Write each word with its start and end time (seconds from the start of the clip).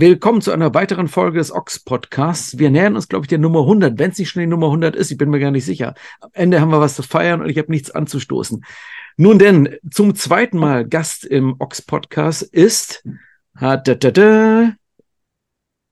willkommen 0.00 0.40
zu 0.40 0.52
einer 0.52 0.74
weiteren 0.74 1.08
Folge 1.08 1.38
des 1.38 1.50
Ox 1.50 1.80
Podcasts. 1.80 2.56
Wir 2.56 2.70
nähern 2.70 2.94
uns, 2.94 3.08
glaube 3.08 3.24
ich, 3.24 3.28
der 3.28 3.38
Nummer 3.38 3.62
100, 3.62 3.98
wenn 3.98 4.12
es 4.12 4.18
nicht 4.18 4.30
schon 4.30 4.40
die 4.40 4.46
Nummer 4.46 4.66
100 4.66 4.94
ist. 4.94 5.10
Ich 5.10 5.18
bin 5.18 5.28
mir 5.28 5.40
gar 5.40 5.50
nicht 5.50 5.64
sicher. 5.64 5.94
Am 6.20 6.30
Ende 6.34 6.60
haben 6.60 6.70
wir 6.70 6.78
was 6.80 6.94
zu 6.94 7.02
feiern 7.02 7.42
und 7.42 7.48
ich 7.48 7.58
habe 7.58 7.72
nichts 7.72 7.90
anzustoßen. 7.90 8.64
Nun 9.16 9.40
denn, 9.40 9.76
zum 9.90 10.14
zweiten 10.14 10.56
Mal 10.56 10.86
Gast 10.86 11.24
im 11.24 11.56
Ox 11.58 11.82
Podcast 11.82 12.42
ist 12.42 13.02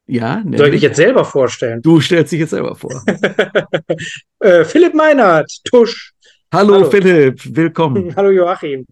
ja, 0.07 0.37
nämlich, 0.37 0.59
Soll 0.59 0.69
ich 0.69 0.75
dich 0.75 0.83
jetzt 0.83 0.97
selber 0.97 1.25
vorstellen? 1.25 1.83
Du 1.83 2.01
stellst 2.01 2.30
dich 2.30 2.38
jetzt 2.38 2.51
selber 2.51 2.77
vor. 2.77 3.02
äh, 4.38 4.65
Philipp 4.65 4.95
Meinert, 4.95 5.51
Tusch. 5.65 6.12
Hallo, 6.52 6.75
Hallo. 6.75 6.91
Philipp, 6.91 7.57
willkommen. 7.57 8.15
Hallo 8.16 8.30
Joachim. 8.30 8.87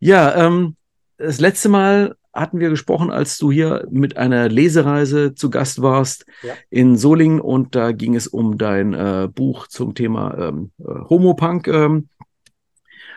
Ja, 0.00 0.44
ähm, 0.44 0.74
das 1.18 1.38
letzte 1.38 1.68
Mal 1.68 2.16
hatten 2.36 2.60
wir 2.60 2.70
gesprochen, 2.70 3.10
als 3.10 3.38
du 3.38 3.50
hier 3.50 3.86
mit 3.90 4.16
einer 4.16 4.48
Lesereise 4.48 5.34
zu 5.34 5.50
Gast 5.50 5.82
warst 5.82 6.26
ja. 6.42 6.54
in 6.70 6.96
Solingen 6.96 7.40
und 7.40 7.74
da 7.74 7.92
ging 7.92 8.14
es 8.14 8.26
um 8.26 8.58
dein 8.58 8.94
äh, 8.94 9.28
Buch 9.32 9.66
zum 9.66 9.94
Thema 9.94 10.36
ähm, 10.38 10.70
äh, 10.78 10.84
Homopunk. 11.08 11.68
Ähm, 11.68 12.08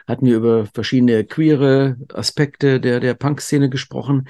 hatten 0.07 0.25
wir 0.25 0.37
über 0.37 0.65
verschiedene 0.65 1.23
queere 1.23 1.97
Aspekte 2.13 2.79
der, 2.79 2.99
der 2.99 3.13
Punk-Szene 3.13 3.69
gesprochen. 3.69 4.27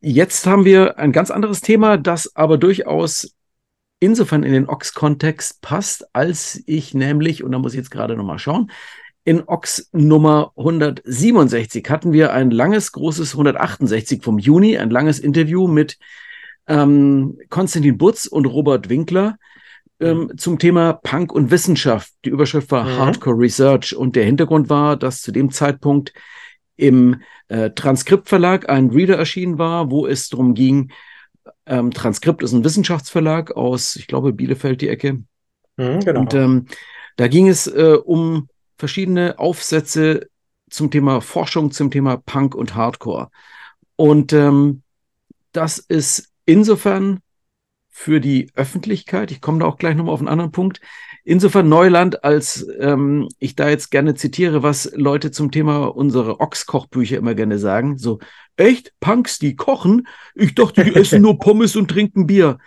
Jetzt 0.00 0.46
haben 0.46 0.66
wir 0.66 0.98
ein 0.98 1.12
ganz 1.12 1.30
anderes 1.30 1.62
Thema, 1.62 1.96
das 1.96 2.36
aber 2.36 2.58
durchaus 2.58 3.34
insofern 4.00 4.42
in 4.42 4.52
den 4.52 4.68
Ox-Kontext 4.68 5.60
passt, 5.62 6.14
als 6.14 6.62
ich 6.66 6.94
nämlich, 6.94 7.42
und 7.42 7.52
da 7.52 7.58
muss 7.58 7.72
ich 7.72 7.78
jetzt 7.78 7.90
gerade 7.90 8.16
nochmal 8.16 8.38
schauen, 8.38 8.70
in 9.28 9.46
Ox 9.46 9.90
Nummer 9.92 10.52
167 10.56 11.84
hatten 11.90 12.14
wir 12.14 12.32
ein 12.32 12.50
langes, 12.50 12.92
großes 12.92 13.32
168 13.32 14.22
vom 14.22 14.38
Juni, 14.38 14.78
ein 14.78 14.88
langes 14.88 15.18
Interview 15.18 15.68
mit 15.68 15.98
ähm, 16.66 17.38
Konstantin 17.50 17.98
Butz 17.98 18.24
und 18.24 18.46
Robert 18.46 18.88
Winkler 18.88 19.36
ähm, 20.00 20.20
mhm. 20.20 20.38
zum 20.38 20.58
Thema 20.58 20.94
Punk 20.94 21.30
und 21.30 21.50
Wissenschaft. 21.50 22.10
Die 22.24 22.30
Überschrift 22.30 22.70
war 22.70 22.84
mhm. 22.84 22.96
Hardcore 22.96 23.38
Research 23.38 23.94
und 23.94 24.16
der 24.16 24.24
Hintergrund 24.24 24.70
war, 24.70 24.96
dass 24.96 25.20
zu 25.20 25.30
dem 25.30 25.50
Zeitpunkt 25.50 26.14
im 26.76 27.20
äh, 27.48 27.68
Transkriptverlag 27.68 28.70
ein 28.70 28.88
Reader 28.88 29.18
erschienen 29.18 29.58
war, 29.58 29.90
wo 29.90 30.06
es 30.06 30.30
darum 30.30 30.54
ging, 30.54 30.90
ähm, 31.66 31.90
Transkript 31.90 32.42
ist 32.42 32.54
ein 32.54 32.64
Wissenschaftsverlag 32.64 33.50
aus, 33.50 33.94
ich 33.96 34.06
glaube, 34.06 34.32
Bielefeld 34.32 34.80
die 34.80 34.88
Ecke. 34.88 35.22
Mhm, 35.76 36.00
genau. 36.00 36.20
Und 36.20 36.32
ähm, 36.32 36.64
da 37.16 37.28
ging 37.28 37.46
es 37.46 37.66
äh, 37.66 37.98
um 38.02 38.48
verschiedene 38.78 39.38
Aufsätze 39.38 40.28
zum 40.70 40.90
Thema 40.90 41.20
Forschung, 41.20 41.70
zum 41.70 41.90
Thema 41.90 42.16
Punk 42.16 42.54
und 42.54 42.74
Hardcore. 42.74 43.30
Und 43.96 44.32
ähm, 44.32 44.82
das 45.52 45.78
ist 45.78 46.30
insofern 46.44 47.20
für 47.90 48.20
die 48.20 48.48
Öffentlichkeit, 48.54 49.32
ich 49.32 49.40
komme 49.40 49.58
da 49.58 49.66
auch 49.66 49.76
gleich 49.76 49.96
nochmal 49.96 50.14
auf 50.14 50.20
einen 50.20 50.28
anderen 50.28 50.52
Punkt, 50.52 50.80
insofern 51.24 51.68
Neuland, 51.68 52.22
als 52.22 52.64
ähm, 52.78 53.28
ich 53.40 53.56
da 53.56 53.68
jetzt 53.68 53.90
gerne 53.90 54.14
zitiere, 54.14 54.62
was 54.62 54.92
Leute 54.94 55.32
zum 55.32 55.50
Thema 55.50 55.86
unsere 55.86 56.38
Ochs-Kochbücher 56.38 57.16
immer 57.16 57.34
gerne 57.34 57.58
sagen. 57.58 57.98
So, 57.98 58.20
echt? 58.56 58.92
Punks, 59.00 59.40
die 59.40 59.56
kochen? 59.56 60.06
Ich 60.36 60.54
dachte, 60.54 60.84
die 60.84 60.94
essen 60.94 61.22
nur 61.22 61.40
Pommes 61.40 61.74
und 61.74 61.90
trinken 61.90 62.28
Bier. 62.28 62.58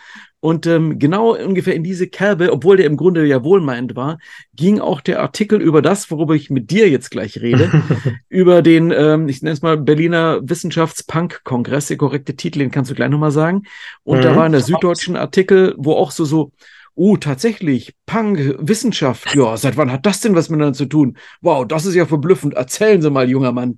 Und 0.42 0.66
ähm, 0.66 0.98
genau 0.98 1.36
ungefähr 1.36 1.76
in 1.76 1.84
diese 1.84 2.08
Kerbe, 2.08 2.52
obwohl 2.52 2.76
der 2.76 2.88
im 2.88 2.98
Grunde 2.98 3.26
ja 3.28 3.44
wohlmeinend 3.44 3.96
war, 3.96 4.18
ging 4.56 4.80
auch 4.80 5.00
der 5.00 5.22
Artikel 5.22 5.62
über 5.62 5.84
das, 5.84 6.10
worüber 6.10 6.34
ich 6.34 6.50
mit 6.50 6.72
dir 6.72 6.90
jetzt 6.90 7.12
gleich 7.12 7.40
rede, 7.40 7.70
über 8.28 8.64
den, 8.64 8.92
ähm, 8.92 9.30
ich 9.30 9.44
nenne 9.44 9.54
es 9.54 9.62
mal 9.62 9.78
Berliner 9.78 10.40
Wissenschaftspunk-Kongress, 10.42 11.88
der 11.88 11.98
korrekte 11.98 12.36
Titel, 12.36 12.58
den 12.58 12.72
kannst 12.72 12.90
du 12.90 12.96
gleich 12.96 13.12
nochmal 13.12 13.30
sagen. 13.30 13.64
Und 14.04 14.18
mhm. 14.18 14.24
da 14.24 14.36
war 14.36 14.48
in 14.48 14.52
der 14.52 14.62
Süddeutschen 14.62 15.16
Artikel, 15.16 15.76
wo 15.78 15.94
auch 15.94 16.10
so, 16.10 16.26
so, 16.26 16.52
oh, 16.96 17.18
tatsächlich, 17.18 17.94
Punk, 18.08 18.56
Wissenschaft, 18.58 19.36
ja, 19.36 19.56
seit 19.58 19.78
wann 19.78 19.92
hat 19.92 20.08
das 20.08 20.22
denn 20.22 20.34
was 20.34 20.50
miteinander 20.50 20.74
zu 20.74 20.88
tun? 20.88 21.18
Wow, 21.42 21.68
das 21.68 21.86
ist 21.86 21.94
ja 21.94 22.08
verblüffend. 22.08 22.56
Erzählen 22.56 23.02
Sie 23.02 23.12
mal, 23.12 23.30
junger 23.30 23.52
Mann. 23.52 23.78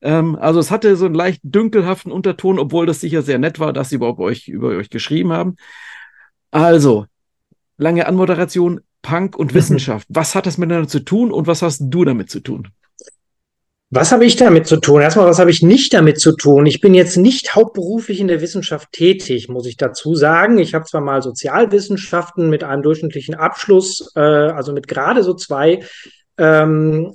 Ähm, 0.00 0.36
also 0.36 0.60
es 0.60 0.70
hatte 0.70 0.96
so 0.96 1.06
einen 1.06 1.14
leicht 1.14 1.40
dünkelhaften 1.42 2.12
Unterton, 2.12 2.58
obwohl 2.58 2.86
das 2.86 3.00
sicher 3.00 3.22
sehr 3.22 3.38
nett 3.38 3.58
war, 3.58 3.72
dass 3.72 3.90
sie 3.90 3.96
überhaupt 3.96 4.20
euch, 4.20 4.48
über 4.48 4.68
euch 4.68 4.90
geschrieben 4.90 5.32
haben. 5.32 5.56
Also, 6.50 7.06
lange 7.76 8.06
Anmoderation, 8.06 8.80
Punk 9.02 9.36
und 9.36 9.54
Wissenschaft. 9.54 10.06
Was 10.10 10.34
hat 10.34 10.46
das 10.46 10.58
miteinander 10.58 10.88
zu 10.88 11.00
tun 11.00 11.32
und 11.32 11.46
was 11.46 11.62
hast 11.62 11.80
du 11.80 12.04
damit 12.04 12.30
zu 12.30 12.40
tun? 12.40 12.68
Was 13.90 14.12
habe 14.12 14.26
ich 14.26 14.36
damit 14.36 14.66
zu 14.66 14.76
tun? 14.76 15.00
Erstmal, 15.00 15.26
was 15.26 15.38
habe 15.38 15.50
ich 15.50 15.62
nicht 15.62 15.94
damit 15.94 16.20
zu 16.20 16.36
tun? 16.36 16.66
Ich 16.66 16.82
bin 16.82 16.92
jetzt 16.92 17.16
nicht 17.16 17.54
hauptberuflich 17.54 18.20
in 18.20 18.28
der 18.28 18.42
Wissenschaft 18.42 18.92
tätig, 18.92 19.48
muss 19.48 19.64
ich 19.64 19.78
dazu 19.78 20.14
sagen. 20.14 20.58
Ich 20.58 20.74
habe 20.74 20.84
zwar 20.84 21.00
mal 21.00 21.22
Sozialwissenschaften 21.22 22.50
mit 22.50 22.64
einem 22.64 22.82
durchschnittlichen 22.82 23.34
Abschluss, 23.34 24.12
äh, 24.14 24.20
also 24.20 24.74
mit 24.74 24.88
gerade 24.88 25.22
so 25.22 25.32
zwei, 25.32 25.82
ähm, 26.36 27.14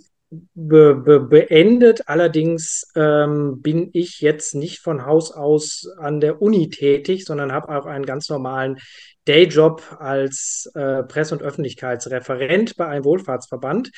be 0.53 0.95
be 0.95 1.19
beendet. 1.19 2.07
Allerdings 2.07 2.91
ähm, 2.95 3.61
bin 3.61 3.89
ich 3.93 4.21
jetzt 4.21 4.55
nicht 4.55 4.79
von 4.79 5.05
Haus 5.05 5.31
aus 5.31 5.87
an 5.97 6.19
der 6.19 6.41
Uni 6.41 6.69
tätig, 6.69 7.25
sondern 7.25 7.51
habe 7.51 7.69
auch 7.69 7.85
einen 7.85 8.05
ganz 8.05 8.29
normalen 8.29 8.79
Dayjob 9.25 9.97
als 9.99 10.69
äh, 10.75 11.03
Presse- 11.03 11.35
und 11.35 11.41
Öffentlichkeitsreferent 11.41 12.75
bei 12.75 12.87
einem 12.87 13.05
Wohlfahrtsverband. 13.05 13.91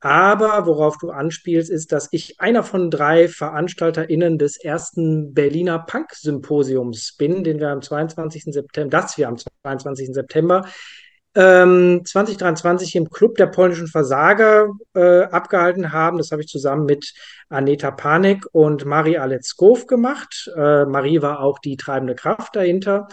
Aber 0.00 0.66
worauf 0.66 0.98
du 0.98 1.10
anspielst, 1.10 1.70
ist, 1.70 1.90
dass 1.90 2.08
ich 2.12 2.38
einer 2.38 2.62
von 2.62 2.90
drei 2.90 3.28
VeranstalterInnen 3.28 4.38
des 4.38 4.56
ersten 4.56 5.32
Berliner 5.32 5.78
Punk-Symposiums 5.80 7.16
bin, 7.16 7.44
den 7.44 7.58
wir 7.60 7.70
am 7.70 7.82
22. 7.82 8.44
September, 8.44 8.90
das 8.90 9.16
wir 9.16 9.28
am 9.28 9.38
22. 9.38 10.08
September 10.12 10.66
ähm, 11.36 12.02
2023 12.04 12.96
im 12.96 13.10
Club 13.10 13.36
der 13.36 13.46
polnischen 13.46 13.86
Versager 13.86 14.70
äh, 14.94 15.22
abgehalten 15.22 15.92
haben. 15.92 16.18
Das 16.18 16.32
habe 16.32 16.42
ich 16.42 16.48
zusammen 16.48 16.86
mit 16.86 17.14
Aneta 17.48 17.90
Panik 17.90 18.46
und 18.52 18.84
Marie 18.84 19.18
Aletzkow 19.18 19.86
gemacht. 19.86 20.50
Äh, 20.56 20.86
Marie 20.86 21.22
war 21.22 21.40
auch 21.40 21.58
die 21.58 21.76
treibende 21.76 22.14
Kraft 22.14 22.56
dahinter. 22.56 23.08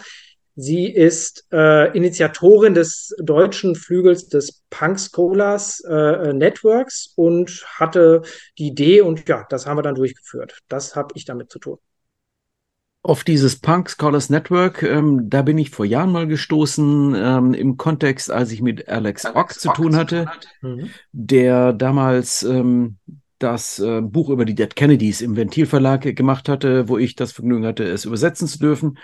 Sie 0.56 0.86
ist 0.86 1.46
äh, 1.52 1.94
Initiatorin 1.96 2.74
des 2.74 3.14
deutschen 3.18 3.74
Flügels 3.74 4.28
des 4.28 4.62
Punk 4.70 5.00
Scholars 5.00 5.80
äh, 5.80 6.32
Networks 6.32 7.12
und 7.16 7.64
hatte 7.76 8.22
die 8.58 8.68
Idee 8.68 9.00
und 9.00 9.28
ja, 9.28 9.44
das 9.50 9.66
haben 9.66 9.78
wir 9.78 9.82
dann 9.82 9.96
durchgeführt. 9.96 10.60
Das 10.68 10.94
habe 10.94 11.08
ich 11.16 11.24
damit 11.24 11.50
zu 11.50 11.58
tun. 11.58 11.78
Auf 13.06 13.22
dieses 13.22 13.56
Punk 13.56 13.90
Scholars 13.90 14.30
Network, 14.30 14.82
ähm, 14.82 15.28
da 15.28 15.42
bin 15.42 15.58
ich 15.58 15.68
vor 15.68 15.84
Jahren 15.84 16.10
mal 16.10 16.26
gestoßen, 16.26 17.14
ähm, 17.14 17.52
im 17.52 17.76
Kontext, 17.76 18.30
als 18.30 18.50
ich 18.50 18.62
mit 18.62 18.88
Alex, 18.88 19.26
Alex 19.26 19.36
Ock 19.38 19.52
zu 19.52 19.68
tun 19.74 19.94
hatte, 19.94 20.26
mhm. 20.62 20.88
der 21.12 21.74
damals 21.74 22.42
ähm, 22.44 22.96
das 23.38 23.78
äh, 23.78 24.00
Buch 24.00 24.30
über 24.30 24.46
die 24.46 24.54
Dead 24.54 24.74
Kennedys 24.74 25.20
im 25.20 25.36
Ventilverlag 25.36 26.16
gemacht 26.16 26.48
hatte, 26.48 26.88
wo 26.88 26.96
ich 26.96 27.14
das 27.14 27.32
Vergnügen 27.32 27.66
hatte, 27.66 27.84
es 27.84 28.06
übersetzen 28.06 28.48
zu 28.48 28.58
dürfen. 28.58 28.98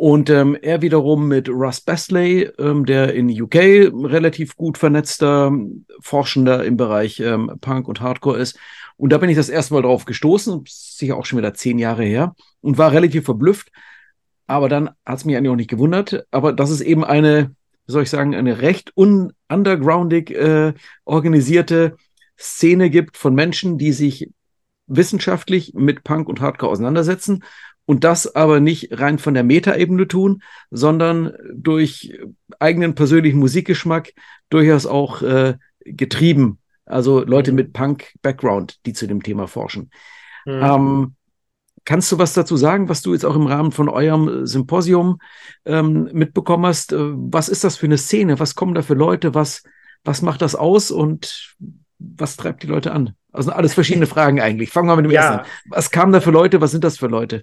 Und 0.00 0.30
ähm, 0.30 0.56
er 0.62 0.80
wiederum 0.80 1.28
mit 1.28 1.50
Russ 1.50 1.82
Besley, 1.82 2.50
ähm, 2.58 2.86
der 2.86 3.12
in 3.12 3.28
UK 3.28 3.54
relativ 3.92 4.56
gut 4.56 4.78
vernetzter 4.78 5.52
Forschender 6.00 6.64
im 6.64 6.78
Bereich 6.78 7.20
ähm, 7.20 7.52
Punk 7.60 7.86
und 7.86 8.00
Hardcore 8.00 8.38
ist. 8.38 8.58
Und 8.96 9.12
da 9.12 9.18
bin 9.18 9.28
ich 9.28 9.36
das 9.36 9.50
erste 9.50 9.74
Mal 9.74 9.82
drauf 9.82 10.06
gestoßen, 10.06 10.64
sicher 10.66 11.18
auch 11.18 11.26
schon 11.26 11.38
wieder 11.38 11.52
zehn 11.52 11.78
Jahre 11.78 12.04
her, 12.04 12.34
und 12.62 12.78
war 12.78 12.92
relativ 12.92 13.26
verblüfft. 13.26 13.72
Aber 14.46 14.70
dann 14.70 14.88
hat 15.04 15.18
es 15.18 15.26
mich 15.26 15.36
eigentlich 15.36 15.50
auch 15.50 15.56
nicht 15.56 15.68
gewundert. 15.68 16.24
Aber 16.30 16.54
das 16.54 16.70
ist 16.70 16.80
eben 16.80 17.04
eine, 17.04 17.54
wie 17.84 17.92
soll 17.92 18.04
ich 18.04 18.10
sagen, 18.10 18.34
eine 18.34 18.62
recht 18.62 18.96
un 18.96 19.34
undergroundig 19.50 20.30
äh, 20.30 20.72
organisierte 21.04 21.96
Szene 22.38 22.88
gibt 22.88 23.18
von 23.18 23.34
Menschen, 23.34 23.76
die 23.76 23.92
sich 23.92 24.30
wissenschaftlich 24.86 25.74
mit 25.74 26.04
Punk 26.04 26.26
und 26.26 26.40
Hardcore 26.40 26.72
auseinandersetzen 26.72 27.44
und 27.90 28.04
das 28.04 28.36
aber 28.36 28.60
nicht 28.60 29.00
rein 29.00 29.18
von 29.18 29.34
der 29.34 29.42
Metaebene 29.42 30.06
tun, 30.06 30.44
sondern 30.70 31.32
durch 31.52 32.16
eigenen 32.60 32.94
persönlichen 32.94 33.40
Musikgeschmack 33.40 34.12
durchaus 34.48 34.86
auch 34.86 35.22
äh, 35.22 35.56
getrieben. 35.84 36.60
Also 36.86 37.24
Leute 37.24 37.50
mhm. 37.50 37.56
mit 37.56 37.72
Punk-Background, 37.72 38.78
die 38.86 38.92
zu 38.92 39.08
dem 39.08 39.24
Thema 39.24 39.48
forschen. 39.48 39.90
Mhm. 40.46 40.62
Ähm, 40.62 41.14
kannst 41.84 42.12
du 42.12 42.18
was 42.18 42.32
dazu 42.32 42.56
sagen, 42.56 42.88
was 42.88 43.02
du 43.02 43.12
jetzt 43.12 43.24
auch 43.24 43.34
im 43.34 43.48
Rahmen 43.48 43.72
von 43.72 43.88
eurem 43.88 44.46
Symposium 44.46 45.18
ähm, 45.64 46.08
mitbekommen 46.12 46.66
hast? 46.66 46.92
Äh, 46.92 46.96
was 47.00 47.48
ist 47.48 47.64
das 47.64 47.76
für 47.76 47.86
eine 47.86 47.98
Szene? 47.98 48.38
Was 48.38 48.54
kommen 48.54 48.76
da 48.76 48.82
für 48.82 48.94
Leute? 48.94 49.34
Was, 49.34 49.64
was 50.04 50.22
macht 50.22 50.42
das 50.42 50.54
aus 50.54 50.92
und 50.92 51.56
was 51.98 52.36
treibt 52.36 52.62
die 52.62 52.68
Leute 52.68 52.92
an? 52.92 53.16
Also 53.32 53.50
alles 53.50 53.74
verschiedene 53.74 54.06
Fragen 54.06 54.40
eigentlich. 54.40 54.70
Fangen 54.70 54.86
wir 54.86 54.94
mit 54.94 55.06
dem 55.06 55.10
ja. 55.10 55.22
ersten 55.22 55.38
an. 55.40 55.46
Was 55.70 55.90
kamen 55.90 56.12
da 56.12 56.20
für 56.20 56.30
Leute? 56.30 56.60
Was 56.60 56.70
sind 56.70 56.84
das 56.84 56.96
für 56.96 57.08
Leute? 57.08 57.42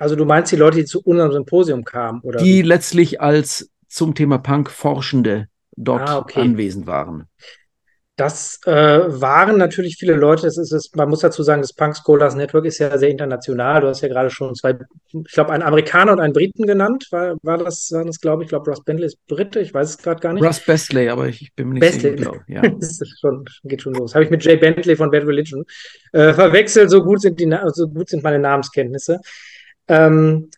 Also 0.00 0.16
du 0.16 0.24
meinst 0.24 0.50
die 0.50 0.56
Leute, 0.56 0.78
die 0.78 0.86
zu 0.86 1.02
unserem 1.02 1.30
Symposium 1.30 1.84
kamen, 1.84 2.20
oder? 2.22 2.38
Die 2.40 2.62
letztlich 2.62 3.20
als 3.20 3.70
zum 3.86 4.14
Thema 4.14 4.38
Punk 4.38 4.70
Forschende 4.70 5.48
dort 5.76 6.08
ah, 6.08 6.18
okay. 6.18 6.40
anwesend 6.40 6.86
waren. 6.86 7.26
Das 8.16 8.60
äh, 8.66 8.72
waren 8.72 9.56
natürlich 9.56 9.96
viele 9.98 10.14
Leute. 10.14 10.42
Das 10.42 10.58
ist 10.58 10.72
es, 10.72 10.90
man 10.94 11.08
muss 11.08 11.20
dazu 11.20 11.42
sagen, 11.42 11.62
das 11.62 11.72
Punk 11.72 11.96
Scholars 11.96 12.34
Network 12.34 12.66
ist 12.66 12.78
ja 12.78 12.96
sehr 12.98 13.08
international. 13.08 13.80
Du 13.80 13.88
hast 13.88 14.02
ja 14.02 14.08
gerade 14.08 14.28
schon 14.28 14.54
zwei, 14.54 14.76
ich 15.12 15.32
glaube, 15.32 15.52
einen 15.52 15.62
Amerikaner 15.62 16.12
und 16.12 16.20
einen 16.20 16.34
Briten 16.34 16.66
genannt. 16.66 17.06
War, 17.10 17.36
war 17.42 17.56
das, 17.56 17.90
war 17.92 18.04
das 18.04 18.20
glaube 18.20 18.42
ich, 18.42 18.46
ich 18.46 18.50
glaube, 18.50 18.70
Russ 18.70 18.84
Bentley 18.84 19.06
ist 19.06 19.26
Brite, 19.26 19.60
ich 19.60 19.72
weiß 19.72 19.90
es 19.90 19.98
gerade 19.98 20.20
gar 20.20 20.34
nicht. 20.34 20.44
Russ 20.44 20.60
Bestley, 20.60 21.08
aber 21.08 21.28
ich, 21.28 21.40
ich 21.40 21.54
bin 21.54 21.68
mir 21.68 21.74
nicht 21.74 21.80
Bestley. 21.80 22.10
sicher. 22.10 22.30
Glaub, 22.30 22.42
ja. 22.46 22.60
das 22.80 23.00
ist 23.00 23.20
schon, 23.20 23.46
geht 23.64 23.80
schon 23.80 23.94
los. 23.94 24.14
Habe 24.14 24.24
ich 24.24 24.30
mit 24.30 24.44
Jay 24.44 24.56
Bentley 24.56 24.96
von 24.96 25.10
Bad 25.10 25.26
Religion 25.26 25.64
äh, 26.12 26.34
verwechselt. 26.34 26.90
So 26.90 27.02
gut 27.02 27.22
sind 27.22 27.40
die, 27.40 27.50
so 27.72 27.88
gut 27.88 28.10
sind 28.10 28.22
meine 28.22 28.38
Namenskenntnisse. 28.38 29.18
Ähm, 29.90 30.50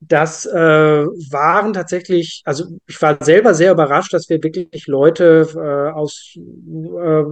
das 0.00 0.46
äh, 0.46 1.06
waren 1.30 1.72
tatsächlich, 1.74 2.42
also 2.44 2.64
ich 2.88 3.00
war 3.00 3.22
selber 3.22 3.54
sehr 3.54 3.70
überrascht, 3.70 4.12
dass 4.12 4.28
wir 4.28 4.42
wirklich 4.42 4.86
Leute 4.88 5.46
äh, 5.54 5.92
aus 5.92 6.34
äh, 6.34 7.22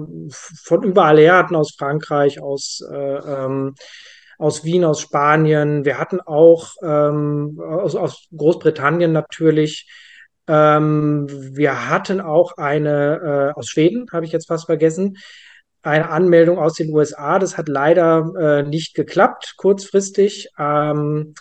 von 0.62 0.82
überall 0.84 1.18
her 1.18 1.36
hatten, 1.36 1.56
aus 1.56 1.74
Frankreich, 1.76 2.40
aus, 2.40 2.80
äh, 2.88 2.94
ähm, 2.94 3.74
aus 4.38 4.62
Wien, 4.62 4.84
aus 4.84 5.00
Spanien. 5.00 5.84
Wir 5.84 5.98
hatten 5.98 6.20
auch 6.20 6.74
ähm, 6.82 7.60
aus, 7.60 7.96
aus 7.96 8.28
Großbritannien 8.36 9.10
natürlich. 9.10 9.90
Ähm, 10.46 11.26
wir 11.28 11.88
hatten 11.88 12.20
auch 12.20 12.56
eine 12.56 13.52
äh, 13.56 13.58
aus 13.58 13.68
Schweden, 13.68 14.06
habe 14.12 14.26
ich 14.26 14.32
jetzt 14.32 14.46
fast 14.46 14.66
vergessen 14.66 15.16
eine 15.82 16.10
Anmeldung 16.10 16.58
aus 16.58 16.74
den 16.74 16.92
USA. 16.92 17.38
Das 17.38 17.56
hat 17.56 17.68
leider 17.68 18.32
äh, 18.38 18.62
nicht 18.62 18.94
geklappt, 18.94 19.54
kurzfristig. 19.56 20.48
Ähm, 20.58 21.34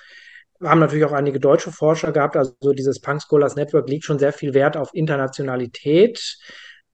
wir 0.59 0.69
haben 0.69 0.79
natürlich 0.79 1.05
auch 1.05 1.13
einige 1.13 1.39
deutsche 1.39 1.71
Forscher 1.71 2.11
gehabt. 2.11 2.35
Also 2.35 2.73
dieses 2.73 2.99
Punk 2.99 3.21
Scholars 3.21 3.55
Network 3.55 3.89
liegt 3.89 4.05
schon 4.05 4.19
sehr 4.19 4.33
viel 4.33 4.53
Wert 4.53 4.77
auf 4.77 4.93
Internationalität. 4.93 6.37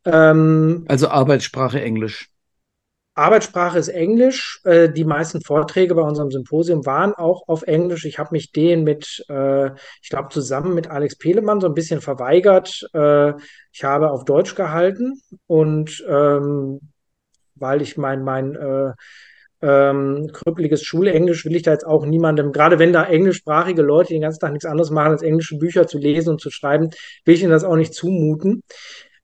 Ähm, 0.06 0.86
also 0.88 1.08
Arbeitssprache 1.10 1.82
Englisch. 1.82 2.30
Arbeitssprache 3.16 3.80
ist 3.80 3.88
Englisch. 3.88 4.60
Äh, 4.66 4.90
die 4.90 5.06
meisten 5.06 5.42
Vorträge 5.42 5.96
bei 5.96 6.02
unserem 6.02 6.32
Symposium 6.32 6.86
waren 6.86 7.14
auch 7.14 7.48
auf 7.48 7.64
Englisch. 7.64 8.06
Ich 8.06 8.20
habe 8.20 8.30
mich 8.34 8.52
den 8.52 8.84
mit, 8.84 9.26
äh, 9.30 9.72
ich 10.02 10.10
glaube, 10.10 10.30
zusammen 10.30 10.76
mit 10.76 10.92
Alex 10.92 11.18
Pelemann 11.18 11.62
so 11.62 11.68
ein 11.68 11.74
bisschen 11.74 12.02
verweigert. 12.02 12.88
Äh, 12.94 13.34
ich 13.72 13.84
habe 13.84 14.12
auf 14.12 14.26
Deutsch 14.26 14.56
gehalten 14.56 15.22
und 15.48 16.06
ähm, 16.08 16.82
weil 17.56 17.82
ich 17.82 17.98
mein, 17.98 18.24
mein 18.24 18.56
äh, 18.56 18.94
ähm, 19.62 20.30
krüppeliges 20.32 20.84
Schulenglisch 20.84 21.46
will 21.46 21.56
ich 21.56 21.64
da 21.64 21.72
jetzt 21.72 21.86
auch 21.86 22.06
niemandem, 22.06 22.52
gerade 22.52 22.78
wenn 22.78 22.94
da 22.94 23.06
englischsprachige 23.06 23.82
Leute 23.82 24.14
den 24.14 24.22
ganzen 24.22 24.40
Tag 24.40 24.52
nichts 24.52 24.66
anderes 24.66 24.92
machen, 24.92 25.12
als 25.12 25.24
englische 25.24 25.58
Bücher 25.58 25.88
zu 25.88 25.98
lesen 25.98 26.30
und 26.32 26.42
zu 26.42 26.52
schreiben, 26.52 26.90
will 27.24 27.36
ich 27.36 27.42
ihnen 27.42 27.52
das 27.52 27.64
auch 27.64 27.76
nicht 27.76 27.94
zumuten. 27.94 28.62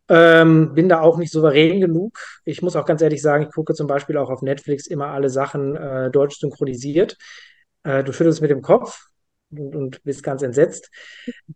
Ähm, 0.10 0.74
bin 0.74 0.90
da 0.90 1.00
auch 1.00 1.18
nicht 1.18 1.32
souverän 1.32 1.80
genug. 1.80 2.18
Ich 2.44 2.62
muss 2.62 2.76
auch 2.76 2.86
ganz 2.86 3.02
ehrlich 3.02 3.22
sagen, 3.22 3.44
ich 3.44 3.54
gucke 3.54 3.74
zum 3.74 3.88
Beispiel 3.88 4.18
auch 4.18 4.30
auf 4.30 4.42
Netflix 4.42 4.88
immer 4.88 5.08
alle 5.08 5.30
Sachen 5.30 5.76
äh, 5.76 6.12
deutsch 6.12 6.38
synchronisiert. 6.40 7.18
Äh, 7.84 8.04
du 8.04 8.12
schüttelst 8.12 8.42
mit 8.42 8.52
dem 8.52 8.62
Kopf 8.62 9.00
und, 9.52 9.76
und 9.76 10.04
bist 10.04 10.24
ganz 10.24 10.42
entsetzt. 10.42 10.90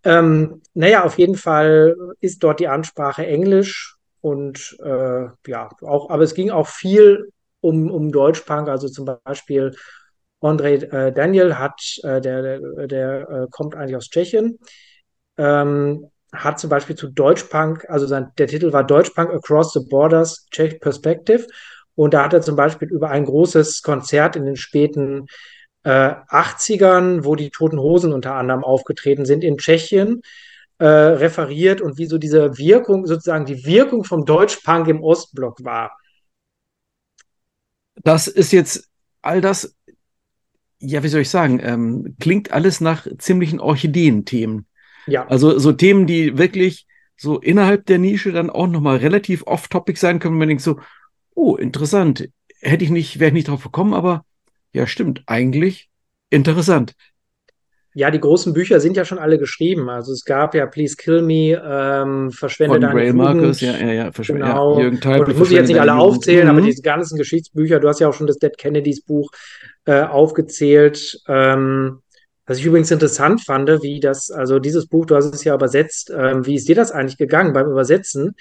Ähm, 0.03 0.61
naja, 0.73 1.03
auf 1.03 1.17
jeden 1.17 1.35
Fall 1.35 1.95
ist 2.21 2.43
dort 2.43 2.59
die 2.59 2.67
Ansprache 2.67 3.25
Englisch 3.25 3.94
und 4.25 4.75
äh, 4.83 5.27
ja, 5.45 5.69
auch, 5.83 6.09
aber 6.09 6.23
es 6.23 6.33
ging 6.33 6.49
auch 6.49 6.65
viel 6.65 7.29
um, 7.61 7.91
um 7.91 8.11
Deutschpunk, 8.11 8.69
also 8.69 8.89
zum 8.89 9.05
Beispiel 9.23 9.75
André 10.41 10.81
äh, 10.91 11.13
Daniel 11.13 11.59
hat, 11.59 11.79
äh, 12.01 12.19
der, 12.21 12.41
der, 12.41 12.87
der 12.87 13.29
äh, 13.29 13.47
kommt 13.51 13.75
eigentlich 13.75 13.95
aus 13.95 14.09
Tschechien, 14.09 14.57
ähm, 15.37 16.09
hat 16.33 16.59
zum 16.59 16.71
Beispiel 16.71 16.95
zu 16.95 17.07
Deutschpunk, 17.11 17.87
also 17.87 18.07
sein, 18.07 18.31
der 18.39 18.47
Titel 18.47 18.73
war 18.73 18.83
Deutschpunk 18.83 19.29
Across 19.29 19.73
the 19.73 19.85
Borders, 19.87 20.47
Czech 20.49 20.79
Perspective. 20.79 21.45
Und 21.93 22.15
da 22.15 22.23
hat 22.23 22.33
er 22.33 22.41
zum 22.41 22.55
Beispiel 22.55 22.89
über 22.89 23.11
ein 23.11 23.25
großes 23.25 23.83
Konzert 23.83 24.35
in 24.35 24.45
den 24.45 24.55
späten 24.55 25.27
äh, 25.83 26.15
80ern, 26.29 27.25
wo 27.25 27.35
die 27.35 27.51
Toten 27.51 27.77
Hosen 27.77 28.11
unter 28.11 28.33
anderem 28.33 28.63
aufgetreten 28.63 29.25
sind 29.25 29.43
in 29.43 29.59
Tschechien, 29.59 30.23
äh, 30.77 30.85
referiert 30.85 31.81
und 31.81 31.97
wie 31.97 32.05
so 32.05 32.17
diese 32.17 32.57
Wirkung, 32.57 33.05
sozusagen 33.05 33.45
die 33.45 33.65
Wirkung 33.65 34.03
vom 34.03 34.25
Deutschpunk 34.25 34.87
im 34.87 35.01
Ostblock 35.01 35.63
war 35.63 35.91
das 38.03 38.27
ist 38.27 38.51
jetzt 38.51 38.89
all 39.21 39.41
das, 39.41 39.75
ja, 40.79 41.03
wie 41.03 41.07
soll 41.07 41.21
ich 41.21 41.29
sagen, 41.29 41.59
ähm, 41.63 42.15
klingt 42.19 42.51
alles 42.51 42.81
nach 42.81 43.07
ziemlichen 43.17 43.59
Orchideen-Themen. 43.59 44.67
Ja. 45.07 45.27
Also 45.27 45.57
so 45.59 45.71
Themen, 45.71 46.05
die 46.07 46.37
wirklich 46.37 46.85
so 47.17 47.39
innerhalb 47.39 47.85
der 47.85 47.97
Nische 47.97 48.31
dann 48.31 48.49
auch 48.49 48.67
nochmal 48.67 48.97
relativ 48.97 49.43
off-topic 49.47 49.97
sein 49.99 50.19
können, 50.19 50.33
wenn 50.33 50.39
man 50.39 50.47
denkt 50.49 50.63
so, 50.63 50.79
oh, 51.33 51.55
interessant, 51.55 52.29
hätte 52.59 52.83
ich 52.83 52.91
nicht, 52.91 53.19
wäre 53.19 53.29
ich 53.29 53.33
nicht 53.33 53.47
drauf 53.47 53.63
gekommen, 53.63 53.93
aber 53.93 54.25
ja, 54.73 54.85
stimmt, 54.87 55.23
eigentlich 55.25 55.89
interessant. 56.29 56.95
Ja, 57.97 58.11
die 58.11 58.19
großen 58.19 58.51
Bücher 58.51 58.81
sind 58.81 58.97
ja 58.97 59.05
schon 59.05 59.19
alle 59.19 59.37
geschrieben. 59.37 59.89
Also 59.89 60.11
es 60.11 60.25
gab 60.25 60.53
ja 60.53 60.65
Please 60.65 60.97
Kill 60.97 61.21
Me, 61.21 61.61
ähm, 61.65 62.29
Verschwende 62.29 62.73
Von 62.73 62.81
deine 62.81 62.93
Grail 62.93 63.13
Marcus, 63.13 63.61
ja, 63.61 63.71
ja, 63.77 63.91
ja, 63.93 64.11
Verschw 64.11 64.33
genau. 64.33 64.77
ja, 64.77 64.83
Jürgen 64.83 65.21
Und 65.21 65.37
muss 65.39 65.49
ich 65.49 65.55
jetzt 65.55 65.69
nicht 65.69 65.79
alle 65.79 65.95
aufzählen, 65.95 66.43
mhm. 66.43 66.49
aber 66.49 66.61
diese 66.61 66.81
ganzen 66.81 67.17
Geschichtsbücher, 67.17 67.79
du 67.79 67.87
hast 67.87 68.01
ja 68.01 68.09
auch 68.09 68.13
schon 68.13 68.27
das 68.27 68.37
Dead 68.37 68.57
Kennedys 68.57 69.01
Buch 69.01 69.31
äh, 69.85 70.01
aufgezählt. 70.01 71.21
Ähm, 71.29 72.01
was 72.45 72.57
ich 72.57 72.65
übrigens 72.65 72.91
interessant 72.91 73.41
fand, 73.41 73.69
wie 73.81 74.01
das, 74.01 74.29
also 74.29 74.59
dieses 74.59 74.87
Buch, 74.87 75.05
du 75.05 75.15
hast 75.15 75.33
es 75.33 75.45
ja 75.45 75.55
übersetzt, 75.55 76.11
ähm, 76.13 76.45
wie 76.45 76.55
ist 76.55 76.67
dir 76.67 76.75
das 76.75 76.91
eigentlich 76.91 77.17
gegangen 77.17 77.53
beim 77.53 77.71
Übersetzen? 77.71 78.35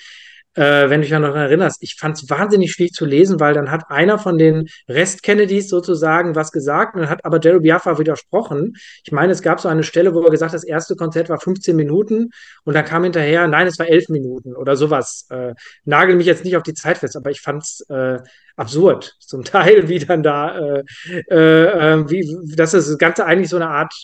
Äh, 0.54 0.88
wenn 0.88 1.00
du 1.00 1.08
dich 1.08 1.18
noch 1.18 1.34
erinnerst, 1.34 1.82
ich 1.82 1.96
fand 1.96 2.16
es 2.16 2.30
wahnsinnig 2.30 2.72
schwierig 2.72 2.92
zu 2.92 3.04
lesen, 3.04 3.40
weil 3.40 3.54
dann 3.54 3.70
hat 3.70 3.90
einer 3.90 4.18
von 4.18 4.38
den 4.38 4.68
Rest-Kennedys 4.88 5.68
sozusagen 5.68 6.34
was 6.34 6.52
gesagt 6.52 6.94
und 6.94 7.02
dann 7.02 7.10
hat 7.10 7.24
aber 7.24 7.40
Jerry 7.40 7.60
Biafra 7.60 7.98
widersprochen. 7.98 8.74
Ich 9.04 9.12
meine, 9.12 9.32
es 9.32 9.42
gab 9.42 9.60
so 9.60 9.68
eine 9.68 9.82
Stelle, 9.82 10.14
wo 10.14 10.22
er 10.22 10.30
gesagt 10.30 10.52
hat, 10.52 10.56
das 10.56 10.64
erste 10.64 10.96
Konzert 10.96 11.28
war 11.28 11.40
15 11.40 11.74
Minuten 11.74 12.30
und 12.64 12.74
dann 12.74 12.84
kam 12.84 13.04
hinterher, 13.04 13.46
nein, 13.48 13.66
es 13.66 13.78
war 13.78 13.88
11 13.88 14.08
Minuten 14.08 14.54
oder 14.54 14.76
sowas. 14.76 15.26
Äh, 15.30 15.54
nagel 15.84 16.16
mich 16.16 16.26
jetzt 16.26 16.44
nicht 16.44 16.56
auf 16.56 16.62
die 16.62 16.74
Zeit 16.74 16.98
fest, 16.98 17.16
aber 17.16 17.30
ich 17.30 17.40
fand 17.40 17.62
es 17.62 17.84
äh, 17.88 18.18
absurd 18.56 19.16
zum 19.20 19.44
Teil, 19.44 19.88
wie 19.88 19.98
dann 19.98 20.22
da, 20.22 20.58
äh, 20.58 20.84
äh, 21.30 21.34
äh, 21.36 22.10
wie, 22.10 22.54
dass 22.54 22.72
das 22.72 22.96
Ganze 22.98 23.26
eigentlich 23.26 23.50
so 23.50 23.56
eine 23.56 23.68
Art 23.68 23.94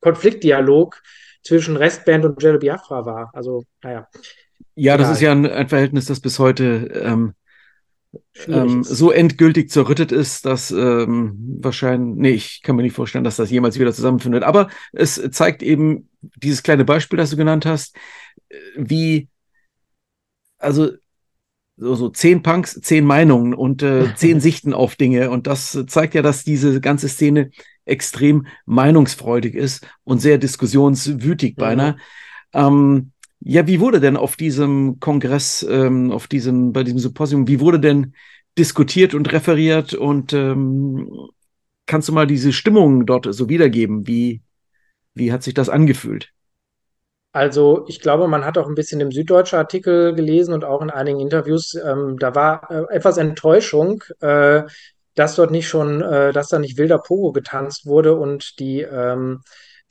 Konfliktdialog 0.00 1.00
zwischen 1.42 1.76
Restband 1.76 2.24
und 2.24 2.42
Jerry 2.42 2.58
Biafra 2.58 3.06
war. 3.06 3.30
Also, 3.32 3.64
naja. 3.82 4.08
Ja, 4.76 4.96
das 4.96 5.10
ist 5.10 5.20
ja 5.20 5.32
ein, 5.32 5.46
ein, 5.46 5.68
Verhältnis, 5.68 6.06
das 6.06 6.20
bis 6.20 6.38
heute 6.38 6.90
ähm, 7.04 7.34
ähm, 8.48 8.82
so 8.82 9.10
endgültig 9.10 9.70
zerrüttet 9.70 10.12
ist, 10.12 10.46
dass 10.46 10.70
ähm, 10.70 11.36
wahrscheinlich, 11.60 12.16
nee, 12.16 12.30
ich 12.30 12.62
kann 12.62 12.76
mir 12.76 12.82
nicht 12.82 12.94
vorstellen, 12.94 13.24
dass 13.24 13.36
das 13.36 13.50
jemals 13.50 13.78
wieder 13.78 13.92
zusammenfindet. 13.92 14.42
Aber 14.42 14.68
es 14.92 15.20
zeigt 15.30 15.62
eben 15.62 16.08
dieses 16.36 16.62
kleine 16.62 16.84
Beispiel, 16.84 17.16
das 17.16 17.30
du 17.30 17.36
genannt 17.36 17.66
hast, 17.66 17.96
äh, 18.48 18.56
wie, 18.76 19.28
also 20.58 20.90
so, 21.76 21.94
so 21.94 22.08
zehn 22.08 22.42
Punks, 22.42 22.80
zehn 22.80 23.04
Meinungen 23.04 23.54
und 23.54 23.82
äh, 23.82 24.14
zehn 24.16 24.40
Sichten 24.40 24.74
auf 24.74 24.96
Dinge. 24.96 25.30
Und 25.30 25.46
das 25.46 25.78
zeigt 25.86 26.14
ja, 26.14 26.22
dass 26.22 26.44
diese 26.44 26.80
ganze 26.80 27.08
Szene 27.08 27.50
extrem 27.84 28.46
meinungsfreudig 28.64 29.54
ist 29.54 29.86
und 30.04 30.20
sehr 30.20 30.38
diskussionswütig 30.38 31.56
beinahe. 31.56 31.92
Mhm. 31.92 31.98
Ähm, 32.52 33.12
ja, 33.44 33.66
wie 33.66 33.78
wurde 33.78 34.00
denn 34.00 34.16
auf 34.16 34.36
diesem 34.36 34.98
Kongress, 35.00 35.64
ähm, 35.68 36.10
auf 36.10 36.26
diesem, 36.26 36.72
bei 36.72 36.82
diesem 36.82 36.98
Symposium, 36.98 37.46
wie 37.46 37.60
wurde 37.60 37.78
denn 37.78 38.14
diskutiert 38.56 39.14
und 39.14 39.30
referiert 39.32 39.92
und 39.92 40.32
ähm, 40.32 41.10
kannst 41.86 42.08
du 42.08 42.12
mal 42.12 42.26
diese 42.26 42.52
Stimmung 42.52 43.04
dort 43.04 43.26
so 43.30 43.48
wiedergeben? 43.50 44.06
Wie, 44.06 44.42
wie 45.12 45.30
hat 45.30 45.42
sich 45.42 45.52
das 45.52 45.68
angefühlt? 45.68 46.30
Also 47.32 47.84
ich 47.88 48.00
glaube, 48.00 48.28
man 48.28 48.44
hat 48.44 48.56
auch 48.56 48.68
ein 48.68 48.76
bisschen 48.76 49.00
im 49.00 49.12
Süddeutschen 49.12 49.58
Artikel 49.58 50.14
gelesen 50.14 50.54
und 50.54 50.64
auch 50.64 50.80
in 50.80 50.90
einigen 50.90 51.20
Interviews. 51.20 51.74
Ähm, 51.74 52.16
da 52.18 52.34
war 52.34 52.70
äh, 52.70 52.94
etwas 52.94 53.18
Enttäuschung, 53.18 54.04
äh, 54.20 54.62
dass 55.16 55.34
dort 55.34 55.50
nicht 55.50 55.68
schon, 55.68 56.00
äh, 56.00 56.32
dass 56.32 56.48
da 56.48 56.58
nicht 56.58 56.78
wilder 56.78 56.98
Pogo 56.98 57.32
getanzt 57.32 57.86
wurde 57.86 58.14
und 58.14 58.58
die 58.58 58.80
ähm, 58.82 59.42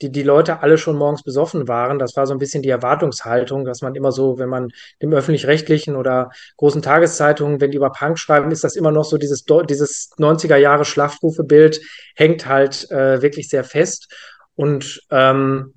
die, 0.02 0.10
die 0.10 0.22
Leute 0.22 0.62
alle 0.62 0.78
schon 0.78 0.96
morgens 0.96 1.22
besoffen 1.22 1.68
waren. 1.68 1.98
Das 1.98 2.16
war 2.16 2.26
so 2.26 2.34
ein 2.34 2.38
bisschen 2.38 2.62
die 2.62 2.70
Erwartungshaltung, 2.70 3.64
dass 3.64 3.82
man 3.82 3.94
immer 3.94 4.12
so, 4.12 4.38
wenn 4.38 4.48
man 4.48 4.68
dem 5.00 5.12
öffentlich-rechtlichen 5.12 5.96
oder 5.96 6.30
großen 6.56 6.82
Tageszeitungen, 6.82 7.60
wenn 7.60 7.70
die 7.70 7.76
über 7.76 7.92
Punk 7.92 8.18
schreiben, 8.18 8.50
ist 8.50 8.64
das 8.64 8.76
immer 8.76 8.90
noch 8.90 9.04
so 9.04 9.18
dieses, 9.18 9.44
dieses 9.44 10.10
90er 10.18 10.56
Jahre 10.56 10.84
Schlafrufebild 10.84 11.80
hängt 12.16 12.46
halt 12.46 12.90
äh, 12.90 13.22
wirklich 13.22 13.48
sehr 13.48 13.64
fest. 13.64 14.12
Und 14.56 15.00
ähm, 15.10 15.74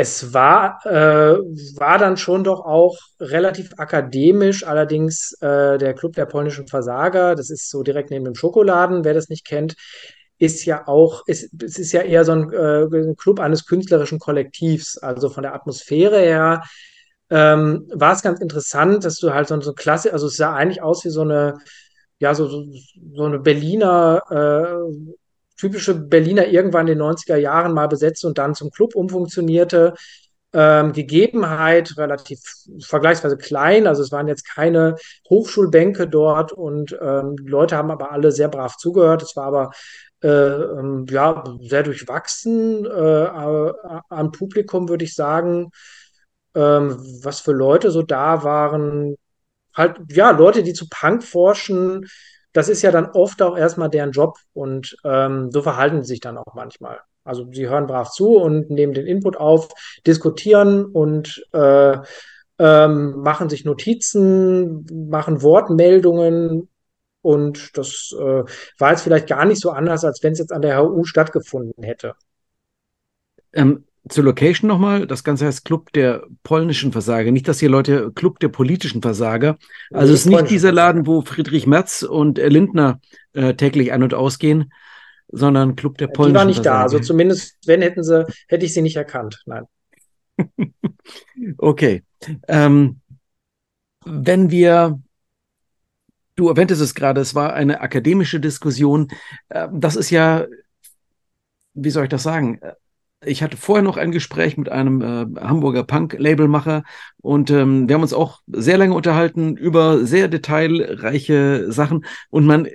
es 0.00 0.32
war, 0.32 0.78
äh, 0.86 1.38
war 1.76 1.98
dann 1.98 2.16
schon 2.16 2.44
doch 2.44 2.60
auch 2.60 2.96
relativ 3.18 3.72
akademisch, 3.78 4.64
allerdings 4.64 5.32
äh, 5.40 5.76
der 5.76 5.92
Club 5.94 6.12
der 6.12 6.26
polnischen 6.26 6.68
Versager, 6.68 7.34
das 7.34 7.50
ist 7.50 7.68
so 7.68 7.82
direkt 7.82 8.10
neben 8.10 8.24
dem 8.24 8.36
Schokoladen, 8.36 9.04
wer 9.04 9.12
das 9.12 9.28
nicht 9.28 9.44
kennt, 9.44 9.74
ist 10.38 10.64
ja 10.64 10.86
auch, 10.86 11.26
ist, 11.26 11.50
es 11.62 11.78
ist 11.78 11.92
ja 11.92 12.02
eher 12.02 12.24
so 12.24 12.32
ein, 12.32 12.52
äh, 12.52 12.84
ein 12.84 13.16
Club 13.16 13.40
eines 13.40 13.66
künstlerischen 13.66 14.18
Kollektivs. 14.18 14.96
Also 14.98 15.28
von 15.28 15.42
der 15.42 15.54
Atmosphäre 15.54 16.20
her 16.20 16.62
ähm, 17.30 17.86
war 17.92 18.12
es 18.12 18.22
ganz 18.22 18.40
interessant, 18.40 19.04
dass 19.04 19.16
du 19.16 19.34
halt 19.34 19.48
so, 19.48 19.60
so 19.60 19.72
Klasse, 19.74 20.12
also 20.12 20.28
es 20.28 20.36
sah 20.36 20.54
eigentlich 20.54 20.82
aus 20.82 21.04
wie 21.04 21.10
so 21.10 21.22
eine, 21.22 21.58
ja, 22.20 22.34
so, 22.34 22.46
so, 22.48 22.64
so 23.14 23.24
eine 23.24 23.38
Berliner, 23.40 24.22
äh, 24.30 25.16
typische 25.56 25.94
Berliner 25.94 26.46
irgendwann 26.46 26.86
in 26.86 26.98
den 26.98 27.02
90er 27.02 27.36
Jahren 27.36 27.74
mal 27.74 27.88
besetzt 27.88 28.24
und 28.24 28.38
dann 28.38 28.54
zum 28.54 28.70
Club 28.70 28.94
umfunktionierte. 28.94 29.94
Ähm, 30.54 30.94
Gegebenheit 30.94 31.98
relativ 31.98 32.40
vergleichsweise 32.80 33.36
klein, 33.36 33.86
also 33.86 34.02
es 34.02 34.12
waren 34.12 34.28
jetzt 34.28 34.48
keine 34.48 34.96
Hochschulbänke 35.28 36.08
dort 36.08 36.52
und 36.52 36.96
ähm, 37.02 37.36
Leute 37.44 37.76
haben 37.76 37.90
aber 37.90 38.12
alle 38.12 38.32
sehr 38.32 38.48
brav 38.48 38.78
zugehört. 38.78 39.22
Es 39.22 39.36
war 39.36 39.44
aber 39.44 39.72
ähm, 40.22 41.06
ja 41.08 41.44
sehr 41.60 41.82
durchwachsen 41.82 42.84
äh, 42.84 43.28
am 44.08 44.32
Publikum, 44.32 44.88
würde 44.88 45.04
ich 45.04 45.14
sagen. 45.14 45.70
Ähm, 46.54 46.96
was 47.22 47.40
für 47.40 47.52
Leute 47.52 47.90
so 47.90 48.02
da 48.02 48.42
waren, 48.42 49.16
halt 49.74 49.98
ja 50.10 50.30
Leute, 50.30 50.62
die 50.62 50.72
zu 50.72 50.86
Punk 50.88 51.22
forschen, 51.22 52.06
das 52.52 52.68
ist 52.68 52.82
ja 52.82 52.90
dann 52.90 53.10
oft 53.12 53.40
auch 53.42 53.56
erstmal 53.56 53.90
deren 53.90 54.12
Job 54.12 54.38
und 54.52 54.96
ähm, 55.04 55.50
so 55.52 55.62
verhalten 55.62 56.02
sie 56.02 56.08
sich 56.08 56.20
dann 56.20 56.38
auch 56.38 56.54
manchmal. 56.54 57.00
Also 57.24 57.46
sie 57.52 57.68
hören 57.68 57.86
brav 57.86 58.10
zu 58.10 58.36
und 58.36 58.70
nehmen 58.70 58.94
den 58.94 59.06
Input 59.06 59.36
auf, 59.36 59.68
diskutieren 60.06 60.86
und 60.86 61.44
äh, 61.52 61.98
ähm, 62.58 63.20
machen 63.20 63.48
sich 63.48 63.64
Notizen, 63.64 64.86
machen 65.10 65.42
Wortmeldungen 65.42 66.68
und 67.22 67.76
das 67.76 68.14
äh, 68.18 68.44
war 68.78 68.90
jetzt 68.90 69.02
vielleicht 69.02 69.28
gar 69.28 69.44
nicht 69.44 69.60
so 69.60 69.70
anders, 69.70 70.04
als 70.04 70.22
wenn 70.22 70.32
es 70.32 70.38
jetzt 70.38 70.52
an 70.52 70.62
der 70.62 70.80
HU 70.80 71.04
stattgefunden 71.04 71.82
hätte. 71.82 72.14
Ähm, 73.52 73.84
zur 74.08 74.24
Location 74.24 74.68
nochmal. 74.68 75.06
Das 75.06 75.24
Ganze 75.24 75.46
heißt 75.46 75.64
Club 75.64 75.92
der 75.92 76.24
polnischen 76.42 76.92
Versager. 76.92 77.30
Nicht, 77.30 77.48
dass 77.48 77.60
hier 77.60 77.68
Leute 77.68 78.12
Club 78.12 78.38
der 78.40 78.48
politischen 78.48 79.02
Versager. 79.02 79.58
Also 79.92 80.14
es 80.14 80.20
ist 80.20 80.26
nicht 80.26 80.50
dieser 80.50 80.72
Laden, 80.72 81.06
wo 81.06 81.22
Friedrich 81.22 81.66
Merz 81.66 82.02
und 82.02 82.38
Lindner 82.38 83.00
äh, 83.32 83.54
täglich 83.54 83.92
ein- 83.92 84.02
und 84.02 84.14
ausgehen, 84.14 84.72
sondern 85.28 85.76
Club 85.76 85.98
der 85.98 86.06
polnischen 86.06 86.32
Versager. 86.32 86.32
Die 86.32 86.38
war 86.38 86.44
nicht 86.46 86.56
Versager. 86.56 86.78
da. 86.78 86.82
Also 86.82 86.98
zumindest, 87.00 87.58
wenn 87.66 87.82
hätten 87.82 88.02
sie, 88.02 88.26
hätte 88.46 88.64
ich 88.64 88.72
sie 88.72 88.82
nicht 88.82 88.96
erkannt. 88.96 89.42
Nein. 89.46 89.64
okay. 91.58 92.02
Ähm, 92.46 93.00
wenn 94.04 94.50
wir 94.50 95.00
Du 96.38 96.48
erwähntest 96.48 96.80
es 96.80 96.94
gerade, 96.94 97.20
es 97.20 97.34
war 97.34 97.52
eine 97.54 97.80
akademische 97.80 98.38
Diskussion. 98.38 99.08
Äh, 99.48 99.66
das 99.72 99.96
ist 99.96 100.10
ja, 100.10 100.46
wie 101.74 101.90
soll 101.90 102.04
ich 102.04 102.10
das 102.10 102.22
sagen? 102.22 102.60
ich 103.26 103.42
hatte 103.42 103.56
vorher 103.56 103.82
noch 103.82 103.96
ein 103.96 104.12
Gespräch 104.12 104.56
mit 104.56 104.68
einem 104.68 105.02
äh, 105.02 105.40
Hamburger 105.40 105.82
Punk-Labelmacher 105.82 106.84
und 107.20 107.50
ähm, 107.50 107.88
wir 107.88 107.94
haben 107.94 108.02
uns 108.02 108.12
auch 108.12 108.42
sehr 108.46 108.78
lange 108.78 108.94
unterhalten 108.94 109.56
über 109.56 110.06
sehr 110.06 110.28
detailreiche 110.28 111.72
Sachen 111.72 112.04
und 112.30 112.46
man, 112.46 112.68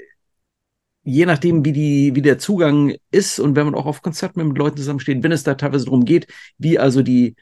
je 1.03 1.25
nachdem, 1.25 1.63
wie 1.63 1.71
die, 1.71 2.15
wie 2.15 2.21
der 2.21 2.39
Zugang 2.39 2.93
ist 3.09 3.39
und 3.39 3.55
wenn 3.55 3.67
man 3.67 3.75
auch 3.75 3.85
auf 3.85 4.01
Konzerten 4.01 4.45
mit 4.45 4.57
Leuten 4.57 4.75
zusammensteht, 4.75 5.23
wenn 5.23 5.31
es 5.31 5.43
da 5.43 5.53
teilweise 5.55 5.85
darum 5.85 6.03
geht, 6.03 6.27
wie 6.57 6.77
also 6.77 7.01
die 7.01 7.37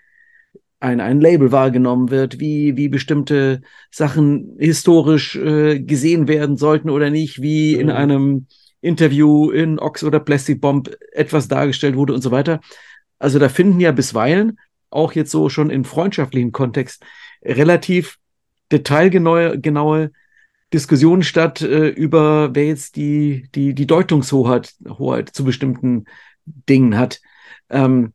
ein, 0.81 0.99
ein 0.99 1.21
Label 1.21 1.51
wahrgenommen 1.51 2.09
wird, 2.09 2.39
wie, 2.39 2.75
wie 2.75 2.89
bestimmte 2.89 3.61
Sachen 3.91 4.57
historisch 4.59 5.35
äh, 5.35 5.79
gesehen 5.79 6.27
werden 6.27 6.57
sollten 6.57 6.89
oder 6.89 7.09
nicht, 7.09 7.41
wie 7.41 7.75
mhm. 7.75 7.81
in 7.81 7.89
einem 7.91 8.47
Interview 8.81 9.51
in 9.51 9.79
Ox 9.79 10.03
oder 10.03 10.19
Plastic 10.19 10.59
Bomb 10.59 10.89
etwas 11.11 11.47
dargestellt 11.47 11.95
wurde 11.95 12.13
und 12.13 12.21
so 12.21 12.31
weiter. 12.31 12.59
Also 13.19 13.37
da 13.37 13.47
finden 13.47 13.79
ja 13.79 13.91
bisweilen 13.91 14.59
auch 14.89 15.13
jetzt 15.13 15.31
so 15.31 15.49
schon 15.49 15.69
im 15.69 15.85
freundschaftlichen 15.85 16.51
Kontext 16.51 17.03
relativ 17.43 18.17
detailgenaue 18.71 19.59
genaue 19.59 20.11
Diskussionen 20.73 21.21
statt 21.21 21.61
äh, 21.61 21.89
über 21.89 22.55
wer 22.55 22.65
jetzt 22.65 22.95
die, 22.95 23.47
die, 23.53 23.75
die 23.75 23.85
Deutungshoheit 23.85 24.73
Hoheit 24.87 25.29
zu 25.29 25.43
bestimmten 25.43 26.05
Dingen 26.45 26.97
hat. 26.97 27.21
Ähm, 27.69 28.13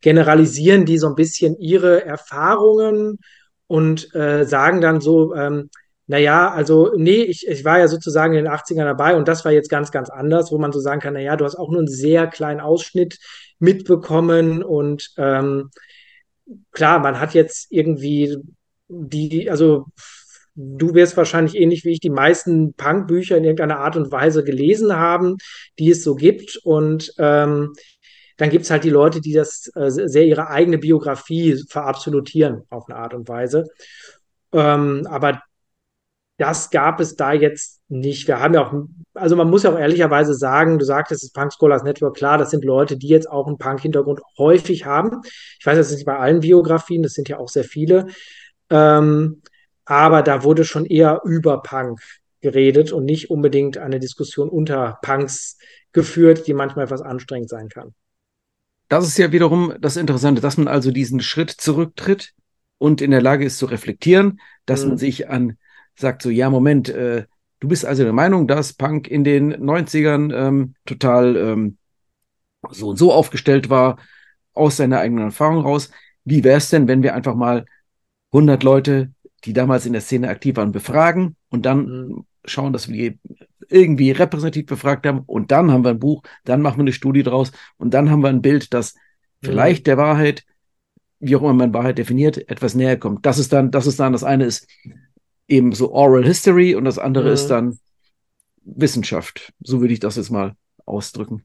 generalisieren 0.00 0.84
die 0.84 0.98
so 0.98 1.06
ein 1.06 1.14
bisschen 1.14 1.56
ihre 1.58 2.04
Erfahrungen 2.04 3.18
und 3.66 4.14
äh, 4.14 4.44
sagen 4.44 4.80
dann 4.80 5.00
so, 5.00 5.34
ähm, 5.34 5.70
naja, 6.06 6.50
also 6.50 6.92
nee, 6.96 7.22
ich, 7.22 7.46
ich 7.48 7.64
war 7.64 7.78
ja 7.78 7.88
sozusagen 7.88 8.34
in 8.34 8.44
den 8.44 8.52
80ern 8.52 8.84
dabei 8.84 9.16
und 9.16 9.26
das 9.26 9.44
war 9.44 9.52
jetzt 9.52 9.70
ganz, 9.70 9.90
ganz 9.90 10.10
anders, 10.10 10.52
wo 10.52 10.58
man 10.58 10.72
so 10.72 10.80
sagen 10.80 11.00
kann, 11.00 11.14
naja, 11.14 11.36
du 11.36 11.44
hast 11.44 11.56
auch 11.56 11.70
nur 11.70 11.78
einen 11.78 11.88
sehr 11.88 12.26
kleinen 12.26 12.60
Ausschnitt 12.60 13.18
mitbekommen 13.58 14.62
und 14.62 15.10
ähm, 15.16 15.70
klar, 16.72 16.98
man 16.98 17.20
hat 17.20 17.34
jetzt 17.34 17.68
irgendwie 17.70 18.36
die, 18.88 19.50
also 19.50 19.86
du 20.54 20.94
wirst 20.94 21.16
wahrscheinlich 21.16 21.56
ähnlich 21.56 21.84
wie 21.84 21.92
ich 21.92 22.00
die 22.00 22.10
meisten 22.10 22.74
Punk-Bücher 22.74 23.36
in 23.36 23.44
irgendeiner 23.44 23.78
Art 23.78 23.96
und 23.96 24.12
Weise 24.12 24.44
gelesen 24.44 24.94
haben, 24.94 25.36
die 25.78 25.90
es 25.90 26.04
so 26.04 26.14
gibt. 26.14 26.58
Und 26.62 27.12
ähm, 27.18 27.72
dann 28.36 28.50
gibt 28.50 28.64
es 28.64 28.70
halt 28.70 28.84
die 28.84 28.90
Leute, 28.90 29.20
die 29.20 29.32
das 29.32 29.70
äh, 29.74 29.90
sehr 29.90 30.24
ihre 30.24 30.48
eigene 30.48 30.78
Biografie 30.78 31.62
verabsolutieren 31.68 32.62
auf 32.70 32.88
eine 32.88 32.98
Art 32.98 33.14
und 33.14 33.28
Weise. 33.28 33.64
Ähm, 34.52 35.06
aber 35.08 35.42
das 36.36 36.70
gab 36.70 37.00
es 37.00 37.14
da 37.14 37.32
jetzt 37.32 37.80
nicht. 37.88 38.26
Wir 38.26 38.40
haben 38.40 38.54
ja 38.54 38.66
auch, 38.66 38.74
also 39.14 39.36
man 39.36 39.48
muss 39.48 39.62
ja 39.62 39.72
auch 39.72 39.78
ehrlicherweise 39.78 40.34
sagen, 40.34 40.78
du 40.78 40.84
sagtest, 40.84 41.22
das 41.22 41.30
Punk 41.30 41.52
Scholars 41.52 41.84
Network, 41.84 42.16
klar, 42.16 42.38
das 42.38 42.50
sind 42.50 42.64
Leute, 42.64 42.96
die 42.96 43.06
jetzt 43.06 43.30
auch 43.30 43.46
einen 43.46 43.58
Punk-Hintergrund 43.58 44.20
häufig 44.36 44.84
haben. 44.84 45.20
Ich 45.60 45.64
weiß, 45.64 45.76
das 45.76 45.90
ist 45.90 45.96
nicht 45.96 46.06
bei 46.06 46.18
allen 46.18 46.40
Biografien, 46.40 47.02
das 47.02 47.12
sind 47.12 47.28
ja 47.28 47.38
auch 47.38 47.48
sehr 47.48 47.64
viele. 47.64 48.06
Ähm, 48.68 49.42
aber 49.84 50.22
da 50.22 50.42
wurde 50.42 50.64
schon 50.64 50.86
eher 50.86 51.20
über 51.24 51.62
Punk 51.62 52.00
geredet 52.40 52.92
und 52.92 53.04
nicht 53.04 53.30
unbedingt 53.30 53.78
eine 53.78 54.00
Diskussion 54.00 54.48
unter 54.48 54.98
Punks 55.02 55.58
geführt, 55.92 56.46
die 56.46 56.54
manchmal 56.54 56.86
etwas 56.86 57.02
anstrengend 57.02 57.48
sein 57.48 57.68
kann. 57.68 57.94
Das 58.94 59.08
ist 59.08 59.18
ja 59.18 59.32
wiederum 59.32 59.74
das 59.80 59.96
Interessante, 59.96 60.40
dass 60.40 60.56
man 60.56 60.68
also 60.68 60.92
diesen 60.92 61.20
Schritt 61.20 61.50
zurücktritt 61.50 62.32
und 62.78 63.00
in 63.00 63.10
der 63.10 63.22
Lage 63.22 63.44
ist 63.44 63.58
zu 63.58 63.66
reflektieren, 63.66 64.40
dass 64.66 64.82
mhm. 64.84 64.90
man 64.90 64.98
sich 64.98 65.28
an 65.28 65.58
sagt 65.96 66.22
so, 66.22 66.30
ja, 66.30 66.48
Moment, 66.48 66.88
äh, 66.88 67.26
du 67.58 67.68
bist 67.68 67.84
also 67.84 68.04
der 68.04 68.12
Meinung, 68.12 68.46
dass 68.46 68.72
Punk 68.72 69.08
in 69.08 69.24
den 69.24 69.54
90ern 69.54 70.32
ähm, 70.32 70.74
total 70.86 71.36
ähm, 71.36 71.76
so 72.70 72.90
und 72.90 72.96
so 72.96 73.12
aufgestellt 73.12 73.68
war, 73.68 73.98
aus 74.52 74.76
seiner 74.76 75.00
eigenen 75.00 75.26
Erfahrung 75.26 75.62
raus. 75.62 75.90
Wie 76.24 76.44
wäre 76.44 76.58
es 76.58 76.70
denn, 76.70 76.86
wenn 76.86 77.02
wir 77.02 77.14
einfach 77.14 77.34
mal 77.34 77.64
100 78.32 78.62
Leute, 78.62 79.12
die 79.44 79.52
damals 79.52 79.86
in 79.86 79.92
der 79.92 80.02
Szene 80.02 80.28
aktiv 80.28 80.56
waren, 80.56 80.70
befragen 80.70 81.34
und 81.50 81.66
dann 81.66 81.86
mhm. 81.86 82.26
schauen, 82.44 82.72
dass 82.72 82.88
wir 82.88 83.10
die 83.10 83.18
irgendwie 83.68 84.10
repräsentativ 84.10 84.66
befragt 84.66 85.06
haben 85.06 85.20
und 85.26 85.50
dann 85.50 85.70
haben 85.70 85.84
wir 85.84 85.90
ein 85.90 85.98
Buch, 85.98 86.22
dann 86.44 86.62
machen 86.62 86.78
wir 86.78 86.82
eine 86.82 86.92
Studie 86.92 87.22
draus 87.22 87.52
und 87.76 87.94
dann 87.94 88.10
haben 88.10 88.22
wir 88.22 88.28
ein 88.28 88.42
Bild, 88.42 88.72
das 88.74 88.94
mhm. 88.94 89.46
vielleicht 89.46 89.86
der 89.86 89.96
Wahrheit, 89.96 90.44
wie 91.20 91.36
auch 91.36 91.42
immer 91.42 91.54
man 91.54 91.74
Wahrheit 91.74 91.98
definiert, 91.98 92.48
etwas 92.48 92.74
näher 92.74 92.98
kommt. 92.98 93.24
Das 93.26 93.38
ist 93.38 93.52
dann, 93.52 93.70
das 93.70 93.86
ist 93.86 94.00
dann 94.00 94.12
das 94.12 94.24
eine 94.24 94.44
ist, 94.44 94.68
eben 95.48 95.72
so 95.72 95.92
Oral 95.92 96.24
History 96.24 96.74
und 96.74 96.84
das 96.84 96.98
andere 96.98 97.28
mhm. 97.28 97.34
ist 97.34 97.46
dann 97.48 97.78
Wissenschaft. 98.64 99.52
So 99.60 99.80
würde 99.80 99.94
ich 99.94 100.00
das 100.00 100.16
jetzt 100.16 100.30
mal 100.30 100.54
ausdrücken. 100.86 101.44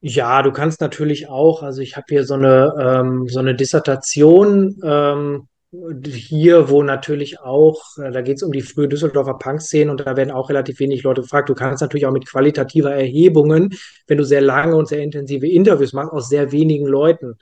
Ja, 0.00 0.42
du 0.42 0.52
kannst 0.52 0.80
natürlich 0.80 1.28
auch, 1.28 1.62
also 1.62 1.82
ich 1.82 1.96
habe 1.96 2.06
hier 2.08 2.24
so 2.24 2.34
eine, 2.34 2.72
ähm, 2.80 3.28
so 3.28 3.40
eine 3.40 3.54
Dissertation, 3.54 4.80
ähm, 4.84 5.48
hier, 5.70 6.70
wo 6.70 6.82
natürlich 6.82 7.40
auch, 7.40 7.82
äh, 7.98 8.10
da 8.10 8.22
geht 8.22 8.36
es 8.36 8.42
um 8.42 8.52
die 8.52 8.62
frühe 8.62 8.88
Düsseldorfer 8.88 9.34
Punk-Szene 9.34 9.90
und 9.90 10.00
da 10.00 10.16
werden 10.16 10.30
auch 10.30 10.48
relativ 10.48 10.80
wenig 10.80 11.02
Leute 11.02 11.20
gefragt. 11.20 11.48
Du 11.48 11.54
kannst 11.54 11.82
natürlich 11.82 12.06
auch 12.06 12.12
mit 12.12 12.26
qualitativer 12.26 12.92
Erhebungen, 12.94 13.70
wenn 14.06 14.18
du 14.18 14.24
sehr 14.24 14.40
lange 14.40 14.76
und 14.76 14.88
sehr 14.88 15.02
intensive 15.02 15.46
Interviews 15.46 15.92
machst, 15.92 16.12
aus 16.12 16.28
sehr 16.28 16.52
wenigen 16.52 16.86
Leuten 16.86 17.34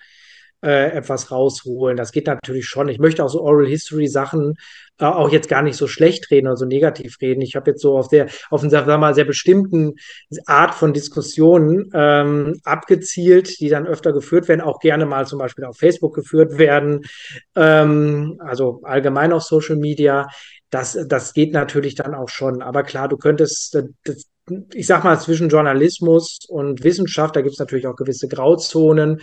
äh, 0.62 0.90
etwas 0.92 1.30
rausholen. 1.30 1.96
Das 1.96 2.12
geht 2.12 2.26
natürlich 2.26 2.66
schon. 2.66 2.88
Ich 2.88 2.98
möchte 2.98 3.24
auch 3.24 3.28
so 3.28 3.42
Oral 3.42 3.66
History 3.66 4.08
Sachen 4.08 4.54
äh, 4.98 5.04
auch 5.04 5.30
jetzt 5.30 5.48
gar 5.48 5.62
nicht 5.62 5.76
so 5.76 5.86
schlecht 5.86 6.30
reden 6.30 6.46
oder 6.46 6.56
so 6.56 6.64
negativ 6.64 7.16
reden. 7.20 7.42
Ich 7.42 7.54
habe 7.56 7.70
jetzt 7.70 7.82
so 7.82 7.98
auf 7.98 8.08
der, 8.08 8.28
auf 8.50 8.62
einen, 8.62 8.70
sagen 8.70 8.86
wir 8.86 8.96
mal, 8.96 9.14
sehr 9.14 9.26
bestimmten 9.26 9.94
Art 10.46 10.74
von 10.74 10.94
Diskussionen 10.94 11.90
ähm, 11.92 12.60
abgezielt, 12.64 13.60
die 13.60 13.68
dann 13.68 13.86
öfter 13.86 14.12
geführt 14.12 14.48
werden, 14.48 14.62
auch 14.62 14.80
gerne 14.80 15.04
mal 15.04 15.26
zum 15.26 15.38
Beispiel 15.38 15.64
auf 15.64 15.76
Facebook 15.76 16.14
geführt 16.14 16.56
werden, 16.56 17.02
ähm, 17.54 18.40
also 18.42 18.80
allgemein 18.84 19.32
auf 19.32 19.42
Social 19.42 19.76
Media. 19.76 20.28
Das, 20.70 20.98
das 21.06 21.34
geht 21.34 21.52
natürlich 21.52 21.94
dann 21.94 22.14
auch 22.14 22.30
schon. 22.30 22.62
Aber 22.62 22.82
klar, 22.82 23.08
du 23.08 23.18
könntest, 23.18 23.78
das, 24.04 24.26
ich 24.72 24.86
sag 24.86 25.04
mal, 25.04 25.20
zwischen 25.20 25.48
Journalismus 25.48 26.38
und 26.48 26.84
Wissenschaft, 26.84 27.36
da 27.36 27.42
gibt 27.42 27.52
es 27.52 27.58
natürlich 27.58 27.86
auch 27.86 27.96
gewisse 27.96 28.28
Grauzonen. 28.28 29.20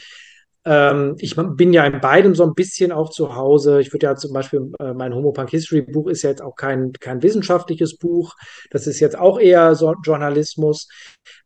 Ähm, 0.65 1.15
ich 1.19 1.35
bin 1.35 1.73
ja 1.73 1.85
in 1.85 1.99
beidem 1.99 2.35
so 2.35 2.43
ein 2.43 2.53
bisschen 2.53 2.91
auch 2.91 3.09
zu 3.09 3.35
Hause. 3.35 3.81
Ich 3.81 3.91
würde 3.93 4.05
ja 4.07 4.15
zum 4.15 4.33
Beispiel, 4.33 4.71
äh, 4.79 4.93
mein 4.93 5.13
Homopunk 5.13 5.49
History 5.49 5.81
Buch 5.81 6.07
ist 6.07 6.21
ja 6.23 6.29
jetzt 6.29 6.41
auch 6.41 6.55
kein, 6.55 6.93
kein 6.93 7.21
wissenschaftliches 7.21 7.97
Buch. 7.97 8.35
Das 8.71 8.87
ist 8.87 8.99
jetzt 8.99 9.17
auch 9.17 9.39
eher 9.39 9.75
so 9.75 9.93
Journalismus. 10.03 10.87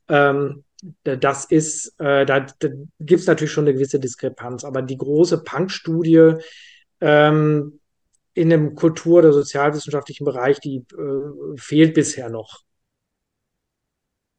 Ähm, 0.07 0.63
das 1.03 1.45
ist, 1.45 1.99
äh, 1.99 2.25
da, 2.25 2.41
da 2.41 2.67
gibt 2.99 3.21
es 3.21 3.27
natürlich 3.27 3.51
schon 3.51 3.65
eine 3.65 3.73
gewisse 3.73 3.99
Diskrepanz. 3.99 4.63
Aber 4.63 4.81
die 4.83 4.97
große 4.97 5.43
Punk-Studie 5.43 6.33
ähm, 7.01 7.79
in 8.33 8.49
dem 8.51 8.75
kultur- 8.75 9.19
oder 9.19 9.33
sozialwissenschaftlichen 9.33 10.25
Bereich, 10.25 10.59
die 10.59 10.85
äh, 10.95 11.57
fehlt 11.57 11.95
bisher 11.95 12.29
noch. 12.29 12.61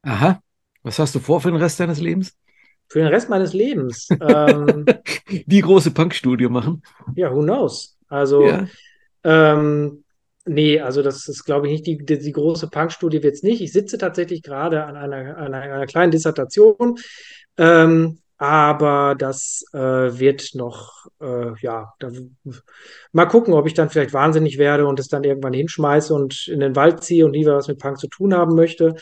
Aha. 0.03 0.41
Was 0.83 0.97
hast 0.99 1.13
du 1.13 1.19
vor 1.19 1.41
für 1.41 1.51
den 1.51 1.59
Rest 1.59 1.81
deines 1.81 1.99
Lebens? 1.99 2.37
Für 2.89 2.99
den 2.99 3.07
Rest 3.07 3.29
meines 3.29 3.53
Lebens. 3.53 4.09
ähm, 4.19 4.85
die 5.45 5.61
große 5.61 5.91
Punk-Studie 5.91 6.49
machen. 6.49 6.81
Ja, 7.15 7.33
who 7.33 7.41
knows? 7.41 7.97
Also, 8.09 8.47
ja. 8.47 8.67
ähm, 9.23 10.03
nee, 10.45 10.79
also 10.79 11.03
das 11.03 11.27
ist, 11.27 11.45
glaube 11.45 11.67
ich, 11.67 11.73
nicht 11.73 11.87
die, 11.87 12.03
die, 12.03 12.19
die 12.19 12.31
große 12.31 12.67
Punk-Studie 12.69 13.21
wird 13.21 13.35
es 13.35 13.43
nicht. 13.43 13.61
Ich 13.61 13.71
sitze 13.71 13.97
tatsächlich 13.97 14.41
gerade 14.41 14.83
an 14.83 14.95
einer, 14.97 15.37
an 15.37 15.53
einer, 15.53 15.85
kleinen 15.85 16.11
Dissertation. 16.11 16.97
Ähm, 17.57 18.19
aber 18.39 19.15
das 19.19 19.65
äh, 19.73 19.77
wird 19.77 20.55
noch, 20.55 21.07
äh, 21.21 21.51
ja, 21.59 21.93
da, 21.99 22.09
mal 23.11 23.25
gucken, 23.25 23.53
ob 23.53 23.67
ich 23.67 23.73
dann 23.73 23.89
vielleicht 23.89 24.13
wahnsinnig 24.13 24.57
werde 24.57 24.87
und 24.87 24.97
es 24.97 25.09
dann 25.09 25.25
irgendwann 25.25 25.51
hinschmeiße 25.51 26.13
und 26.13 26.47
in 26.47 26.61
den 26.61 26.75
Wald 26.75 27.03
ziehe 27.03 27.25
und 27.25 27.31
nie 27.31 27.45
was 27.45 27.67
mit 27.67 27.79
Punk 27.79 27.99
zu 27.99 28.07
tun 28.07 28.33
haben 28.33 28.55
möchte. 28.55 28.95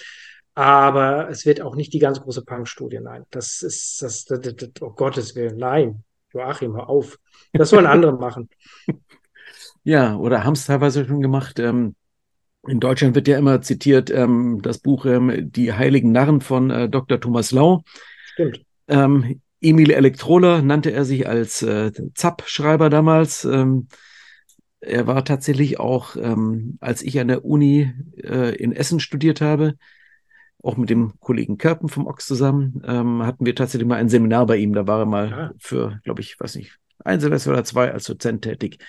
Aber 0.57 1.29
es 1.29 1.45
wird 1.45 1.61
auch 1.61 1.75
nicht 1.75 1.93
die 1.93 1.99
ganz 1.99 2.19
große 2.19 2.43
Punk-Studie, 2.43 2.99
nein. 2.99 3.25
Das 3.29 3.61
ist, 3.61 4.01
das, 4.01 4.25
das, 4.25 4.39
das, 4.41 4.69
oh 4.81 4.89
Gottes 4.89 5.35
Willen, 5.35 5.55
nein. 5.57 6.03
Joachim, 6.33 6.73
hör 6.73 6.89
auf. 6.89 7.19
Das 7.53 7.69
sollen 7.69 7.85
andere 7.85 8.13
machen. 8.19 8.49
Ja, 9.83 10.15
oder 10.15 10.45
haben 10.45 10.53
es 10.53 10.65
teilweise 10.65 11.05
schon 11.05 11.21
gemacht. 11.21 11.59
Ähm, 11.59 11.93
in 12.67 12.79
Deutschland 12.79 13.13
wird 13.13 13.27
ja 13.27 13.37
immer 13.37 13.61
zitiert 13.61 14.09
ähm, 14.09 14.59
das 14.63 14.79
Buch 14.79 15.05
ähm, 15.05 15.51
Die 15.51 15.73
Heiligen 15.73 16.11
Narren 16.11 16.41
von 16.41 16.71
äh, 16.71 16.89
Dr. 16.89 17.19
Thomas 17.19 17.51
Lau. 17.51 17.83
Stimmt. 18.33 18.65
Ähm, 18.87 19.39
Emil 19.61 19.91
Elektrola 19.91 20.63
nannte 20.63 20.91
er 20.91 21.05
sich 21.05 21.27
als 21.27 21.61
äh, 21.61 21.91
ZAP-Schreiber 22.15 22.89
damals. 22.89 23.45
Ähm, 23.45 23.89
er 24.79 25.05
war 25.05 25.23
tatsächlich 25.23 25.79
auch, 25.79 26.15
ähm, 26.15 26.79
als 26.81 27.03
ich 27.03 27.19
an 27.19 27.27
der 27.27 27.45
Uni 27.45 27.93
äh, 28.23 28.55
in 28.55 28.71
Essen 28.71 28.99
studiert 28.99 29.39
habe, 29.39 29.75
auch 30.67 30.77
mit 30.77 30.89
dem 30.89 31.13
Kollegen 31.19 31.57
Körpen 31.57 31.87
vom 31.87 32.07
Ox 32.07 32.27
zusammen, 32.27 32.81
ähm, 32.85 33.23
hatten 33.25 33.45
wir 33.45 33.55
tatsächlich 33.55 33.87
mal 33.87 33.95
ein 33.95 34.09
Seminar 34.09 34.45
bei 34.45 34.57
ihm. 34.57 34.73
Da 34.73 34.85
war 34.85 34.99
er 34.99 35.05
mal 35.05 35.29
ja. 35.29 35.51
für, 35.57 35.99
glaube 36.03 36.21
ich, 36.21 36.39
weiß 36.39 36.55
nicht, 36.55 36.77
ein 37.03 37.19
Semester 37.19 37.51
oder 37.51 37.63
zwei 37.63 37.91
als 37.91 38.03
Dozent 38.03 38.43
tätig. 38.43 38.79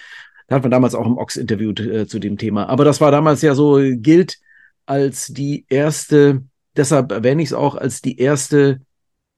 Da 0.49 0.57
hat 0.57 0.63
man 0.63 0.71
damals 0.71 0.95
auch 0.95 1.07
im 1.07 1.19
Ox 1.19 1.37
interviewt 1.37 1.81
äh, 1.81 2.07
zu 2.07 2.19
dem 2.19 2.37
Thema. 2.37 2.69
Aber 2.69 2.85
das 2.85 3.01
war 3.01 3.11
damals 3.11 3.43
ja 3.43 3.55
so, 3.55 3.79
gilt 3.81 4.39
als 4.87 5.27
die 5.27 5.67
erste, 5.69 6.43
deshalb 6.77 7.13
erwähne 7.13 7.43
ich 7.43 7.51
es 7.51 7.55
auch, 7.55 7.77
als 7.77 8.01
die 8.01 8.19
erste, 8.19 8.81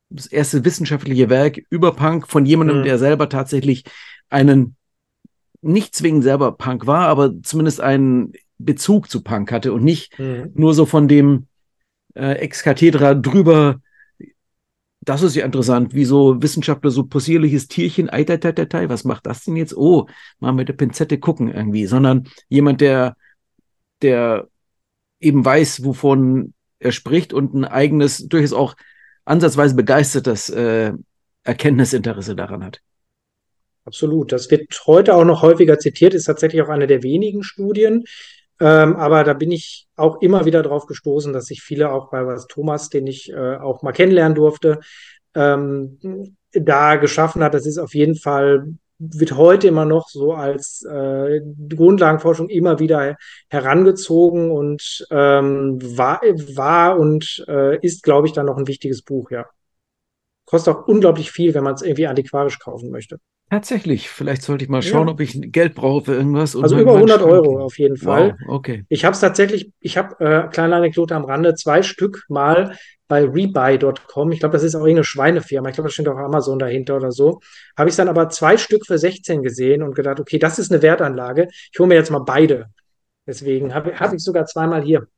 das 0.09 0.26
erste 0.26 0.64
wissenschaftliche 0.64 1.29
Werk 1.29 1.61
über 1.68 1.92
Punk 1.92 2.26
von 2.26 2.46
jemandem, 2.46 2.79
mhm. 2.79 2.85
der 2.85 2.98
selber 2.98 3.29
tatsächlich 3.29 3.85
einen, 4.31 4.76
nicht 5.61 5.94
zwingend 5.94 6.22
selber 6.22 6.53
Punk 6.53 6.87
war, 6.87 7.09
aber 7.09 7.42
zumindest 7.42 7.81
einen 7.81 8.33
Bezug 8.59 9.11
zu 9.11 9.22
Punk 9.22 9.53
hatte 9.53 9.72
und 9.72 9.85
nicht 9.85 10.18
mhm. 10.18 10.53
nur 10.55 10.72
so 10.72 10.87
von 10.87 11.09
dem, 11.09 11.48
äh, 12.14 12.33
ex 12.35 12.62
cathedra 12.62 13.14
drüber. 13.14 13.81
Das 15.03 15.23
ist 15.23 15.35
ja 15.35 15.44
interessant, 15.46 15.94
wie 15.94 16.05
so 16.05 16.42
Wissenschaftler 16.42 16.90
so 16.90 17.05
possierliches 17.05 17.68
Tierchen, 17.68 18.11
ei, 18.11 18.27
ei, 18.29 18.38
ei, 18.44 18.66
ei, 18.73 18.88
was 18.88 19.05
macht 19.05 19.27
das 19.27 19.44
denn 19.44 19.57
jetzt? 19.57 19.77
Oh, 19.77 20.07
mal 20.40 20.53
mit 20.53 20.68
der 20.68 20.75
Pinzette 20.75 21.18
gucken 21.18 21.53
irgendwie, 21.53 21.87
sondern 21.87 22.29
jemand, 22.49 22.81
der, 22.83 23.16
der 24.03 24.49
eben 25.20 25.44
weiß, 25.44 25.85
wovon 25.85 26.53
er 26.79 26.92
spricht 26.92 27.33
und 27.33 27.55
ein 27.55 27.64
eigenes, 27.64 28.29
durchaus 28.29 28.53
auch 28.53 28.77
ansatzweise 29.25 29.75
begeistertes 29.75 30.51
äh, 30.51 30.92
Erkenntnisinteresse 31.44 32.37
daran 32.37 32.64
hat. 32.64 32.81
Absolut. 33.85 34.33
Das 34.33 34.51
wird 34.51 34.68
heute 34.87 35.14
auch 35.14 35.25
noch 35.25 35.42
häufiger 35.42 35.79
zitiert, 35.79 36.14
ist 36.14 36.25
tatsächlich 36.25 36.62
auch 36.62 36.68
eine 36.68 36.87
der 36.87 37.03
wenigen 37.03 37.42
Studien, 37.42 38.05
ähm, 38.61 38.96
aber 38.96 39.25
da 39.25 39.33
bin 39.33 39.51
ich 39.51 39.88
auch 39.96 40.20
immer 40.20 40.44
wieder 40.44 40.62
drauf 40.62 40.87
gestoßen, 40.87 41.33
dass 41.33 41.46
sich 41.46 41.62
viele 41.62 41.90
auch 41.90 42.11
bei 42.11 42.27
was 42.27 42.46
Thomas, 42.46 42.90
den 42.90 43.07
ich 43.07 43.33
äh, 43.33 43.57
auch 43.57 43.83
mal 43.83 43.92
kennenlernen 43.92 44.35
durfte, 44.35 44.81
ähm, 45.35 46.37
da 46.53 46.96
geschaffen 46.96 47.42
hat. 47.42 47.55
Das 47.55 47.66
ist 47.66 47.79
auf 47.79 47.94
jeden 47.94 48.16
Fall, 48.16 48.75
wird 48.99 49.37
heute 49.37 49.68
immer 49.68 49.87
noch 49.87 50.09
so 50.11 50.35
als 50.35 50.85
äh, 50.85 51.40
Grundlagenforschung 51.75 52.51
immer 52.51 52.79
wieder 52.79 53.16
herangezogen 53.49 54.51
und 54.51 55.07
ähm, 55.11 55.79
war, 55.96 56.20
war 56.20 56.99
und 56.99 57.42
äh, 57.49 57.79
ist, 57.81 58.03
glaube 58.03 58.27
ich, 58.27 58.35
dann 58.35 58.46
noch 58.46 58.59
ein 58.59 58.68
wichtiges 58.68 59.03
Buch, 59.03 59.31
ja. 59.31 59.46
Kostet 60.44 60.75
auch 60.75 60.87
unglaublich 60.87 61.31
viel, 61.31 61.55
wenn 61.55 61.64
man 61.64 61.75
es 61.75 61.83
irgendwie 61.83 62.09
antiquarisch 62.09 62.59
kaufen 62.59 62.90
möchte. 62.90 63.20
Tatsächlich, 63.51 64.09
vielleicht 64.09 64.43
sollte 64.43 64.63
ich 64.63 64.71
mal 64.71 64.81
schauen, 64.81 65.09
ja. 65.09 65.13
ob 65.13 65.21
ich 65.21 65.37
Geld 65.51 65.75
brauche 65.75 66.05
für 66.05 66.15
irgendwas. 66.15 66.55
also 66.55 66.79
über 66.79 66.95
100 66.95 67.21
Euro 67.23 67.65
auf 67.65 67.79
jeden 67.79 67.97
Fall. 67.97 68.37
Wow, 68.47 68.55
okay. 68.55 68.85
Ich 68.89 69.05
habe 69.05 69.13
es 69.13 69.21
tatsächlich, 69.21 69.73
ich 69.81 69.99
habe, 69.99 70.25
äh, 70.25 70.49
kleine 70.49 70.77
Anekdote 70.77 71.17
am 71.17 71.25
Rande, 71.25 71.57
zwei 71.57 71.83
Stück 71.83 72.25
mal 72.29 72.77
bei 73.09 73.25
rebuy.com, 73.25 74.31
ich 74.31 74.39
glaube, 74.39 74.53
das 74.53 74.63
ist 74.63 74.77
auch 74.77 74.83
irgendeine 74.83 75.03
Schweinefirma, 75.03 75.69
ich 75.69 75.75
glaube, 75.75 75.89
da 75.89 75.93
steht 75.93 76.07
auch 76.07 76.17
Amazon 76.17 76.61
dahinter 76.61 76.95
oder 76.95 77.11
so, 77.11 77.41
habe 77.77 77.91
ich 77.91 77.97
dann 77.97 78.09
aber 78.09 78.29
zwei 78.29 78.57
Stück 78.57 78.87
für 78.87 78.99
16 78.99 79.43
gesehen 79.43 79.83
und 79.83 79.97
gedacht, 79.97 80.21
okay, 80.21 80.39
das 80.39 80.61
ist 80.61 80.71
eine 80.71 80.81
Wertanlage, 80.81 81.49
ich 81.51 81.79
hole 81.81 81.89
mir 81.89 81.97
jetzt 81.97 82.13
mal 82.13 82.21
beide. 82.21 82.67
Deswegen 83.27 83.75
habe 83.75 83.99
hab 83.99 84.13
ich 84.13 84.23
sogar 84.23 84.47
zweimal 84.47 84.83
hier. 84.83 85.09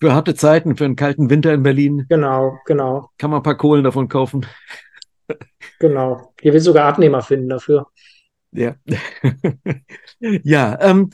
Für 0.00 0.14
harte 0.14 0.34
Zeiten, 0.34 0.76
für 0.76 0.86
einen 0.86 0.96
kalten 0.96 1.28
Winter 1.28 1.52
in 1.52 1.62
Berlin. 1.62 2.06
Genau, 2.08 2.58
genau. 2.64 3.10
Kann 3.18 3.30
man 3.30 3.40
ein 3.40 3.42
paar 3.42 3.58
Kohlen 3.58 3.84
davon 3.84 4.08
kaufen. 4.08 4.46
Genau. 5.78 6.32
Hier 6.40 6.52
will 6.52 6.60
sogar 6.60 6.86
Abnehmer 6.86 7.22
finden 7.22 7.48
dafür. 7.48 7.86
Ja. 8.52 8.76
ja, 10.20 10.78
ähm, 10.80 11.10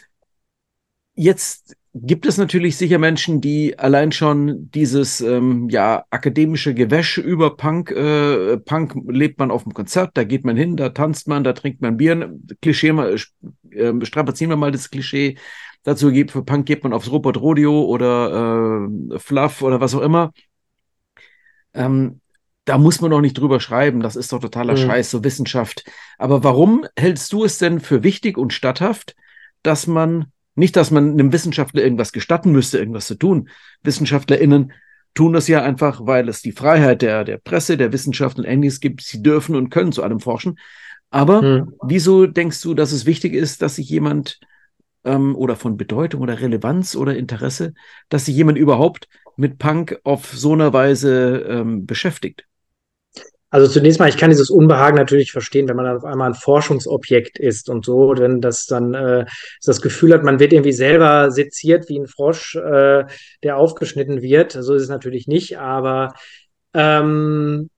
jetzt 1.15 1.77
gibt 1.93 2.27
es 2.27 2.37
natürlich 2.37 2.77
sicher 2.77 2.99
Menschen, 2.99 3.41
die 3.41 3.79
allein 3.79 4.13
schon 4.13 4.71
dieses 4.71 5.21
ähm, 5.21 5.69
ja 5.71 6.05
akademische 6.11 6.75
Gewäsch 6.75 7.19
über 7.19 7.57
Punk, 7.57 7.91
äh, 7.91 8.59
Punk 8.59 8.95
lebt 9.09 9.39
man 9.39 9.51
auf 9.51 9.65
dem 9.65 9.75
Konzert, 9.75 10.13
da 10.15 10.25
geht 10.25 10.45
man 10.45 10.57
hin, 10.57 10.77
da 10.77 10.91
tanzt 10.91 11.27
man, 11.27 11.43
da 11.43 11.53
trinkt 11.53 11.81
man 11.81 11.97
Bier, 11.97 12.33
Klischee 12.63 12.93
mal, 12.93 13.17
äh, 13.71 14.05
strapazieren 14.05 14.51
wir 14.51 14.57
mal 14.57 14.73
das 14.73 14.91
Klischee. 14.91 15.37
Dazu 15.83 16.13
geht 16.13 16.31
für 16.31 16.45
Punk 16.45 16.67
geht 16.67 16.85
man 16.85 16.93
aufs 16.93 17.11
Robot 17.11 17.39
Rodeo 17.39 17.85
oder 17.85 18.87
äh, 19.13 19.19
Fluff 19.19 19.63
oder 19.63 19.81
was 19.81 19.95
auch 19.95 20.03
immer. 20.03 20.33
Ähm, 21.73 22.20
da 22.71 22.79
muss 22.79 23.01
man 23.01 23.11
doch 23.11 23.21
nicht 23.21 23.37
drüber 23.37 23.59
schreiben, 23.59 23.99
das 23.99 24.15
ist 24.15 24.33
doch 24.33 24.39
totaler 24.39 24.75
mhm. 24.75 24.87
Scheiß, 24.87 25.11
so 25.11 25.25
Wissenschaft. 25.25 25.85
Aber 26.19 26.45
warum 26.45 26.87
hältst 26.97 27.33
du 27.33 27.45
es 27.45 27.59
denn 27.59 27.81
für 27.81 28.05
wichtig 28.05 28.39
und 28.39 28.53
statthaft, 28.53 29.17
dass 29.65 29.89
man, 29.89 30.27
nicht, 30.55 30.77
dass 30.77 30.93
man 30.93 31.11
einem 31.11 31.33
Wissenschaftler 31.33 31.83
irgendwas 31.83 32.13
gestatten 32.13 32.53
müsste, 32.53 32.79
irgendwas 32.79 33.09
zu 33.09 33.17
tun. 33.17 33.49
WissenschaftlerInnen 33.83 34.73
tun 35.15 35.33
das 35.33 35.49
ja 35.49 35.65
einfach, 35.65 36.07
weil 36.07 36.29
es 36.29 36.43
die 36.43 36.53
Freiheit 36.53 37.03
der, 37.03 37.25
der 37.25 37.39
Presse, 37.39 37.77
der 37.77 37.93
Wissenschaft 37.93 38.39
und 38.39 38.45
ähnliches 38.45 38.79
gibt. 38.79 39.03
Sie 39.03 39.21
dürfen 39.21 39.57
und 39.57 39.71
können 39.71 39.91
zu 39.91 40.05
allem 40.05 40.21
forschen. 40.21 40.57
Aber 41.11 41.43
mhm. 41.43 41.73
wieso 41.83 42.29
denkst 42.29 42.63
du, 42.63 42.75
dass 42.75 42.93
es 42.93 43.05
wichtig 43.05 43.35
ist, 43.35 43.63
dass 43.63 43.75
sich 43.75 43.89
jemand 43.89 44.39
ähm, 45.03 45.35
oder 45.35 45.57
von 45.57 45.77
Bedeutung 45.77 46.21
oder 46.21 46.41
Relevanz 46.41 46.95
oder 46.95 47.17
Interesse, 47.17 47.75
dass 48.11 48.27
sich 48.27 48.37
jemand 48.37 48.59
überhaupt 48.59 49.09
mit 49.35 49.59
Punk 49.59 49.99
auf 50.05 50.27
so 50.27 50.53
einer 50.53 50.73
Weise 50.73 51.45
ähm, 51.49 51.85
beschäftigt? 51.85 52.47
Also 53.51 53.67
zunächst 53.67 53.99
mal, 53.99 54.09
ich 54.09 54.17
kann 54.17 54.31
dieses 54.31 54.49
Unbehagen 54.49 54.97
natürlich 54.97 55.33
verstehen, 55.33 55.69
wenn 55.69 55.77
man 55.77 55.85
dann 55.85 55.97
auf 55.97 56.05
einmal 56.05 56.31
ein 56.31 56.35
Forschungsobjekt 56.35 57.39
ist 57.39 57.69
und 57.69 57.85
so, 57.85 58.15
denn 58.15 58.41
das 58.41 58.67
dann 58.67 58.95
äh, 58.95 59.27
das 59.65 59.83
Gefühl 59.83 60.15
hat, 60.15 60.23
man 60.23 60.39
wird 60.39 60.53
irgendwie 60.53 60.73
selber 60.73 61.33
seziert 61.33 61.89
wie 61.89 61.99
ein 61.99 62.07
Frosch, 62.07 62.55
äh, 62.55 63.05
der 63.43 63.57
aufgeschnitten 63.57 64.23
wird. 64.23 64.53
So 64.53 64.75
ist 64.75 64.83
es 64.83 64.89
natürlich 64.89 65.27
nicht, 65.27 65.59
aber 65.59 66.15
ähm, 66.75 67.71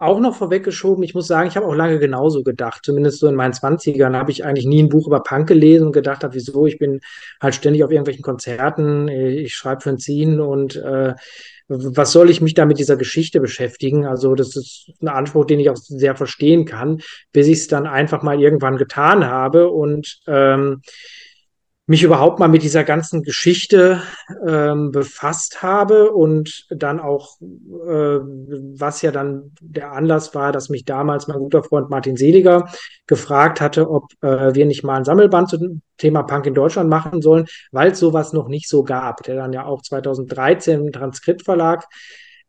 auch 0.00 0.18
noch 0.18 0.34
vorweggeschoben, 0.34 1.04
ich 1.04 1.14
muss 1.14 1.26
sagen, 1.26 1.48
ich 1.48 1.56
habe 1.56 1.66
auch 1.66 1.74
lange 1.74 1.98
genauso 1.98 2.42
gedacht. 2.42 2.80
Zumindest 2.84 3.20
so 3.20 3.28
in 3.28 3.34
meinen 3.34 3.52
Zwanzigern 3.52 4.16
habe 4.16 4.30
ich 4.30 4.44
eigentlich 4.44 4.66
nie 4.66 4.82
ein 4.82 4.88
Buch 4.88 5.06
über 5.06 5.22
Punk 5.22 5.46
gelesen 5.46 5.88
und 5.88 5.92
gedacht 5.92 6.24
habe, 6.24 6.34
wieso, 6.34 6.66
ich 6.66 6.78
bin 6.78 7.00
halt 7.40 7.54
ständig 7.54 7.84
auf 7.84 7.90
irgendwelchen 7.90 8.22
Konzerten, 8.22 9.08
ich 9.08 9.54
schreibe 9.54 9.82
für 9.82 9.90
ein 9.90 9.98
Ziehen 9.98 10.40
und 10.40 10.76
äh, 10.76 11.14
was 11.68 12.12
soll 12.12 12.30
ich 12.30 12.40
mich 12.40 12.54
da 12.54 12.64
mit 12.64 12.78
dieser 12.78 12.96
Geschichte 12.96 13.40
beschäftigen? 13.40 14.06
Also 14.06 14.34
das 14.34 14.56
ist 14.56 14.90
ein 15.00 15.08
Anspruch, 15.08 15.44
den 15.44 15.60
ich 15.60 15.70
auch 15.70 15.76
sehr 15.76 16.16
verstehen 16.16 16.64
kann, 16.64 17.02
bis 17.32 17.46
ich 17.46 17.58
es 17.58 17.68
dann 17.68 17.86
einfach 17.86 18.22
mal 18.22 18.40
irgendwann 18.40 18.78
getan 18.78 19.26
habe 19.26 19.68
und 19.68 20.18
ähm, 20.26 20.80
mich 21.90 22.04
überhaupt 22.04 22.38
mal 22.38 22.46
mit 22.46 22.62
dieser 22.62 22.84
ganzen 22.84 23.24
Geschichte 23.24 24.00
ähm, 24.46 24.92
befasst 24.92 25.60
habe 25.60 26.12
und 26.12 26.68
dann 26.70 27.00
auch, 27.00 27.40
äh, 27.40 28.20
was 28.78 29.02
ja 29.02 29.10
dann 29.10 29.50
der 29.60 29.90
Anlass 29.90 30.32
war, 30.32 30.52
dass 30.52 30.68
mich 30.68 30.84
damals 30.84 31.26
mein 31.26 31.40
guter 31.40 31.64
Freund 31.64 31.90
Martin 31.90 32.16
Seliger 32.16 32.68
gefragt 33.08 33.60
hatte, 33.60 33.90
ob 33.90 34.04
äh, 34.20 34.54
wir 34.54 34.66
nicht 34.66 34.84
mal 34.84 34.98
ein 34.98 35.04
Sammelband 35.04 35.50
zum 35.50 35.82
Thema 35.96 36.22
Punk 36.22 36.46
in 36.46 36.54
Deutschland 36.54 36.88
machen 36.88 37.22
sollen, 37.22 37.46
weil 37.72 37.90
es 37.90 37.98
sowas 37.98 38.32
noch 38.32 38.46
nicht 38.46 38.68
so 38.68 38.84
gab, 38.84 39.24
der 39.24 39.34
dann 39.34 39.52
ja 39.52 39.64
auch 39.64 39.82
2013 39.82 40.86
im 40.86 40.92
Transkriptverlag 40.92 41.88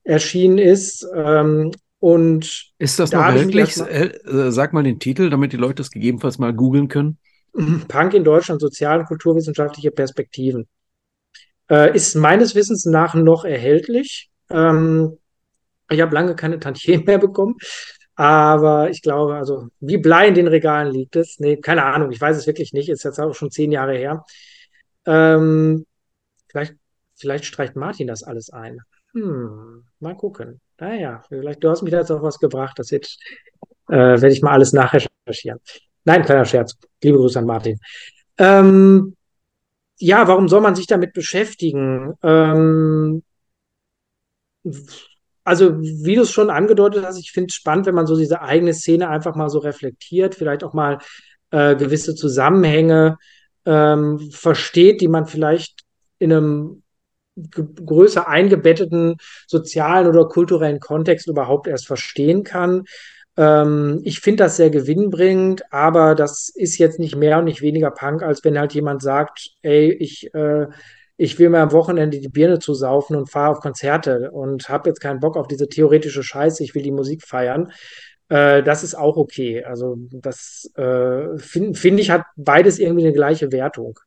erschienen 0.04 0.60
ist. 0.60 1.04
Ähm, 1.16 1.72
und 1.98 2.74
ist 2.78 3.00
das 3.00 3.12
noch 3.12 3.34
wirklich? 3.34 3.76
Äh, 3.80 4.12
sag 4.52 4.74
mal 4.74 4.84
den 4.84 5.00
Titel, 5.00 5.32
damit 5.32 5.52
die 5.52 5.58
Leute 5.58 5.82
es 5.82 5.90
gegebenenfalls 5.90 6.38
mal 6.38 6.54
googeln 6.54 6.90
können. 6.90 7.18
Punk 7.88 8.14
in 8.14 8.24
Deutschland, 8.24 8.62
sozial- 8.62 9.00
und 9.00 9.06
kulturwissenschaftliche 9.06 9.92
Perspektiven. 9.92 10.68
Äh, 11.70 11.96
ist 11.96 12.16
meines 12.16 12.56
Wissens 12.56 12.86
nach 12.86 13.14
noch 13.14 13.46
erhältlich. 13.46 14.30
Ähm, 14.50 15.18
ich 15.90 16.02
habe 16.02 16.14
lange 16.14 16.36
keine 16.36 16.60
Tantiemen 16.60 17.06
mehr 17.06 17.18
bekommen, 17.18 17.56
aber 18.16 18.90
ich 18.90 19.02
glaube, 19.02 19.36
also 19.36 19.68
wie 19.80 19.98
Blei 19.98 20.28
in 20.28 20.34
den 20.36 20.48
Regalen 20.48 20.92
liegt 20.92 21.16
es. 21.16 21.40
Nee, 21.40 21.58
keine 21.58 21.84
Ahnung, 21.86 22.12
ich 22.12 22.22
weiß 22.22 22.38
es 22.38 22.48
wirklich 22.48 22.74
nicht. 22.74 22.90
Ist 22.90 23.04
jetzt 23.04 23.20
auch 23.20 23.34
schon 23.34 23.52
zehn 23.52 23.72
Jahre 23.72 23.98
her. 23.98 24.24
Ähm, 25.06 25.86
vielleicht, 26.50 26.76
vielleicht 27.16 27.46
streicht 27.46 27.76
Martin 27.76 28.08
das 28.08 28.24
alles 28.24 28.50
ein. 28.50 28.80
Hm, 29.14 29.84
mal 30.00 30.16
gucken. 30.16 30.62
Naja, 30.80 31.24
vielleicht 31.28 31.64
du 31.64 31.70
hast 31.70 31.82
mich 31.84 31.92
da 31.92 32.00
jetzt 32.00 32.12
auch 32.12 32.24
was 32.24 32.40
gebracht. 32.40 32.80
Das 32.80 32.92
äh, 32.92 33.00
werde 33.88 34.32
ich 34.32 34.42
mal 34.42 34.52
alles 34.52 34.74
nachrecherchieren. 34.74 35.60
Nein, 36.04 36.24
kleiner 36.24 36.46
Scherz. 36.46 36.78
Liebe 37.04 37.18
Grüße 37.18 37.40
an 37.40 37.46
Martin. 37.46 37.80
Ähm, 38.38 39.16
ja, 39.98 40.28
warum 40.28 40.48
soll 40.48 40.62
man 40.62 40.76
sich 40.76 40.88
damit 40.88 41.14
beschäftigen? 41.14 42.14
Ähm, 42.24 43.24
also, 45.44 45.80
wie 45.80 46.16
du 46.16 46.22
es 46.22 46.32
schon 46.32 46.50
angedeutet 46.50 47.06
hast, 47.06 47.20
ich 47.20 47.32
finde 47.32 47.48
es 47.50 47.56
spannend, 47.56 47.86
wenn 47.86 47.96
man 47.96 48.08
so 48.08 48.18
diese 48.18 48.42
eigene 48.42 48.74
Szene 48.74 49.10
einfach 49.10 49.36
mal 49.36 49.50
so 49.50 49.60
reflektiert, 49.60 50.36
vielleicht 50.36 50.64
auch 50.64 50.74
mal 50.74 51.00
äh, 51.52 51.76
gewisse 51.76 52.16
Zusammenhänge 52.16 53.18
ähm, 53.66 54.32
versteht, 54.32 55.02
die 55.02 55.08
man 55.08 55.26
vielleicht 55.26 55.82
in 56.20 56.32
einem 56.32 56.84
größer 57.36 58.28
eingebetteten 58.28 59.18
sozialen 59.48 60.08
oder 60.08 60.28
kulturellen 60.28 60.80
Kontext 60.80 61.28
überhaupt 61.28 61.68
erst 61.68 61.88
verstehen 61.88 62.44
kann. 62.44 62.84
Ähm, 63.38 64.02
ich 64.04 64.20
finde 64.20 64.44
das 64.44 64.58
sehr 64.58 64.70
gewinnbringend, 64.70 65.64
aber 65.72 66.16
das 66.16 66.50
ist 66.50 66.78
jetzt 66.78 67.00
nicht 67.00 67.16
mehr 67.16 67.40
und 67.40 67.46
nicht 67.46 67.62
weniger 67.62 67.92
Punk, 67.92 68.24
als 68.24 68.44
wenn 68.44 68.60
halt 68.60 68.74
jemand 68.74 69.02
sagt, 69.02 69.52
ey, 69.62 69.92
ich, 69.92 70.34
äh, 70.34 70.68
ich 71.18 71.40
will 71.40 71.50
mir 71.50 71.60
am 71.60 71.72
Wochenende 71.72 72.20
die 72.20 72.30
Birne 72.30 72.60
zusaufen 72.60 73.16
und 73.16 73.30
fahre 73.30 73.52
auf 73.52 73.60
Konzerte 73.60 74.32
und 74.32 74.70
habe 74.70 74.90
jetzt 74.90 75.00
keinen 75.00 75.20
Bock 75.20 75.38
auf 75.38 75.48
diese 75.48 75.68
theoretische 75.68 76.24
Scheiße, 76.24 76.64
ich 76.64 76.76
will 76.76 76.84
die 76.84 76.92
Musik 76.92 77.24
feiern. 77.24 77.72
Äh, 78.30 78.64
das 78.64 78.84
ist 78.84 78.96
auch 78.96 79.18
okay. 79.18 79.64
Also 79.64 79.98
das 80.12 80.72
äh, 80.76 81.38
finde 81.38 81.78
find 81.78 82.00
ich 82.00 82.10
hat 82.10 82.24
beides 82.36 82.80
irgendwie 82.80 83.04
eine 83.04 83.14
gleiche 83.14 83.52
Wertung. 83.52 84.00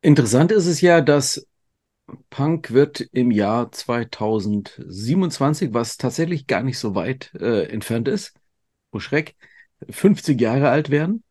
Interessant 0.00 0.52
ist 0.52 0.66
es 0.66 0.80
ja, 0.80 1.00
dass 1.00 1.46
Punk 2.30 2.72
wird 2.72 3.00
im 3.12 3.30
Jahr 3.30 3.70
2027, 3.70 5.74
was 5.74 5.96
tatsächlich 5.96 6.46
gar 6.46 6.62
nicht 6.62 6.78
so 6.78 6.94
weit 6.94 7.32
äh, 7.38 7.64
entfernt 7.64 8.08
ist, 8.08 8.34
oh 8.92 8.98
Schreck, 8.98 9.36
50 9.88 10.40
Jahre 10.40 10.70
alt 10.70 10.90
werden. 10.90 11.22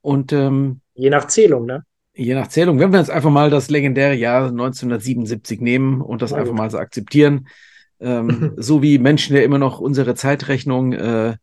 Und 0.00 0.32
ähm, 0.32 0.80
je 0.94 1.10
nach 1.10 1.26
Zählung, 1.26 1.66
ne? 1.66 1.84
Je 2.14 2.34
nach 2.34 2.48
Zählung, 2.48 2.78
wenn 2.78 2.92
wir 2.92 3.00
jetzt 3.00 3.10
einfach 3.10 3.30
mal 3.30 3.50
das 3.50 3.70
legendäre 3.70 4.14
Jahr 4.14 4.48
1977 4.48 5.60
nehmen 5.60 6.00
und 6.00 6.22
das 6.22 6.32
einfach 6.32 6.52
mal 6.52 6.70
so 6.70 6.78
akzeptieren, 6.78 7.48
ähm, 8.00 8.52
so 8.56 8.82
wie 8.82 8.98
Menschen 8.98 9.34
ja 9.34 9.42
immer 9.42 9.58
noch 9.58 9.80
unsere 9.80 10.14
Zeitrechnung 10.14 10.92
äh, 10.92 11.36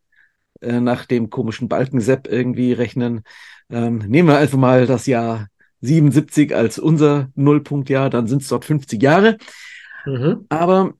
äh, 0.60 0.80
nach 0.80 1.06
dem 1.06 1.28
komischen 1.28 1.68
Balkensepp 1.68 2.28
irgendwie 2.28 2.72
rechnen, 2.72 3.22
ähm, 3.68 3.98
nehmen 3.98 4.28
wir 4.28 4.38
einfach 4.38 4.58
mal 4.58 4.86
das 4.86 5.06
Jahr 5.06 5.48
77 5.82 6.54
als 6.54 6.78
unser 6.78 7.30
Nullpunktjahr, 7.34 8.08
dann 8.08 8.26
sind 8.26 8.42
es 8.42 8.48
dort 8.48 8.64
50 8.64 9.02
Jahre. 9.02 9.36
Mhm. 10.06 10.46
Aber 10.48 10.94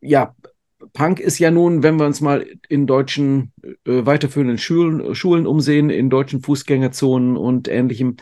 ja, 0.00 0.34
Punk 0.92 1.20
ist 1.20 1.38
ja 1.38 1.50
nun, 1.50 1.82
wenn 1.82 1.98
wir 1.98 2.06
uns 2.06 2.20
mal 2.20 2.46
in 2.68 2.86
deutschen 2.86 3.52
äh, 3.62 4.04
weiterführenden 4.06 4.58
Schulen, 4.58 5.14
Schulen 5.14 5.46
umsehen, 5.46 5.90
in 5.90 6.10
deutschen 6.10 6.42
Fußgängerzonen 6.42 7.36
und 7.36 7.68
ähnlichem, 7.68 8.16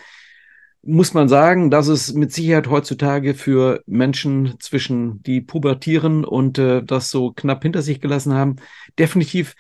muss 0.83 1.15
man 1.15 1.29
sagen, 1.29 1.71
dass 1.71 1.89
es 1.89 2.13
mit 2.15 2.33
Sicherheit 2.33 2.69
heutzutage 2.69 3.35
für 3.35 3.83
Menschen 3.87 4.55
zwischen 4.61 5.23
die 5.23 5.41
pubertieren 5.41 6.25
und 6.25 6.59
äh, 6.59 6.83
das 6.83 7.11
so 7.11 7.33
knapp 7.33 7.63
hinter 7.63 7.83
sich 7.83 8.01
gelassen 8.01 8.35
haben, 8.35 8.57
definitiv 8.99 9.55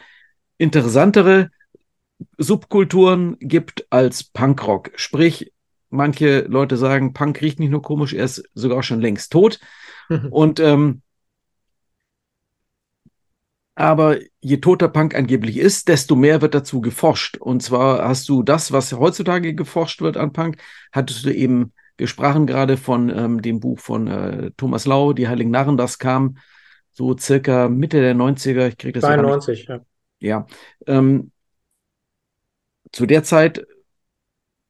interessantere 0.58 1.50
Subkulturen 2.36 3.36
gibt 3.40 3.86
als 3.90 4.24
Punkrock. 4.24 4.90
Sprich, 4.96 5.52
Manche 5.90 6.40
Leute 6.40 6.76
sagen, 6.76 7.12
Punk 7.12 7.40
riecht 7.40 7.60
nicht 7.60 7.70
nur 7.70 7.82
komisch, 7.82 8.12
er 8.12 8.24
ist 8.24 8.44
sogar 8.54 8.82
schon 8.82 9.00
längst 9.00 9.32
tot. 9.32 9.60
Und 10.30 10.60
ähm, 10.60 11.02
aber 13.78 14.18
je 14.40 14.56
toter 14.56 14.88
Punk 14.88 15.14
angeblich 15.14 15.56
ist, 15.56 15.86
desto 15.86 16.16
mehr 16.16 16.42
wird 16.42 16.52
dazu 16.52 16.80
geforscht. 16.80 17.36
Und 17.36 17.62
zwar 17.62 18.08
hast 18.08 18.28
du 18.28 18.42
das, 18.42 18.72
was 18.72 18.92
heutzutage 18.92 19.54
geforscht 19.54 20.00
wird 20.00 20.16
an 20.16 20.32
Punk, 20.32 20.56
hattest 20.90 21.24
du 21.24 21.32
eben, 21.32 21.72
wir 21.96 22.08
sprachen 22.08 22.48
gerade 22.48 22.76
von 22.76 23.08
ähm, 23.08 23.40
dem 23.40 23.60
Buch 23.60 23.78
von 23.78 24.08
äh, 24.08 24.50
Thomas 24.56 24.84
Lau, 24.84 25.12
Die 25.12 25.28
Heiligen 25.28 25.52
Narren, 25.52 25.76
das 25.76 26.00
kam 26.00 26.38
so 26.90 27.16
circa 27.16 27.68
Mitte 27.68 28.00
der 28.00 28.16
90er. 28.16 28.66
Ich 28.66 28.78
kriege 28.78 28.98
das 28.98 29.08
92, 29.08 29.68
ja. 29.68 29.80
Ja. 30.18 30.46
Ähm, 30.88 31.30
zu 32.90 33.06
der 33.06 33.22
Zeit 33.22 33.64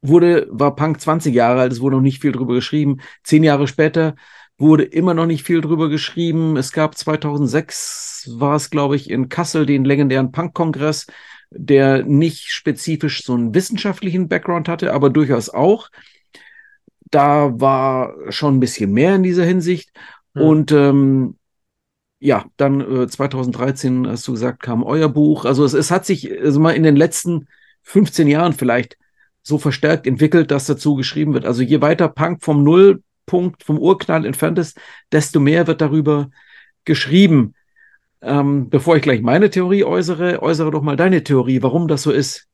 wurde, 0.03 0.47
war 0.51 0.77
Punk 0.77 1.01
20 1.01 1.35
Jahre 1.35 1.61
alt, 1.61 1.73
es 1.73 1.81
wurde 1.81 1.97
noch 1.97 2.03
nicht 2.03 2.21
viel 2.21 2.33
drüber 2.33 2.55
geschrieben. 2.55 2.99
Zehn 3.25 3.43
Jahre 3.45 3.67
später 3.67 4.15
wurde 4.59 4.85
immer 4.85 5.15
noch 5.15 5.27
nicht 5.27 5.45
viel 5.45 5.61
drüber 5.61 5.89
geschrieben. 5.89 6.57
Es 6.57 6.73
gab 6.73 6.97
2006, 6.97 8.31
war 8.39 8.57
es, 8.57 8.71
glaube 8.71 8.97
ich, 8.97 9.11
in 9.11 9.29
Kassel 9.29 9.67
den 9.67 9.85
legendären 9.85 10.33
Punk-Kongress, 10.33 11.07
der 11.51 12.05
nicht 12.05 12.49
spezifisch 12.49 13.23
so 13.25 13.35
einen 13.35 13.55
wissenschaftlichen 13.55 14.29
Background 14.29 14.69
hatte, 14.69 14.93
aber 14.93 15.11
durchaus 15.11 15.49
auch. 15.49 15.91
Da 17.11 17.59
war 17.59 18.15
schon 18.31 18.57
ein 18.57 18.61
bisschen 18.61 18.93
mehr 18.93 19.15
in 19.15 19.23
dieser 19.23 19.45
Hinsicht. 19.45 19.91
Mhm. 20.35 20.43
Und 20.43 20.73
ähm, 20.73 21.39
ja, 22.21 22.45
dann 22.57 22.81
äh, 22.81 23.07
2013, 23.07 24.09
hast 24.09 24.27
du 24.27 24.33
gesagt, 24.33 24.61
kam 24.63 24.83
euer 24.83 25.09
Buch. 25.09 25.45
Also 25.45 25.65
es, 25.65 25.73
es 25.73 25.91
hat 25.91 26.05
sich 26.05 26.31
also 26.41 26.59
mal 26.61 26.73
in 26.73 26.83
den 26.83 26.97
letzten 26.97 27.47
15 27.85 28.27
Jahren 28.27 28.53
vielleicht 28.53 28.99
so 29.43 29.59
verstärkt 29.59 30.07
entwickelt, 30.07 30.51
dass 30.51 30.67
dazu 30.67 30.95
geschrieben 30.95 31.35
wird. 31.35 31.47
Also 31.47 31.63
je 31.63 31.81
weiter 31.81 32.09
Punk 32.09 32.43
vom 32.43 32.63
Nullpunkt, 32.63 33.63
vom 33.63 33.79
Urknall 33.79 34.27
entfernt 34.27 34.59
ist, 34.59 34.79
desto 35.13 35.41
mehr 35.41 35.67
wird 35.67 35.81
darüber 35.81 36.31
geschrieben. 36.85 37.55
Ähm, 38.21 38.69
bevor 38.69 38.97
ich 38.97 39.03
gleich 39.03 39.23
meine 39.23 39.51
Theorie 39.51 39.85
äußere, 39.85 40.43
äußere 40.43 40.71
doch 40.71 40.83
mal 40.83 40.97
deine 40.97 41.23
Theorie, 41.23 41.63
warum 41.63 41.89
das 41.89 42.03
so 42.03 42.11
ist. 42.11 42.49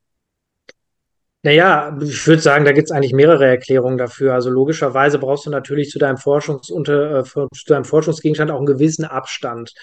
Naja, 1.42 1.94
ich 2.00 2.26
würde 2.26 2.40
sagen, 2.40 2.64
da 2.64 2.72
gibt 2.72 2.88
es 2.88 2.90
eigentlich 2.90 3.12
mehrere 3.12 3.46
Erklärungen 3.46 3.98
dafür. 3.98 4.32
Also 4.32 4.48
logischerweise 4.48 5.18
brauchst 5.18 5.44
du 5.44 5.50
natürlich 5.50 5.90
zu 5.90 5.98
deinem, 5.98 6.16
Forschungs 6.16 6.70
äh, 6.70 7.22
zu 7.22 7.48
deinem 7.66 7.84
Forschungsgegenstand 7.84 8.50
auch 8.50 8.56
einen 8.56 8.64
gewissen 8.64 9.04
Abstand. 9.04 9.74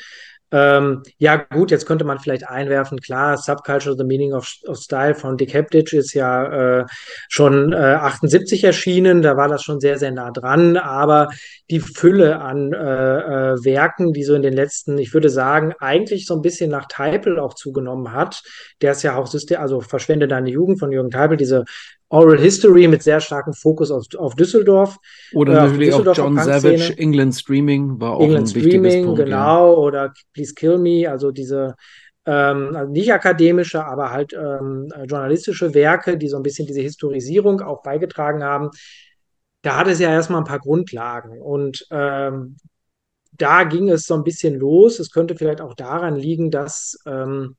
Ähm, 0.51 1.03
ja, 1.17 1.37
gut, 1.37 1.71
jetzt 1.71 1.85
könnte 1.85 2.03
man 2.03 2.19
vielleicht 2.19 2.47
einwerfen, 2.47 2.99
klar, 2.99 3.37
Subculture, 3.37 3.95
The 3.97 4.03
Meaning 4.03 4.33
of, 4.33 4.51
of 4.67 4.77
Style 4.77 5.15
von 5.15 5.37
Dick 5.37 5.53
Heptich 5.53 5.93
ist 5.93 6.13
ja 6.13 6.81
äh, 6.81 6.85
schon 7.29 7.71
äh, 7.71 7.75
78 7.77 8.63
erschienen, 8.65 9.21
da 9.21 9.37
war 9.37 9.47
das 9.47 9.63
schon 9.63 9.79
sehr, 9.79 9.97
sehr 9.97 10.11
nah 10.11 10.31
dran, 10.31 10.75
aber 10.75 11.29
die 11.69 11.79
Fülle 11.79 12.41
an 12.41 12.73
äh, 12.73 12.77
äh, 12.77 13.63
Werken, 13.63 14.11
die 14.11 14.23
so 14.23 14.35
in 14.35 14.41
den 14.41 14.53
letzten, 14.53 14.97
ich 14.97 15.13
würde 15.13 15.29
sagen, 15.29 15.73
eigentlich 15.79 16.25
so 16.25 16.35
ein 16.35 16.41
bisschen 16.41 16.69
nach 16.69 16.87
Teipel 16.89 17.39
auch 17.39 17.53
zugenommen 17.53 18.11
hat, 18.11 18.43
der 18.81 18.91
ist 18.91 19.03
ja 19.03 19.15
auch 19.15 19.31
also 19.57 19.81
Verschwende 19.81 20.27
deine 20.27 20.49
Jugend 20.49 20.79
von 20.79 20.91
Jürgen 20.91 21.11
Teipel, 21.11 21.37
diese 21.37 21.63
Oral 22.11 22.39
History 22.39 22.87
mit 22.87 23.01
sehr 23.01 23.21
starkem 23.21 23.53
Fokus 23.53 23.89
auf, 23.89 24.05
auf 24.17 24.35
Düsseldorf. 24.35 24.97
Oder 25.33 25.53
äh, 25.53 25.67
natürlich 25.67 25.93
auch 25.93 26.15
John 26.15 26.37
Savage, 26.37 26.93
England 26.97 27.35
Streaming 27.35 27.99
war 28.01 28.13
auch 28.13 28.21
England 28.21 28.43
ein 28.43 28.47
Streaming, 28.47 28.83
wichtiges 28.83 29.05
Punkt. 29.05 29.23
Genau, 29.23 29.71
ja. 29.71 29.77
oder 29.77 30.13
Please 30.33 30.53
Kill 30.53 30.77
Me, 30.77 31.09
also 31.09 31.31
diese 31.31 31.75
ähm, 32.25 32.75
also 32.75 32.91
nicht 32.91 33.11
akademische, 33.13 33.85
aber 33.85 34.11
halt 34.11 34.33
ähm, 34.33 34.89
journalistische 35.07 35.73
Werke, 35.73 36.17
die 36.17 36.27
so 36.27 36.37
ein 36.37 36.43
bisschen 36.43 36.67
diese 36.67 36.81
Historisierung 36.81 37.61
auch 37.61 37.81
beigetragen 37.81 38.43
haben. 38.43 38.69
Da 39.61 39.77
hat 39.77 39.87
es 39.87 39.99
ja 39.99 40.11
erstmal 40.11 40.41
ein 40.41 40.47
paar 40.47 40.59
Grundlagen 40.59 41.41
und 41.41 41.87
ähm, 41.91 42.57
da 43.31 43.63
ging 43.63 43.89
es 43.89 44.03
so 44.05 44.15
ein 44.15 44.23
bisschen 44.23 44.55
los. 44.55 44.99
Es 44.99 45.11
könnte 45.11 45.35
vielleicht 45.35 45.61
auch 45.61 45.75
daran 45.75 46.15
liegen, 46.15 46.51
dass 46.51 46.99
ähm, 47.05 47.55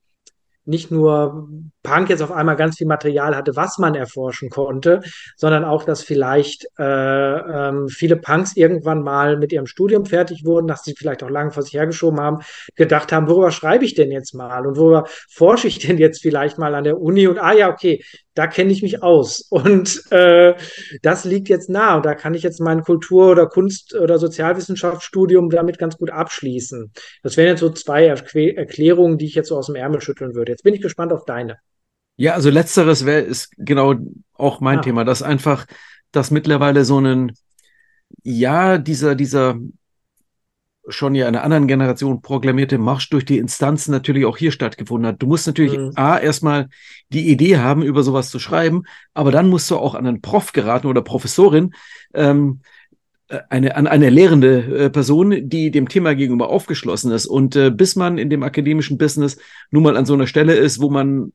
nicht 0.65 0.91
nur 0.91 1.49
Punk 1.83 2.09
jetzt 2.11 2.23
auf 2.23 2.31
einmal 2.31 2.57
ganz 2.57 2.79
viel 2.79 2.87
Material 2.87 3.35
hatte, 3.37 3.57
was 3.57 3.79
man 3.79 3.95
erforschen 3.95 4.51
konnte, 4.51 5.01
sondern 5.37 5.65
auch, 5.65 5.85
dass 5.85 6.03
vielleicht 6.03 6.67
äh, 6.79 6.85
ähm, 6.85 7.89
viele 7.89 8.17
Punks 8.17 8.57
irgendwann 8.57 9.03
mal 9.03 9.37
mit 9.37 9.53
ihrem 9.53 9.67
Studium 9.67 10.07
fertig 10.07 10.45
wurden, 10.45 10.69
dass 10.69 10.85
sie 10.85 10.95
vielleicht 10.97 11.23
auch 11.23 11.31
lange 11.31 11.51
vor 11.51 11.63
sich 11.63 11.75
hergeschoben 11.75 12.21
haben, 12.21 12.39
gedacht 12.77 13.13
haben, 13.13 13.29
worüber 13.29 13.51
schreibe 13.51 13.85
ich 13.85 13.95
denn 13.95 14.13
jetzt 14.13 14.35
mal 14.35 14.67
und 14.67 14.77
worüber 14.77 15.05
forsche 15.31 15.67
ich 15.67 15.79
denn 15.81 15.99
jetzt 15.99 16.23
vielleicht 16.23 16.59
mal 16.59 16.75
an 16.75 16.85
der 16.85 17.01
Uni 17.01 17.27
und 17.27 17.39
ah 17.39 17.53
ja, 17.53 17.69
okay, 17.69 18.03
da 18.35 18.47
kenne 18.47 18.73
ich 18.73 18.83
mich 18.83 19.03
aus. 19.03 19.47
Und 19.51 20.11
äh, 20.11 20.55
das 21.03 21.25
liegt 21.25 21.49
jetzt 21.49 21.69
nah. 21.69 21.97
Und 21.97 22.07
da 22.07 22.15
kann 22.15 22.35
ich 22.35 22.43
jetzt 22.43 22.61
mein 22.61 22.83
Kultur- 22.83 23.31
oder 23.31 23.47
Kunst- 23.47 23.95
oder 23.95 24.19
Sozialwissenschaftsstudium 24.19 25.51
damit 25.51 25.79
ganz 25.79 25.99
gut 25.99 26.11
abschließen. 26.11 26.93
Das 27.23 27.37
wären 27.37 27.49
jetzt 27.49 27.61
so 27.61 27.71
zwei 27.71 28.07
Erklä 28.07 28.55
Erklärungen, 28.55 29.19
die 29.19 29.27
ich 29.27 29.35
jetzt 29.35 29.49
so 29.49 29.57
aus 29.57 29.67
dem 29.67 29.75
Ärmel 29.75 30.01
schütteln 30.01 30.35
würde. 30.35 30.52
Jetzt 30.53 30.65
bin 30.65 30.75
ich 30.75 30.83
gespannt 30.83 31.13
auf 31.13 31.25
deine. 31.25 31.59
Ja, 32.17 32.35
also 32.35 32.51
letzteres 32.51 33.07
wäre 33.07 33.21
ist 33.21 33.55
genau 33.57 33.95
auch 34.35 34.61
mein 34.61 34.81
ah. 34.81 34.83
Thema, 34.83 35.05
dass 35.05 35.23
einfach, 35.23 35.67
dass 36.11 36.31
mittlerweile 36.31 36.85
so 36.85 37.01
ein, 37.01 37.33
ja, 38.23 38.77
dieser, 38.77 39.15
dieser 39.15 39.57
schon 40.89 41.15
ja 41.15 41.27
einer 41.27 41.43
anderen 41.43 41.69
Generation 41.69 42.21
proklamierte 42.21 42.77
Marsch 42.77 43.09
durch 43.09 43.25
die 43.25 43.39
Instanzen 43.39 43.93
natürlich 43.93 44.27
auch 44.27 44.37
hier 44.37 44.53
stattgefunden 44.53 45.07
hat. 45.07 45.23
Du 45.23 45.27
musst 45.27 45.47
natürlich 45.47 45.79
mhm. 45.79 45.93
A, 45.95 46.19
erstmal 46.19 46.69
die 47.09 47.31
Idee 47.31 47.59
haben, 47.59 47.83
über 47.83 48.03
sowas 48.03 48.31
zu 48.31 48.39
schreiben, 48.39 48.83
aber 49.15 49.31
dann 49.31 49.49
musst 49.49 49.71
du 49.71 49.79
auch 49.79 49.95
an 49.95 50.07
einen 50.07 50.21
Prof 50.21 50.53
geraten 50.53 50.89
oder 50.89 51.01
Professorin, 51.01 51.73
ähm, 52.13 52.61
äh, 52.63 52.69
eine, 53.49 53.77
an 53.77 53.87
eine 53.87 54.11
lehrende 54.11 54.85
äh, 54.85 54.91
Person, 54.91 55.49
die 55.49 55.71
dem 55.71 55.89
Thema 55.89 56.15
gegenüber 56.15 56.51
aufgeschlossen 56.51 57.13
ist. 57.13 57.27
Und 57.27 57.57
äh, 57.57 57.71
bis 57.71 57.97
man 57.97 58.19
in 58.19 58.31
dem 58.31 58.43
akademischen 58.43 58.99
Business 58.99 59.39
nun 59.71 59.83
mal 59.83 59.97
an 59.97 60.07
so 60.07 60.15
einer 60.15 60.27
Stelle 60.27 60.55
ist, 60.55 60.81
wo 60.81 60.91
man 60.91 61.33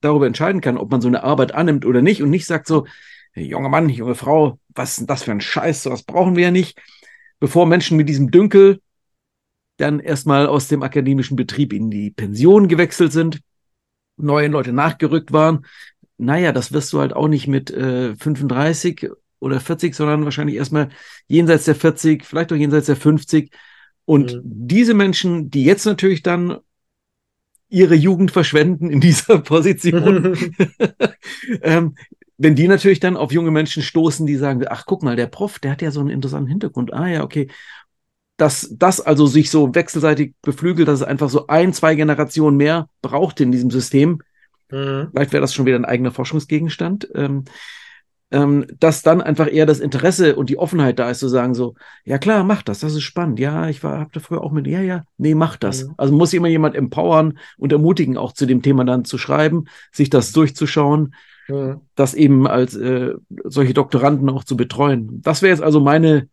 darüber 0.00 0.26
entscheiden 0.26 0.60
kann, 0.60 0.78
ob 0.78 0.90
man 0.90 1.00
so 1.00 1.08
eine 1.08 1.24
Arbeit 1.24 1.52
annimmt 1.52 1.84
oder 1.84 2.02
nicht 2.02 2.22
und 2.22 2.30
nicht 2.30 2.46
sagt 2.46 2.66
so, 2.66 2.86
junger 3.34 3.68
Mann, 3.68 3.88
junge 3.88 4.14
Frau, 4.14 4.58
was 4.74 4.90
ist 4.90 5.00
denn 5.00 5.06
das 5.06 5.24
für 5.24 5.32
ein 5.32 5.40
Scheiß, 5.40 5.82
sowas 5.82 6.02
brauchen 6.02 6.36
wir 6.36 6.44
ja 6.44 6.50
nicht, 6.50 6.78
bevor 7.40 7.66
Menschen 7.66 7.96
mit 7.96 8.08
diesem 8.08 8.30
Dünkel 8.30 8.80
dann 9.76 10.00
erstmal 10.00 10.46
aus 10.46 10.68
dem 10.68 10.82
akademischen 10.82 11.36
Betrieb 11.36 11.72
in 11.72 11.90
die 11.90 12.10
Pension 12.10 12.68
gewechselt 12.68 13.12
sind, 13.12 13.40
neue 14.16 14.48
Leute 14.48 14.72
nachgerückt 14.72 15.32
waren. 15.32 15.66
Naja, 16.16 16.50
das 16.52 16.72
wirst 16.72 16.92
du 16.92 16.98
halt 16.98 17.12
auch 17.12 17.28
nicht 17.28 17.46
mit 17.46 17.70
äh, 17.70 18.16
35 18.16 19.10
oder 19.40 19.60
40, 19.60 19.94
sondern 19.94 20.24
wahrscheinlich 20.24 20.56
erstmal 20.56 20.88
jenseits 21.26 21.64
der 21.64 21.74
40, 21.74 22.24
vielleicht 22.24 22.52
auch 22.52 22.56
jenseits 22.56 22.86
der 22.86 22.96
50. 22.96 23.52
Und 24.04 24.34
mhm. 24.34 24.40
diese 24.44 24.94
Menschen, 24.94 25.50
die 25.50 25.64
jetzt 25.64 25.84
natürlich 25.84 26.22
dann 26.22 26.58
ihre 27.68 27.94
Jugend 27.94 28.30
verschwenden 28.30 28.90
in 28.90 29.00
dieser 29.00 29.38
Position, 29.42 30.36
ähm, 31.62 31.94
wenn 32.38 32.54
die 32.54 32.68
natürlich 32.68 33.00
dann 33.00 33.16
auf 33.16 33.32
junge 33.32 33.50
Menschen 33.50 33.82
stoßen, 33.82 34.24
die 34.26 34.36
sagen, 34.36 34.64
ach 34.68 34.86
guck 34.86 35.02
mal, 35.02 35.16
der 35.16 35.26
Prof, 35.26 35.58
der 35.58 35.72
hat 35.72 35.82
ja 35.82 35.90
so 35.90 36.00
einen 36.00 36.10
interessanten 36.10 36.48
Hintergrund. 36.48 36.92
Ah 36.92 37.08
ja, 37.08 37.24
okay. 37.24 37.48
Dass 38.36 38.68
das 38.70 39.00
also 39.00 39.26
sich 39.26 39.50
so 39.50 39.74
wechselseitig 39.74 40.34
beflügelt, 40.42 40.86
dass 40.86 41.00
es 41.00 41.06
einfach 41.06 41.28
so 41.28 41.48
ein, 41.48 41.72
zwei 41.72 41.96
Generationen 41.96 42.56
mehr 42.56 42.88
braucht 43.02 43.40
in 43.40 43.50
diesem 43.50 43.72
System. 43.72 44.22
Mhm. 44.70 45.08
Vielleicht 45.10 45.32
wäre 45.32 45.40
das 45.40 45.52
schon 45.52 45.66
wieder 45.66 45.76
ein 45.76 45.84
eigener 45.84 46.12
Forschungsgegenstand. 46.12 47.08
Ähm, 47.14 47.44
ähm, 48.30 48.66
dass 48.78 49.02
dann 49.02 49.22
einfach 49.22 49.50
eher 49.50 49.64
das 49.64 49.80
Interesse 49.80 50.36
und 50.36 50.50
die 50.50 50.58
Offenheit 50.58 50.98
da 50.98 51.10
ist, 51.10 51.20
zu 51.20 51.28
sagen 51.28 51.54
so, 51.54 51.74
ja 52.04 52.18
klar, 52.18 52.44
mach 52.44 52.62
das, 52.62 52.80
das 52.80 52.94
ist 52.94 53.02
spannend. 53.02 53.40
Ja, 53.40 53.68
ich 53.68 53.82
war, 53.82 54.00
hab 54.00 54.12
da 54.12 54.20
früher 54.20 54.42
auch 54.42 54.52
mit, 54.52 54.66
ja, 54.66 54.80
ja, 54.80 55.04
nee, 55.16 55.34
mach 55.34 55.56
das. 55.56 55.84
Mhm. 55.84 55.94
Also 55.96 56.14
muss 56.14 56.32
immer 56.34 56.48
jemand 56.48 56.76
empowern 56.76 57.38
und 57.56 57.72
ermutigen, 57.72 58.16
auch 58.18 58.32
zu 58.32 58.46
dem 58.46 58.62
Thema 58.62 58.84
dann 58.84 59.04
zu 59.04 59.16
schreiben, 59.16 59.64
sich 59.92 60.10
das 60.10 60.32
durchzuschauen, 60.32 61.14
mhm. 61.48 61.80
das 61.94 62.14
eben 62.14 62.46
als 62.46 62.76
äh, 62.76 63.14
solche 63.44 63.74
Doktoranden 63.74 64.28
auch 64.28 64.44
zu 64.44 64.56
betreuen. 64.56 65.22
Das 65.22 65.40
wäre 65.40 65.50
jetzt 65.50 65.62
also 65.62 65.80
meine 65.80 66.28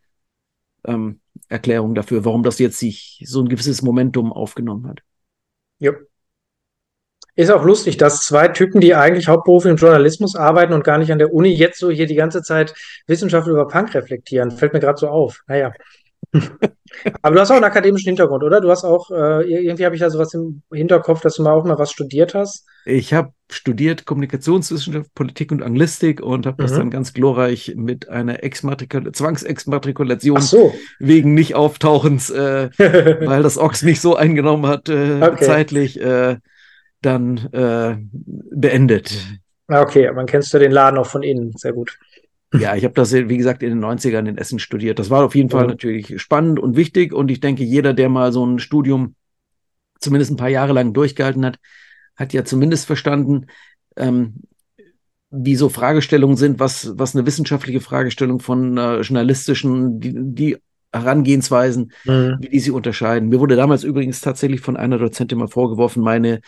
ähm, 0.83 1.21
Erklärung 1.47 1.95
dafür, 1.95 2.25
warum 2.25 2.43
das 2.43 2.59
jetzt 2.59 2.77
sich 2.77 3.23
so 3.25 3.41
ein 3.41 3.47
gewisses 3.47 3.81
Momentum 3.81 4.33
aufgenommen 4.33 4.87
hat. 4.87 5.01
Ja, 5.79 5.93
ist 7.35 7.51
auch 7.51 7.63
lustig, 7.63 7.97
dass 7.97 8.21
zwei 8.21 8.47
Typen, 8.47 8.79
die 8.81 8.95
eigentlich 8.95 9.27
hauptberuflich 9.27 9.71
im 9.71 9.77
Journalismus 9.77 10.35
arbeiten 10.35 10.73
und 10.73 10.83
gar 10.83 10.97
nicht 10.97 11.11
an 11.11 11.19
der 11.19 11.33
Uni, 11.33 11.49
jetzt 11.49 11.79
so 11.79 11.89
hier 11.91 12.05
die 12.05 12.15
ganze 12.15 12.41
Zeit 12.41 12.73
Wissenschaft 13.07 13.47
über 13.47 13.67
Punk 13.67 13.93
reflektieren. 13.93 14.51
Fällt 14.51 14.73
mir 14.73 14.79
gerade 14.79 14.97
so 14.97 15.09
auf. 15.09 15.41
Naja. 15.47 15.73
Aber 17.21 17.35
du 17.35 17.41
hast 17.41 17.51
auch 17.51 17.55
einen 17.55 17.65
akademischen 17.65 18.07
Hintergrund, 18.07 18.43
oder? 18.43 18.61
Du 18.61 18.69
hast 18.69 18.83
auch, 18.83 19.11
äh, 19.11 19.43
irgendwie 19.43 19.85
habe 19.85 19.95
ich 19.95 20.01
da 20.01 20.09
sowas 20.09 20.33
im 20.33 20.61
Hinterkopf, 20.71 21.21
dass 21.21 21.35
du 21.35 21.43
mal 21.43 21.51
auch 21.51 21.65
mal 21.65 21.77
was 21.77 21.91
studiert 21.91 22.33
hast. 22.33 22.65
Ich 22.85 23.13
habe 23.13 23.31
studiert 23.51 24.05
Kommunikationswissenschaft, 24.05 25.13
Politik 25.13 25.51
und 25.51 25.61
Anglistik 25.61 26.21
und 26.21 26.45
habe 26.45 26.61
mhm. 26.61 26.67
das 26.67 26.77
dann 26.77 26.89
ganz 26.89 27.13
glorreich 27.13 27.73
mit 27.75 28.09
einer 28.09 28.43
Exmatrikul 28.43 29.11
Zwangsexmatrikulation 29.11 30.41
so. 30.41 30.73
wegen 30.99 31.33
Nicht-Auftauchens, 31.33 32.29
äh, 32.29 32.69
weil 32.77 33.43
das 33.43 33.57
Ochs 33.57 33.83
mich 33.83 34.01
so 34.01 34.15
eingenommen 34.15 34.67
hat, 34.67 34.89
äh, 34.89 35.21
okay. 35.21 35.45
zeitlich, 35.45 35.99
äh, 35.99 36.37
dann 37.05 37.37
äh, 37.53 37.97
beendet. 38.11 39.17
Ah, 39.67 39.81
okay, 39.81 40.11
man 40.11 40.25
kennst 40.25 40.53
du 40.53 40.59
den 40.59 40.71
Laden 40.71 40.97
auch 40.97 41.07
von 41.07 41.23
innen, 41.23 41.53
sehr 41.55 41.73
gut. 41.73 41.97
Ja, 42.53 42.75
ich 42.75 42.83
habe 42.83 42.93
das, 42.93 43.13
wie 43.13 43.37
gesagt, 43.37 43.63
in 43.63 43.69
den 43.69 43.83
90ern 43.83 44.27
in 44.27 44.37
Essen 44.37 44.59
studiert. 44.59 44.99
Das 44.99 45.09
war 45.09 45.25
auf 45.25 45.35
jeden 45.35 45.49
Fall 45.49 45.63
mhm. 45.63 45.71
natürlich 45.71 46.21
spannend 46.21 46.59
und 46.59 46.75
wichtig. 46.75 47.13
Und 47.13 47.29
ich 47.31 47.39
denke, 47.39 47.63
jeder, 47.63 47.93
der 47.93 48.09
mal 48.09 48.31
so 48.31 48.45
ein 48.45 48.59
Studium 48.59 49.15
zumindest 49.99 50.31
ein 50.31 50.37
paar 50.37 50.49
Jahre 50.49 50.73
lang 50.73 50.93
durchgehalten 50.93 51.45
hat, 51.45 51.59
hat 52.15 52.33
ja 52.33 52.45
zumindest 52.45 52.85
verstanden, 52.85 53.47
ähm, 53.97 54.35
wie 55.31 55.55
so 55.55 55.69
Fragestellungen 55.69 56.37
sind, 56.37 56.59
was, 56.59 56.97
was 56.97 57.15
eine 57.15 57.25
wissenschaftliche 57.25 57.81
Fragestellung 57.81 58.39
von 58.39 58.77
äh, 58.77 59.01
journalistischen, 59.01 59.99
die, 59.99 60.13
die 60.15 60.57
Herangehensweisen, 60.93 61.91
mhm. 62.05 62.37
wie 62.39 62.49
die 62.49 62.59
sie 62.59 62.71
unterscheiden. 62.71 63.29
Mir 63.29 63.39
wurde 63.39 63.55
damals 63.55 63.83
übrigens 63.83 64.21
tatsächlich 64.21 64.61
von 64.61 64.77
einer 64.77 64.97
Dozentin 64.97 65.39
mal 65.39 65.49
vorgeworfen, 65.49 66.01
meine 66.01 66.39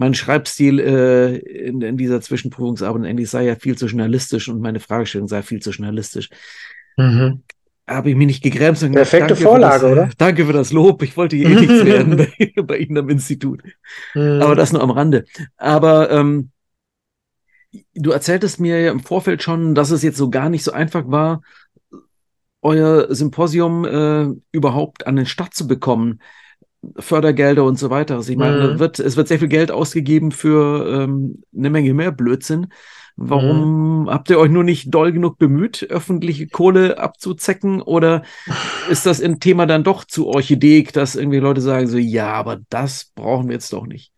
mein 0.00 0.14
Schreibstil 0.14 0.78
äh, 0.78 1.36
in, 1.36 1.82
in, 1.82 1.98
dieser 1.98 2.22
Zwischenprüfungsarbeit 2.22 3.04
endlich 3.04 3.28
sei 3.28 3.44
ja 3.44 3.54
viel 3.54 3.76
zu 3.76 3.84
journalistisch 3.84 4.48
und 4.48 4.62
meine 4.62 4.80
Fragestellung 4.80 5.28
sei 5.28 5.42
viel 5.42 5.60
zu 5.60 5.72
journalistisch. 5.72 6.30
Mhm. 6.96 7.42
Habe 7.86 8.08
ich 8.08 8.16
mich 8.16 8.26
nicht 8.26 8.42
gegrämt. 8.42 8.80
Perfekte 8.92 9.36
Vorlage, 9.36 9.82
das, 9.82 9.92
oder? 9.92 10.10
Danke 10.16 10.46
für 10.46 10.54
das 10.54 10.72
Lob. 10.72 11.02
Ich 11.02 11.18
wollte 11.18 11.36
hier 11.36 11.50
eh 11.50 11.54
nichts 11.54 11.84
werden 11.84 12.16
bei, 12.16 12.62
bei, 12.62 12.78
Ihnen 12.78 12.96
am 12.96 13.10
Institut. 13.10 13.62
Mhm. 14.14 14.40
Aber 14.40 14.54
das 14.54 14.72
nur 14.72 14.82
am 14.82 14.90
Rande. 14.90 15.26
Aber 15.58 16.10
ähm, 16.10 16.48
du 17.94 18.10
erzähltest 18.10 18.58
mir 18.58 18.80
ja 18.80 18.92
im 18.92 19.00
Vorfeld 19.00 19.42
schon, 19.42 19.74
dass 19.74 19.90
es 19.90 20.02
jetzt 20.02 20.16
so 20.16 20.30
gar 20.30 20.48
nicht 20.48 20.64
so 20.64 20.72
einfach 20.72 21.08
war, 21.08 21.42
euer 22.62 23.14
Symposium 23.14 23.84
äh, 23.84 24.28
überhaupt 24.50 25.06
an 25.06 25.16
den 25.16 25.26
Start 25.26 25.52
zu 25.52 25.66
bekommen. 25.66 26.20
Fördergelder 26.98 27.64
und 27.64 27.78
so 27.78 27.90
weiter. 27.90 28.16
Also 28.16 28.32
ich 28.32 28.38
meine, 28.38 28.74
mhm. 28.74 28.78
wird, 28.78 28.98
es 28.98 29.16
wird 29.16 29.28
sehr 29.28 29.38
viel 29.38 29.48
Geld 29.48 29.70
ausgegeben 29.70 30.32
für 30.32 30.86
ähm, 31.02 31.42
eine 31.56 31.70
Menge 31.70 31.94
mehr 31.94 32.12
Blödsinn. 32.12 32.68
Warum 33.16 34.04
mhm. 34.04 34.10
habt 34.10 34.30
ihr 34.30 34.38
euch 34.38 34.50
nur 34.50 34.64
nicht 34.64 34.94
doll 34.94 35.12
genug 35.12 35.36
bemüht, 35.38 35.86
öffentliche 35.90 36.48
Kohle 36.48 36.98
abzuzecken? 36.98 37.82
Oder 37.82 38.22
ist 38.88 39.04
das 39.04 39.20
ein 39.20 39.40
Thema 39.40 39.66
dann 39.66 39.84
doch 39.84 40.04
zu 40.04 40.28
orchideik, 40.28 40.92
dass 40.94 41.16
irgendwie 41.16 41.38
Leute 41.38 41.60
sagen 41.60 41.86
so, 41.86 41.98
ja, 41.98 42.32
aber 42.32 42.60
das 42.70 43.12
brauchen 43.14 43.48
wir 43.48 43.54
jetzt 43.54 43.72
doch 43.72 43.86
nicht? 43.86 44.12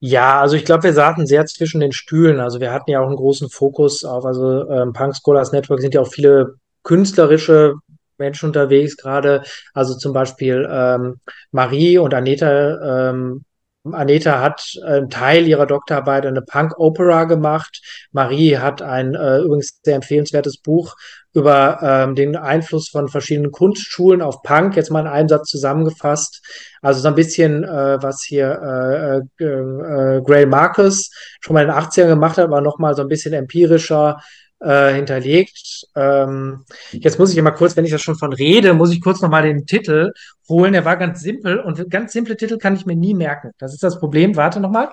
Ja, 0.00 0.40
also 0.40 0.56
ich 0.56 0.64
glaube, 0.64 0.84
wir 0.84 0.94
saßen 0.94 1.26
sehr 1.26 1.44
zwischen 1.46 1.80
den 1.80 1.92
Stühlen. 1.92 2.40
Also 2.40 2.58
wir 2.58 2.72
hatten 2.72 2.90
ja 2.90 3.00
auch 3.00 3.06
einen 3.06 3.16
großen 3.16 3.48
Fokus 3.48 4.02
auf, 4.02 4.24
also 4.24 4.68
ähm, 4.68 4.92
Punk 4.92 5.14
Scholars 5.14 5.52
Network 5.52 5.80
sind 5.80 5.94
ja 5.94 6.00
auch 6.00 6.10
viele 6.10 6.54
künstlerische 6.82 7.74
Menschen 8.20 8.46
unterwegs, 8.46 8.96
gerade, 8.96 9.42
also 9.74 9.96
zum 9.96 10.12
Beispiel 10.12 10.68
ähm, 10.70 11.20
Marie 11.50 11.98
und 11.98 12.14
Aneta 12.14 13.10
ähm, 13.10 13.44
Aneta 13.84 14.40
hat 14.40 14.62
einen 14.84 15.08
Teil 15.08 15.46
ihrer 15.46 15.66
Doktorarbeit 15.66 16.26
eine 16.26 16.42
Punk-Opera 16.42 17.24
gemacht. 17.24 17.80
Marie 18.12 18.58
hat 18.58 18.82
ein 18.82 19.14
äh, 19.14 19.38
übrigens 19.38 19.80
sehr 19.82 19.96
empfehlenswertes 19.96 20.58
Buch 20.58 20.96
über 21.32 21.78
ähm, 21.82 22.14
den 22.14 22.36
Einfluss 22.36 22.88
von 22.90 23.08
verschiedenen 23.08 23.52
Kunstschulen 23.52 24.20
auf 24.20 24.42
Punk, 24.42 24.76
jetzt 24.76 24.90
mal 24.90 25.00
in 25.00 25.06
einem 25.06 25.28
Satz 25.28 25.48
zusammengefasst. 25.48 26.42
Also 26.82 27.00
so 27.00 27.08
ein 27.08 27.14
bisschen, 27.14 27.64
äh, 27.64 28.02
was 28.02 28.22
hier 28.22 29.24
äh, 29.40 29.44
äh, 29.44 29.46
äh, 29.46 30.22
Gray 30.22 30.44
Marcus 30.44 31.10
schon 31.40 31.54
mal 31.54 31.62
in 31.62 31.68
den 31.68 31.76
80ern 31.76 32.08
gemacht 32.08 32.36
hat, 32.36 32.44
aber 32.44 32.60
nochmal 32.60 32.94
so 32.94 33.02
ein 33.02 33.08
bisschen 33.08 33.32
empirischer 33.32 34.20
äh, 34.60 34.94
hinterlegt. 34.94 35.86
Ähm, 35.96 36.64
jetzt 36.92 37.18
muss 37.18 37.34
ich 37.34 37.42
mal 37.42 37.50
kurz, 37.50 37.76
wenn 37.76 37.84
ich 37.84 37.90
das 37.90 38.02
schon 38.02 38.16
von 38.16 38.32
rede, 38.32 38.74
muss 38.74 38.92
ich 38.92 39.00
kurz 39.00 39.20
nochmal 39.20 39.42
den 39.42 39.66
Titel 39.66 40.12
holen. 40.48 40.72
Der 40.72 40.84
war 40.84 40.96
ganz 40.96 41.20
simpel 41.20 41.58
und 41.60 41.90
ganz 41.90 42.12
simple 42.12 42.36
Titel 42.36 42.58
kann 42.58 42.74
ich 42.74 42.86
mir 42.86 42.96
nie 42.96 43.14
merken. 43.14 43.52
Das 43.58 43.72
ist 43.72 43.82
das 43.82 43.98
Problem. 43.98 44.36
Warte 44.36 44.60
nochmal. 44.60 44.90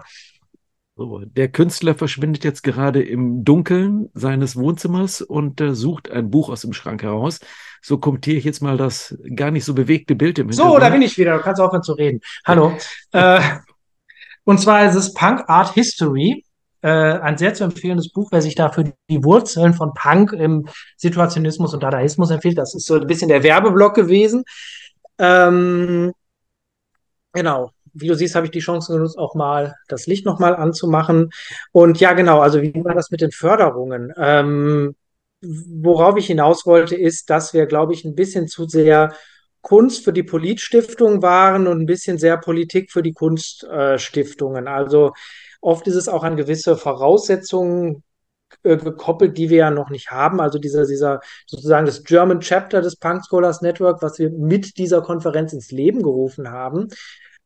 So, 0.95 1.19
der 1.19 1.49
Künstler 1.49 1.93
verschwindet 1.93 2.43
jetzt 2.43 2.63
gerade 2.63 3.03
im 3.03 3.43
Dunkeln 3.43 4.09
seines 4.15 4.55
Wohnzimmers 4.55 5.21
und 5.21 5.61
äh, 5.61 5.75
sucht 5.75 6.09
ein 6.09 6.31
Buch 6.31 6.49
aus 6.49 6.61
dem 6.61 6.73
Schrank 6.73 7.03
heraus. 7.03 7.39
So 7.83 7.99
kommentiere 7.99 8.37
ich 8.37 8.43
jetzt 8.45 8.63
mal 8.63 8.77
das 8.77 9.15
gar 9.35 9.51
nicht 9.51 9.63
so 9.63 9.75
bewegte 9.75 10.15
Bild 10.15 10.39
im 10.39 10.49
Hintergrund. 10.49 10.73
So, 10.73 10.79
da 10.79 10.89
bin 10.89 11.03
ich 11.03 11.19
wieder. 11.19 11.37
Du 11.37 11.43
kannst 11.43 11.61
aufhören 11.61 11.83
zu 11.83 11.93
reden. 11.93 12.21
Hallo. 12.45 12.75
äh, 13.11 13.39
und 14.43 14.59
zwar 14.59 14.87
ist 14.87 14.95
es 14.95 15.13
Punk 15.13 15.43
Art 15.47 15.75
History. 15.75 16.43
Äh, 16.81 16.89
ein 16.89 17.37
sehr 17.37 17.53
zu 17.53 17.63
empfehlendes 17.63 18.11
Buch, 18.11 18.29
wer 18.31 18.41
sich 18.41 18.55
da 18.55 18.69
für 18.69 18.93
die 19.09 19.23
Wurzeln 19.23 19.73
von 19.73 19.93
Punk 19.93 20.33
im 20.33 20.67
Situationismus 20.97 21.73
und 21.73 21.83
Dadaismus 21.83 22.31
empfiehlt. 22.31 22.57
Das 22.57 22.75
ist 22.75 22.85
so 22.85 22.95
ein 22.95 23.07
bisschen 23.07 23.29
der 23.29 23.43
Werbeblock 23.43 23.95
gewesen. 23.95 24.43
Ähm, 25.19 26.13
genau 27.33 27.71
wie 27.99 28.07
du 28.07 28.15
siehst, 28.15 28.35
habe 28.35 28.45
ich 28.45 28.51
die 28.51 28.59
Chance 28.59 28.93
genutzt, 28.93 29.17
auch 29.17 29.35
mal 29.35 29.75
das 29.87 30.07
Licht 30.07 30.25
nochmal 30.25 30.55
anzumachen. 30.55 31.31
Und 31.71 31.99
ja, 31.99 32.13
genau, 32.13 32.39
also 32.39 32.61
wie 32.61 32.73
war 32.83 32.93
das 32.93 33.11
mit 33.11 33.21
den 33.21 33.31
Förderungen? 33.31 34.13
Ähm, 34.17 34.95
worauf 35.41 36.17
ich 36.17 36.27
hinaus 36.27 36.65
wollte, 36.65 36.95
ist, 36.95 37.29
dass 37.29 37.53
wir, 37.53 37.65
glaube 37.65 37.93
ich, 37.93 38.05
ein 38.05 38.15
bisschen 38.15 38.47
zu 38.47 38.67
sehr 38.67 39.13
Kunst 39.61 40.03
für 40.03 40.13
die 40.13 40.23
Politstiftung 40.23 41.21
waren 41.21 41.67
und 41.67 41.81
ein 41.81 41.85
bisschen 41.85 42.17
sehr 42.17 42.37
Politik 42.37 42.91
für 42.91 43.03
die 43.03 43.13
Kunststiftungen. 43.13 44.67
Äh, 44.67 44.69
also 44.69 45.13
oft 45.61 45.87
ist 45.87 45.95
es 45.95 46.07
auch 46.09 46.23
an 46.23 46.37
gewisse 46.37 46.77
Voraussetzungen 46.77 48.03
äh, 48.63 48.77
gekoppelt, 48.77 49.37
die 49.37 49.49
wir 49.49 49.57
ja 49.57 49.71
noch 49.71 49.89
nicht 49.89 50.09
haben. 50.11 50.39
Also 50.39 50.57
dieser, 50.57 50.85
dieser 50.85 51.19
sozusagen 51.45 51.85
das 51.85 52.03
German 52.03 52.39
Chapter 52.39 52.81
des 52.81 52.95
Punk 52.95 53.25
Scholars 53.25 53.61
Network, 53.61 54.01
was 54.01 54.19
wir 54.19 54.29
mit 54.29 54.77
dieser 54.77 55.01
Konferenz 55.01 55.53
ins 55.53 55.71
Leben 55.71 56.01
gerufen 56.01 56.49
haben, 56.49 56.87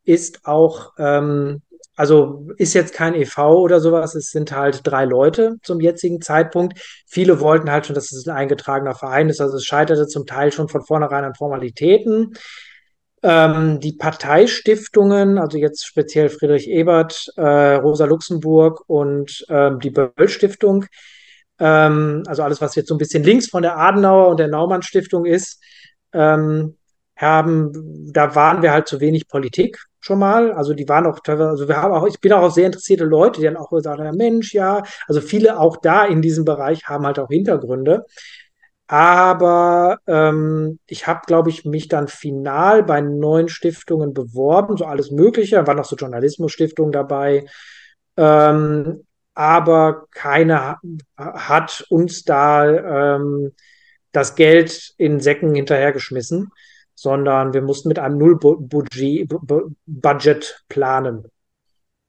ist 0.03 0.45
auch, 0.45 0.93
ähm, 0.97 1.61
also 1.95 2.47
ist 2.57 2.73
jetzt 2.73 2.93
kein 2.93 3.15
EV 3.15 3.37
oder 3.55 3.79
sowas, 3.79 4.15
es 4.15 4.31
sind 4.31 4.51
halt 4.51 4.81
drei 4.83 5.05
Leute 5.05 5.57
zum 5.63 5.79
jetzigen 5.79 6.21
Zeitpunkt. 6.21 6.79
Viele 7.07 7.39
wollten 7.39 7.71
halt 7.71 7.85
schon, 7.85 7.95
dass 7.95 8.11
es 8.11 8.27
ein 8.27 8.35
eingetragener 8.35 8.95
Verein 8.95 9.29
ist, 9.29 9.41
also 9.41 9.57
es 9.57 9.65
scheiterte 9.65 10.07
zum 10.07 10.25
Teil 10.25 10.51
schon 10.51 10.67
von 10.69 10.83
vornherein 10.83 11.25
an 11.25 11.35
Formalitäten. 11.35 12.33
Ähm, 13.23 13.79
die 13.79 13.93
Parteistiftungen, 13.93 15.37
also 15.37 15.57
jetzt 15.57 15.85
speziell 15.85 16.29
Friedrich 16.29 16.67
Ebert, 16.67 17.31
äh, 17.37 17.75
Rosa 17.75 18.05
Luxemburg 18.05 18.83
und 18.87 19.45
ähm, 19.49 19.79
die 19.79 19.91
Böll-Stiftung, 19.91 20.85
ähm, 21.59 22.23
also 22.25 22.41
alles, 22.41 22.61
was 22.61 22.75
jetzt 22.75 22.89
so 22.89 22.95
ein 22.95 22.97
bisschen 22.97 23.23
links 23.23 23.47
von 23.47 23.61
der 23.61 23.77
Adenauer 23.77 24.29
und 24.29 24.39
der 24.39 24.47
Naumann 24.47 24.81
Stiftung 24.81 25.25
ist, 25.25 25.61
ähm, 26.13 26.77
haben, 27.15 27.71
da 28.11 28.33
waren 28.33 28.63
wir 28.63 28.71
halt 28.71 28.87
zu 28.87 28.99
wenig 28.99 29.27
Politik 29.27 29.77
schon 29.99 30.19
mal. 30.19 30.51
Also 30.53 30.73
die 30.73 30.89
waren 30.89 31.05
auch 31.05 31.19
teilweise, 31.19 31.49
also 31.49 31.67
wir 31.67 31.77
haben 31.77 31.93
auch, 31.93 32.07
ich 32.07 32.19
bin 32.19 32.33
auch 32.33 32.49
sehr 32.49 32.65
interessierte 32.65 33.03
Leute, 33.03 33.39
die 33.39 33.45
dann 33.45 33.57
auch 33.57 33.69
gesagt 33.69 33.99
haben, 33.99 34.17
Mensch, 34.17 34.53
ja, 34.53 34.81
also 35.07 35.21
viele 35.21 35.59
auch 35.59 35.77
da 35.77 36.05
in 36.05 36.21
diesem 36.21 36.45
Bereich 36.45 36.85
haben 36.85 37.05
halt 37.05 37.19
auch 37.19 37.29
Hintergründe. 37.29 38.05
Aber 38.91 39.99
ähm, 40.05 40.79
ich 40.85 41.07
habe, 41.07 41.21
glaube 41.25 41.49
ich, 41.49 41.63
mich 41.63 41.87
dann 41.87 42.09
final 42.09 42.83
bei 42.83 42.99
neuen 42.99 43.47
Stiftungen 43.47 44.13
beworben, 44.13 44.75
so 44.75 44.83
alles 44.83 45.11
Mögliche. 45.11 45.55
Da 45.55 45.65
waren 45.65 45.77
noch 45.77 45.85
so 45.85 45.95
Journalismusstiftungen 45.95 46.91
dabei. 46.91 47.45
Ähm, 48.17 49.05
aber 49.33 50.07
keine 50.11 50.75
hat 51.15 51.85
uns 51.89 52.23
da 52.23 53.15
ähm, 53.15 53.53
das 54.11 54.35
Geld 54.35 54.93
in 54.97 55.21
Säcken 55.21 55.55
hinterhergeschmissen 55.55 56.51
sondern 57.01 57.53
wir 57.55 57.63
mussten 57.63 57.87
mit 57.87 57.97
einem 57.97 58.19
Null-Budget 58.19 59.29
planen. 60.69 61.23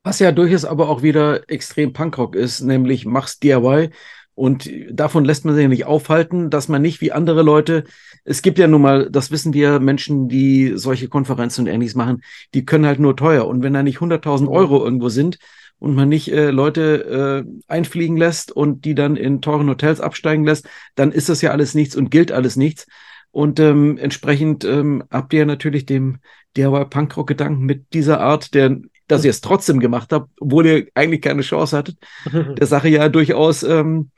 Was 0.04 0.18
ja 0.18 0.32
durchaus 0.32 0.66
aber 0.66 0.90
auch 0.90 1.00
wieder 1.00 1.48
extrem 1.48 1.94
Punkrock 1.94 2.36
ist, 2.36 2.60
nämlich 2.60 3.06
mach's 3.06 3.38
DIY. 3.38 3.88
Und 4.34 4.70
davon 4.90 5.24
lässt 5.24 5.44
man 5.44 5.54
sich 5.54 5.62
ja 5.62 5.68
nicht 5.68 5.84
aufhalten, 5.84 6.48
dass 6.48 6.68
man 6.68 6.80
nicht 6.80 7.00
wie 7.00 7.12
andere 7.12 7.42
Leute, 7.42 7.84
es 8.24 8.40
gibt 8.40 8.58
ja 8.58 8.66
nun 8.66 8.80
mal, 8.80 9.10
das 9.10 9.30
wissen 9.30 9.52
wir, 9.52 9.78
Menschen, 9.78 10.28
die 10.28 10.72
solche 10.76 11.08
Konferenzen 11.08 11.62
und 11.62 11.66
ähnliches 11.66 11.94
machen, 11.94 12.22
die 12.54 12.64
können 12.64 12.86
halt 12.86 12.98
nur 12.98 13.16
teuer. 13.16 13.46
Und 13.46 13.62
wenn 13.62 13.74
da 13.74 13.82
nicht 13.82 13.98
100.000 13.98 14.48
Euro 14.48 14.82
irgendwo 14.82 15.10
sind 15.10 15.38
und 15.78 15.94
man 15.94 16.08
nicht 16.08 16.32
äh, 16.32 16.50
Leute 16.50 17.44
äh, 17.46 17.72
einfliegen 17.72 18.16
lässt 18.16 18.52
und 18.52 18.84
die 18.84 18.94
dann 18.94 19.16
in 19.16 19.42
teuren 19.42 19.68
Hotels 19.68 20.00
absteigen 20.00 20.44
lässt, 20.44 20.66
dann 20.94 21.12
ist 21.12 21.28
das 21.28 21.42
ja 21.42 21.50
alles 21.50 21.74
nichts 21.74 21.94
und 21.94 22.10
gilt 22.10 22.32
alles 22.32 22.56
nichts. 22.56 22.86
Und 23.32 23.60
ähm, 23.60 23.98
entsprechend 23.98 24.64
ähm, 24.64 25.04
habt 25.10 25.32
ihr 25.32 25.46
natürlich 25.46 25.86
dem 25.86 26.18
DIY 26.56 26.86
Punkrock-Gedanken 26.86 27.64
mit 27.64 27.92
dieser 27.94 28.20
Art, 28.20 28.54
der, 28.54 28.78
dass 29.12 29.24
ihr 29.24 29.30
es 29.30 29.40
trotzdem 29.40 29.78
gemacht 29.78 30.12
habt, 30.12 30.30
obwohl 30.40 30.66
ihr 30.66 30.86
eigentlich 30.94 31.20
keine 31.20 31.42
Chance 31.42 31.76
hattet, 31.76 31.98
der 32.32 32.66
Sache 32.66 32.88
ja 32.88 33.08
durchaus 33.08 33.62
ähm, 33.62 34.10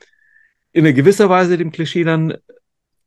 in 0.71 0.85
einer 0.85 0.93
gewisser 0.93 1.29
Weise 1.29 1.57
dem 1.57 1.71
Klischee 1.71 2.03
dann 2.03 2.35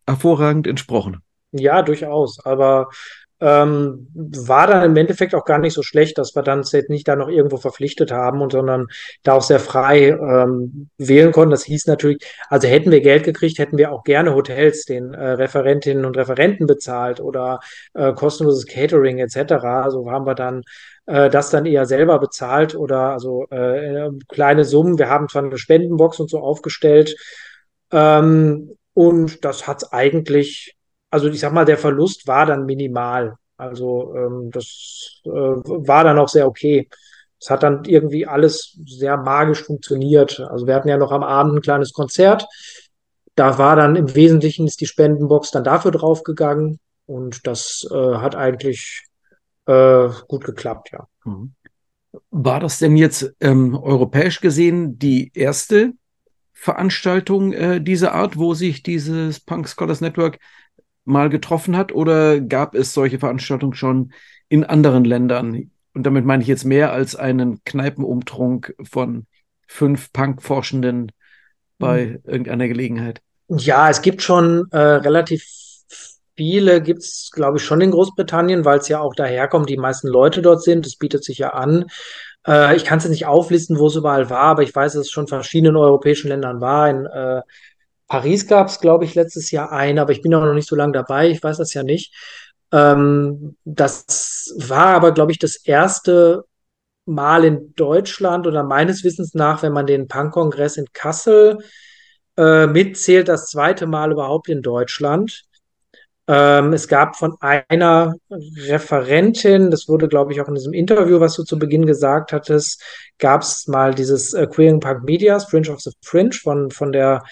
hervorragend 0.06 0.66
entsprochen. 0.66 1.18
Ja, 1.52 1.82
durchaus. 1.82 2.44
Aber 2.44 2.88
ähm, 3.40 4.08
war 4.14 4.66
dann 4.66 4.90
im 4.90 4.96
Endeffekt 4.96 5.34
auch 5.34 5.44
gar 5.44 5.58
nicht 5.58 5.74
so 5.74 5.82
schlecht, 5.82 6.18
dass 6.18 6.34
wir 6.34 6.42
dann 6.42 6.62
jetzt 6.62 6.90
nicht 6.90 7.06
da 7.06 7.14
noch 7.14 7.28
irgendwo 7.28 7.56
verpflichtet 7.56 8.10
haben 8.10 8.40
und 8.40 8.52
sondern 8.52 8.86
da 9.22 9.34
auch 9.34 9.42
sehr 9.42 9.60
frei 9.60 10.08
ähm, 10.08 10.88
wählen 10.98 11.30
konnten. 11.32 11.52
Das 11.52 11.64
hieß 11.64 11.86
natürlich, 11.86 12.18
also 12.48 12.66
hätten 12.66 12.90
wir 12.90 13.00
Geld 13.00 13.24
gekriegt, 13.24 13.58
hätten 13.58 13.78
wir 13.78 13.92
auch 13.92 14.02
gerne 14.02 14.34
Hotels 14.34 14.84
den 14.84 15.14
äh, 15.14 15.30
Referentinnen 15.30 16.04
und 16.04 16.16
Referenten 16.16 16.66
bezahlt 16.66 17.20
oder 17.20 17.60
äh, 17.94 18.12
kostenloses 18.12 18.66
Catering 18.66 19.18
etc. 19.18 19.52
Also 19.64 20.10
haben 20.10 20.26
wir 20.26 20.34
dann 20.34 20.62
äh, 21.06 21.30
das 21.30 21.50
dann 21.50 21.64
eher 21.66 21.86
selber 21.86 22.18
bezahlt 22.18 22.74
oder 22.74 23.12
also 23.12 23.46
äh, 23.50 24.10
kleine 24.28 24.64
Summen. 24.64 24.98
Wir 24.98 25.08
haben 25.08 25.28
zwar 25.28 25.44
eine 25.44 25.58
Spendenbox 25.58 26.18
und 26.20 26.28
so 26.30 26.40
aufgestellt. 26.40 27.16
Ähm, 27.92 28.76
und 28.94 29.44
das 29.44 29.68
hat 29.68 29.92
eigentlich 29.92 30.74
also 31.10 31.28
ich 31.28 31.40
sag 31.40 31.52
mal, 31.52 31.64
der 31.64 31.78
Verlust 31.78 32.26
war 32.26 32.46
dann 32.46 32.66
minimal. 32.66 33.36
Also 33.56 34.14
ähm, 34.14 34.50
das 34.52 35.20
äh, 35.24 35.30
war 35.30 36.04
dann 36.04 36.18
auch 36.18 36.28
sehr 36.28 36.46
okay. 36.46 36.88
Es 37.40 37.50
hat 37.50 37.62
dann 37.62 37.84
irgendwie 37.84 38.26
alles 38.26 38.76
sehr 38.86 39.16
magisch 39.16 39.62
funktioniert. 39.62 40.40
Also 40.40 40.66
wir 40.66 40.74
hatten 40.74 40.88
ja 40.88 40.96
noch 40.96 41.12
am 41.12 41.22
Abend 41.22 41.54
ein 41.56 41.62
kleines 41.62 41.92
Konzert. 41.92 42.46
Da 43.34 43.58
war 43.58 43.76
dann 43.76 43.94
im 43.94 44.14
Wesentlichen 44.14 44.66
ist 44.66 44.80
die 44.80 44.86
Spendenbox 44.86 45.52
dann 45.52 45.64
dafür 45.64 45.92
draufgegangen 45.92 46.80
und 47.06 47.46
das 47.46 47.86
äh, 47.90 47.94
hat 47.94 48.34
eigentlich 48.34 49.04
äh, 49.66 50.08
gut 50.26 50.44
geklappt, 50.44 50.90
ja. 50.92 51.06
Mhm. 51.24 51.52
War 52.30 52.58
das 52.58 52.78
denn 52.78 52.96
jetzt 52.96 53.32
ähm, 53.40 53.76
europäisch 53.76 54.40
gesehen 54.40 54.98
die 54.98 55.30
erste 55.34 55.92
Veranstaltung 56.52 57.52
äh, 57.52 57.80
dieser 57.80 58.14
Art, 58.14 58.36
wo 58.36 58.54
sich 58.54 58.82
dieses 58.82 59.38
Punk 59.38 59.68
Scholars 59.68 60.00
Network 60.00 60.38
mal 61.08 61.28
getroffen 61.28 61.76
hat 61.76 61.92
oder 61.92 62.40
gab 62.40 62.74
es 62.74 62.94
solche 62.94 63.18
Veranstaltungen 63.18 63.74
schon 63.74 64.12
in 64.48 64.64
anderen 64.64 65.04
Ländern? 65.04 65.70
Und 65.94 66.04
damit 66.04 66.24
meine 66.24 66.42
ich 66.42 66.48
jetzt 66.48 66.64
mehr 66.64 66.92
als 66.92 67.16
einen 67.16 67.64
Kneipenumtrunk 67.64 68.74
von 68.82 69.26
fünf 69.66 70.12
Punk-Forschenden 70.12 71.12
bei 71.78 72.06
mhm. 72.06 72.30
irgendeiner 72.30 72.68
Gelegenheit. 72.68 73.20
Ja, 73.48 73.88
es 73.88 74.02
gibt 74.02 74.22
schon 74.22 74.66
äh, 74.70 74.78
relativ 74.78 75.44
viele, 76.36 76.80
gibt 76.80 77.00
es, 77.00 77.30
glaube 77.32 77.58
ich, 77.58 77.64
schon 77.64 77.80
in 77.80 77.90
Großbritannien, 77.90 78.64
weil 78.64 78.78
es 78.78 78.88
ja 78.88 79.00
auch 79.00 79.14
daherkommt, 79.14 79.68
die 79.68 79.76
meisten 79.76 80.06
Leute 80.06 80.40
dort 80.40 80.62
sind. 80.62 80.86
Das 80.86 80.96
bietet 80.96 81.24
sich 81.24 81.38
ja 81.38 81.50
an. 81.50 81.86
Äh, 82.46 82.76
ich 82.76 82.84
kann 82.84 82.98
es 82.98 83.04
jetzt 83.04 83.10
nicht 83.10 83.26
auflisten, 83.26 83.78
wo 83.78 83.88
es 83.88 83.96
überall 83.96 84.30
war, 84.30 84.44
aber 84.44 84.62
ich 84.62 84.74
weiß, 84.74 84.92
dass 84.92 85.02
es 85.06 85.10
schon 85.10 85.26
verschiedenen 85.26 85.76
europäischen 85.76 86.28
Ländern 86.28 86.60
war. 86.60 86.88
In 86.88 87.06
äh, 87.06 87.42
Paris 88.08 88.46
gab 88.46 88.68
es, 88.68 88.80
glaube 88.80 89.04
ich, 89.04 89.14
letztes 89.14 89.50
Jahr 89.50 89.70
ein, 89.70 89.98
aber 89.98 90.12
ich 90.12 90.22
bin 90.22 90.34
auch 90.34 90.40
noch 90.40 90.54
nicht 90.54 90.68
so 90.68 90.76
lange 90.76 90.92
dabei, 90.92 91.28
ich 91.30 91.42
weiß 91.42 91.58
das 91.58 91.74
ja 91.74 91.82
nicht. 91.82 92.14
Ähm, 92.72 93.56
das 93.64 94.54
war 94.58 94.88
aber, 94.88 95.12
glaube 95.12 95.32
ich, 95.32 95.38
das 95.38 95.56
erste 95.56 96.44
Mal 97.06 97.44
in 97.44 97.74
Deutschland 97.74 98.46
oder 98.46 98.64
meines 98.64 99.04
Wissens 99.04 99.34
nach, 99.34 99.62
wenn 99.62 99.72
man 99.72 99.86
den 99.86 100.08
Punk-Kongress 100.08 100.76
in 100.76 100.86
Kassel 100.92 101.58
äh, 102.36 102.66
mitzählt, 102.66 103.28
das 103.28 103.46
zweite 103.46 103.86
Mal 103.86 104.12
überhaupt 104.12 104.48
in 104.48 104.62
Deutschland. 104.62 105.44
Ähm, 106.28 106.74
es 106.74 106.88
gab 106.88 107.16
von 107.16 107.36
einer 107.40 108.14
Referentin, 108.30 109.70
das 109.70 109.88
wurde, 109.88 110.08
glaube 110.08 110.32
ich, 110.32 110.40
auch 110.42 110.48
in 110.48 110.54
diesem 110.54 110.74
Interview, 110.74 111.20
was 111.20 111.34
du 111.36 111.42
zu 111.42 111.58
Beginn 111.58 111.86
gesagt 111.86 112.32
hattest, 112.32 112.82
gab 113.18 113.40
es 113.40 113.66
mal 113.66 113.94
dieses 113.94 114.34
äh, 114.34 114.46
Queering 114.46 114.80
Punk 114.80 115.04
Medias, 115.04 115.46
Fringe 115.46 115.70
of 115.70 115.80
the 115.80 115.90
Fringe, 116.02 116.32
von, 116.34 116.70
von 116.70 116.92
der, 116.92 117.24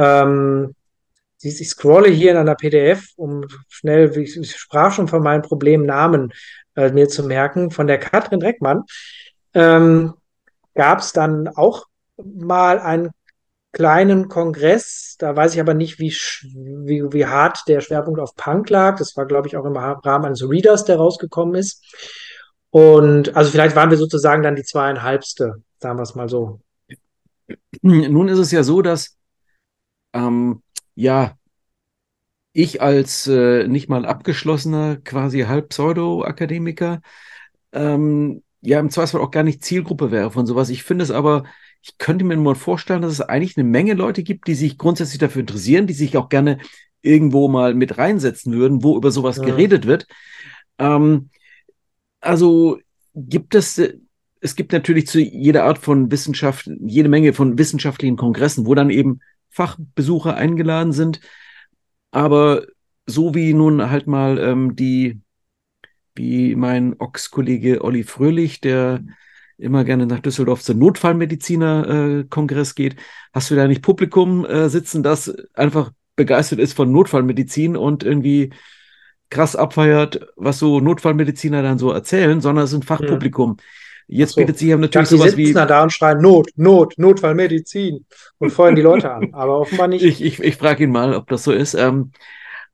ähm, 0.00 0.74
ich 1.42 1.68
scrolle 1.68 2.08
hier 2.08 2.32
in 2.32 2.36
einer 2.36 2.54
PDF, 2.54 3.12
um 3.16 3.44
schnell, 3.68 4.16
ich, 4.18 4.56
sprach 4.56 4.92
schon 4.92 5.08
von 5.08 5.22
meinem 5.22 5.42
Problem, 5.42 5.84
Namen 5.84 6.32
äh, 6.74 6.90
mir 6.90 7.08
zu 7.08 7.22
merken, 7.24 7.70
von 7.70 7.86
der 7.86 7.98
Katrin 7.98 8.40
Dreckmann, 8.40 8.84
ähm, 9.54 10.14
gab 10.74 11.00
es 11.00 11.12
dann 11.12 11.48
auch 11.48 11.86
mal 12.16 12.78
einen 12.78 13.10
kleinen 13.72 14.28
Kongress. 14.28 15.16
Da 15.18 15.36
weiß 15.36 15.54
ich 15.54 15.60
aber 15.60 15.74
nicht, 15.74 15.98
wie, 15.98 16.10
wie, 16.10 17.12
wie 17.12 17.26
hart 17.26 17.60
der 17.68 17.80
Schwerpunkt 17.80 18.20
auf 18.20 18.34
Punk 18.36 18.68
lag. 18.70 18.98
Das 18.98 19.16
war, 19.16 19.26
glaube 19.26 19.48
ich, 19.48 19.56
auch 19.56 19.64
im 19.64 19.76
Rahmen 19.76 20.24
eines 20.24 20.48
Readers, 20.48 20.84
der 20.84 20.96
rausgekommen 20.96 21.54
ist. 21.54 21.84
Und 22.70 23.36
also 23.36 23.50
vielleicht 23.50 23.76
waren 23.76 23.90
wir 23.90 23.96
sozusagen 23.96 24.42
dann 24.42 24.56
die 24.56 24.62
zweieinhalbste, 24.62 25.62
sagen 25.78 25.98
wir 25.98 26.02
es 26.02 26.14
mal 26.14 26.28
so. 26.28 26.60
Nun 27.82 28.28
ist 28.28 28.38
es 28.38 28.52
ja 28.52 28.62
so, 28.62 28.80
dass 28.82 29.16
ähm, 30.12 30.62
ja 30.94 31.36
ich 32.52 32.82
als 32.82 33.26
äh, 33.28 33.68
nicht 33.68 33.88
mal 33.88 34.04
abgeschlossener, 34.04 34.96
quasi 34.96 35.42
halb 35.42 35.68
Pseudo-Akademiker 35.68 37.00
ähm, 37.72 38.42
ja 38.60 38.80
im 38.80 38.90
Zweifelsfall 38.90 39.20
auch 39.20 39.30
gar 39.30 39.44
nicht 39.44 39.64
Zielgruppe 39.64 40.10
wäre 40.10 40.30
von 40.30 40.46
sowas. 40.46 40.68
Ich 40.70 40.82
finde 40.82 41.04
es 41.04 41.10
aber 41.10 41.44
ich 41.82 41.96
könnte 41.98 42.24
mir 42.24 42.36
mal 42.36 42.54
vorstellen, 42.54 43.02
dass 43.02 43.12
es 43.12 43.20
eigentlich 43.20 43.56
eine 43.56 43.68
Menge 43.68 43.94
Leute 43.94 44.22
gibt, 44.22 44.46
die 44.46 44.54
sich 44.54 44.76
grundsätzlich 44.76 45.18
dafür 45.18 45.40
interessieren, 45.40 45.86
die 45.86 45.94
sich 45.94 46.16
auch 46.16 46.28
gerne 46.28 46.58
irgendwo 47.02 47.48
mal 47.48 47.74
mit 47.74 47.96
reinsetzen 47.96 48.52
würden, 48.52 48.82
wo 48.82 48.96
über 48.96 49.10
sowas 49.10 49.38
ja. 49.38 49.44
geredet 49.44 49.86
wird. 49.86 50.06
Ähm, 50.78 51.30
also 52.20 52.78
gibt 53.14 53.54
es, 53.54 53.80
es 54.40 54.56
gibt 54.56 54.72
natürlich 54.72 55.06
zu 55.06 55.20
jeder 55.20 55.64
Art 55.64 55.78
von 55.78 56.10
Wissenschaft, 56.10 56.70
jede 56.80 57.08
Menge 57.08 57.32
von 57.32 57.56
wissenschaftlichen 57.56 58.16
Kongressen, 58.16 58.66
wo 58.66 58.74
dann 58.74 58.90
eben 58.90 59.20
Fachbesucher 59.50 60.36
eingeladen 60.36 60.92
sind. 60.92 61.20
Aber 62.10 62.64
so 63.06 63.34
wie 63.34 63.52
nun 63.54 63.90
halt 63.90 64.06
mal 64.06 64.38
ähm, 64.38 64.76
die, 64.76 65.20
wie 66.14 66.54
mein 66.54 66.98
Ochs-Kollege 66.98 67.84
Olli 67.84 68.04
Fröhlich, 68.04 68.60
der 68.60 69.02
immer 69.58 69.84
gerne 69.84 70.06
nach 70.06 70.20
Düsseldorf 70.20 70.62
zum 70.62 70.78
Notfallmediziner-Kongress 70.78 72.74
geht. 72.74 72.96
Hast 73.32 73.50
du 73.50 73.56
da 73.56 73.68
nicht 73.68 73.82
Publikum 73.82 74.46
äh, 74.46 74.68
sitzen, 74.68 75.02
das 75.02 75.34
einfach 75.54 75.92
begeistert 76.16 76.58
ist 76.58 76.72
von 76.72 76.90
Notfallmedizin 76.92 77.76
und 77.76 78.02
irgendwie 78.02 78.52
krass 79.30 79.54
abfeiert, 79.56 80.26
was 80.36 80.58
so 80.58 80.80
Notfallmediziner 80.80 81.62
dann 81.62 81.78
so 81.78 81.90
erzählen, 81.92 82.40
sondern 82.40 82.64
es 82.64 82.72
ist 82.72 82.80
ein 82.80 82.82
Fachpublikum. 82.82 83.58
Jetzt 84.12 84.32
so. 84.32 84.40
bietet 84.40 84.58
sich 84.58 84.68
ja 84.68 84.76
natürlich 84.76 85.08
dachte, 85.08 85.16
sowas 85.16 85.34
die 85.36 85.46
sitzen 85.46 85.62
wie. 85.62 85.66
da 85.68 85.82
und 85.82 85.92
schreien 85.92 86.20
Not, 86.20 86.50
Not, 86.56 86.94
Notfallmedizin 86.98 88.04
und 88.38 88.50
feuern 88.50 88.74
die 88.74 88.82
Leute 88.82 89.12
an. 89.12 89.32
Aber 89.34 89.60
offenbar 89.60 89.86
nicht. 89.86 90.04
Ich, 90.04 90.20
ich, 90.22 90.40
ich 90.40 90.56
frage 90.56 90.84
ihn 90.84 90.90
mal, 90.90 91.14
ob 91.14 91.28
das 91.28 91.44
so 91.44 91.52
ist. 91.52 91.74
Ähm, 91.74 92.10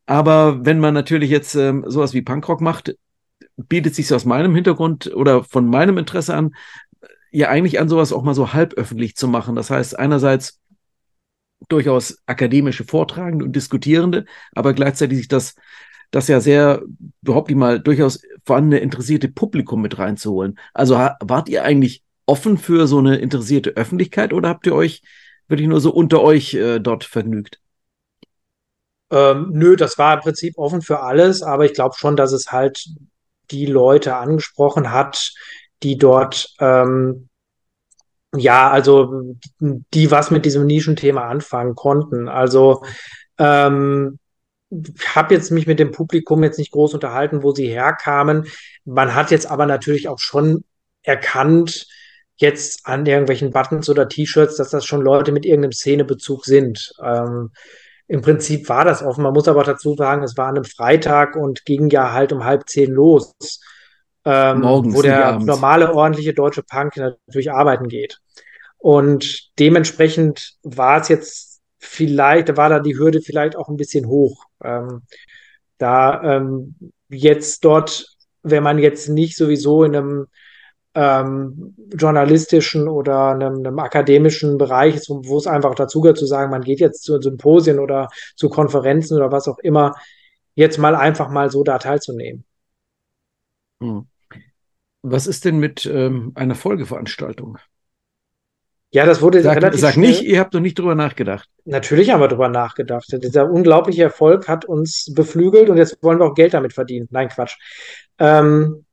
aber 0.06 0.64
wenn 0.64 0.80
man 0.80 0.94
natürlich 0.94 1.30
jetzt 1.30 1.54
ähm, 1.54 1.84
sowas 1.86 2.14
wie 2.14 2.22
Punkrock 2.22 2.60
macht, 2.62 2.96
bietet 3.56 3.94
sich 3.94 4.12
aus 4.14 4.24
meinem 4.24 4.54
Hintergrund 4.54 5.14
oder 5.14 5.44
von 5.44 5.68
meinem 5.68 5.98
Interesse 5.98 6.34
an, 6.34 6.54
ja 7.30 7.48
eigentlich 7.48 7.80
an 7.80 7.88
sowas 7.88 8.12
auch 8.12 8.22
mal 8.22 8.34
so 8.34 8.54
halböffentlich 8.54 9.14
zu 9.16 9.28
machen. 9.28 9.56
Das 9.56 9.68
heißt, 9.68 9.98
einerseits 9.98 10.60
durchaus 11.68 12.22
akademische 12.26 12.84
Vortragende 12.84 13.44
und 13.44 13.56
Diskutierende, 13.56 14.24
aber 14.52 14.72
gleichzeitig 14.72 15.18
sich 15.18 15.28
das, 15.28 15.54
das 16.10 16.28
ja 16.28 16.40
sehr, 16.40 16.82
behaupte 17.22 17.52
ich 17.52 17.58
mal, 17.58 17.80
durchaus 17.80 18.22
vorhandene 18.44 18.80
interessierte 18.80 19.28
Publikum 19.28 19.82
mit 19.82 19.98
reinzuholen. 19.98 20.58
Also 20.72 20.94
wart 20.94 21.48
ihr 21.48 21.64
eigentlich 21.64 22.02
offen 22.26 22.58
für 22.58 22.86
so 22.86 22.98
eine 22.98 23.16
interessierte 23.16 23.70
Öffentlichkeit 23.70 24.32
oder 24.32 24.48
habt 24.48 24.66
ihr 24.66 24.74
euch 24.74 25.02
wirklich 25.48 25.68
nur 25.68 25.80
so 25.80 25.92
unter 25.92 26.22
euch 26.22 26.54
äh, 26.54 26.80
dort 26.80 27.04
vergnügt? 27.04 27.60
Ähm, 29.10 29.50
nö, 29.52 29.76
das 29.76 29.98
war 29.98 30.14
im 30.14 30.20
Prinzip 30.20 30.58
offen 30.58 30.82
für 30.82 31.00
alles, 31.00 31.42
aber 31.42 31.64
ich 31.64 31.74
glaube 31.74 31.94
schon, 31.96 32.16
dass 32.16 32.32
es 32.32 32.50
halt 32.50 32.84
die 33.52 33.66
Leute 33.66 34.16
angesprochen 34.16 34.90
hat, 34.90 35.32
die 35.84 35.96
dort 35.96 36.52
ähm, 36.58 37.28
ja, 38.34 38.70
also 38.70 39.36
die 39.60 40.10
was 40.10 40.30
mit 40.30 40.44
diesem 40.44 40.66
Nischenthema 40.66 41.28
anfangen 41.28 41.74
konnten. 41.74 42.28
Also 42.28 42.82
ähm, 43.38 44.18
habe 45.14 45.34
jetzt 45.34 45.50
mich 45.52 45.66
mit 45.66 45.78
dem 45.78 45.92
Publikum 45.92 46.42
jetzt 46.42 46.58
nicht 46.58 46.72
groß 46.72 46.94
unterhalten, 46.94 47.42
wo 47.42 47.52
sie 47.52 47.68
herkamen. 47.68 48.46
Man 48.84 49.14
hat 49.14 49.30
jetzt 49.30 49.50
aber 49.50 49.66
natürlich 49.66 50.08
auch 50.08 50.18
schon 50.18 50.64
erkannt, 51.02 51.86
jetzt 52.36 52.86
an 52.86 53.06
irgendwelchen 53.06 53.50
Buttons 53.50 53.88
oder 53.88 54.08
T-Shirts, 54.08 54.56
dass 54.56 54.70
das 54.70 54.84
schon 54.84 55.00
Leute 55.00 55.32
mit 55.32 55.46
irgendeinem 55.46 55.72
Szenebezug 55.72 56.44
sind. 56.44 56.92
Ähm, 57.02 57.50
im 58.08 58.20
Prinzip 58.20 58.68
war 58.68 58.84
das 58.84 59.02
offen. 59.02 59.22
Man 59.22 59.32
muss 59.32 59.48
aber 59.48 59.64
dazu 59.64 59.94
sagen, 59.94 60.22
es 60.22 60.36
war 60.36 60.48
an 60.48 60.56
einem 60.56 60.64
Freitag 60.64 61.36
und 61.36 61.64
ging 61.64 61.88
ja 61.88 62.12
halt 62.12 62.32
um 62.32 62.44
halb 62.44 62.68
zehn 62.68 62.92
los, 62.92 63.34
ähm, 64.24 64.60
Morgens, 64.60 64.94
wo 64.94 65.02
der 65.02 65.38
normale, 65.38 65.94
ordentliche 65.94 66.34
deutsche 66.34 66.62
Punk 66.62 66.96
natürlich 66.96 67.50
arbeiten 67.50 67.88
geht. 67.88 68.18
Und 68.78 69.50
dementsprechend 69.58 70.56
war 70.62 71.00
es 71.00 71.08
jetzt 71.08 71.55
vielleicht, 71.78 72.56
war 72.56 72.68
da 72.68 72.80
die 72.80 72.98
Hürde 72.98 73.20
vielleicht 73.20 73.56
auch 73.56 73.68
ein 73.68 73.76
bisschen 73.76 74.06
hoch. 74.06 74.44
Ähm, 74.62 75.02
da 75.78 76.36
ähm, 76.36 76.76
jetzt 77.08 77.64
dort, 77.64 78.06
wenn 78.42 78.62
man 78.62 78.78
jetzt 78.78 79.08
nicht 79.08 79.36
sowieso 79.36 79.84
in 79.84 79.96
einem 79.96 80.26
ähm, 80.94 81.74
journalistischen 81.94 82.88
oder 82.88 83.32
einem, 83.32 83.58
einem, 83.58 83.78
akademischen 83.78 84.56
Bereich 84.56 84.96
ist, 84.96 85.10
wo 85.10 85.36
es 85.36 85.46
einfach 85.46 85.74
dazu 85.74 86.00
gehört 86.00 86.16
zu 86.16 86.26
sagen, 86.26 86.50
man 86.50 86.62
geht 86.62 86.80
jetzt 86.80 87.02
zu 87.02 87.20
Symposien 87.20 87.78
oder 87.78 88.08
zu 88.34 88.48
Konferenzen 88.48 89.16
oder 89.18 89.30
was 89.30 89.46
auch 89.46 89.58
immer, 89.58 89.94
jetzt 90.54 90.78
mal 90.78 90.94
einfach 90.94 91.28
mal 91.28 91.50
so 91.50 91.62
da 91.64 91.78
teilzunehmen. 91.78 92.44
Hm. 93.82 94.06
Was 95.02 95.26
ist 95.26 95.44
denn 95.44 95.58
mit 95.58 95.84
ähm, 95.86 96.32
einer 96.34 96.54
Folgeveranstaltung? 96.54 97.58
Ja, 98.90 99.04
das 99.04 99.20
wurde 99.20 99.42
sag, 99.42 99.56
relativ 99.56 99.80
Sag 99.80 99.96
nicht, 99.96 100.22
ihr 100.22 100.38
habt 100.38 100.54
noch 100.54 100.60
nicht 100.60 100.78
drüber 100.78 100.94
nachgedacht. 100.94 101.48
Natürlich 101.64 102.10
haben 102.10 102.20
wir 102.20 102.28
drüber 102.28 102.48
nachgedacht. 102.48 103.06
Dieser 103.10 103.50
unglaubliche 103.50 104.04
Erfolg 104.04 104.48
hat 104.48 104.64
uns 104.64 105.12
beflügelt 105.14 105.68
und 105.68 105.76
jetzt 105.76 106.02
wollen 106.02 106.18
wir 106.18 106.26
auch 106.26 106.34
Geld 106.34 106.54
damit 106.54 106.72
verdienen. 106.72 107.08
Nein, 107.10 107.28
Quatsch. 107.28 107.56
Ähm, 108.18 108.84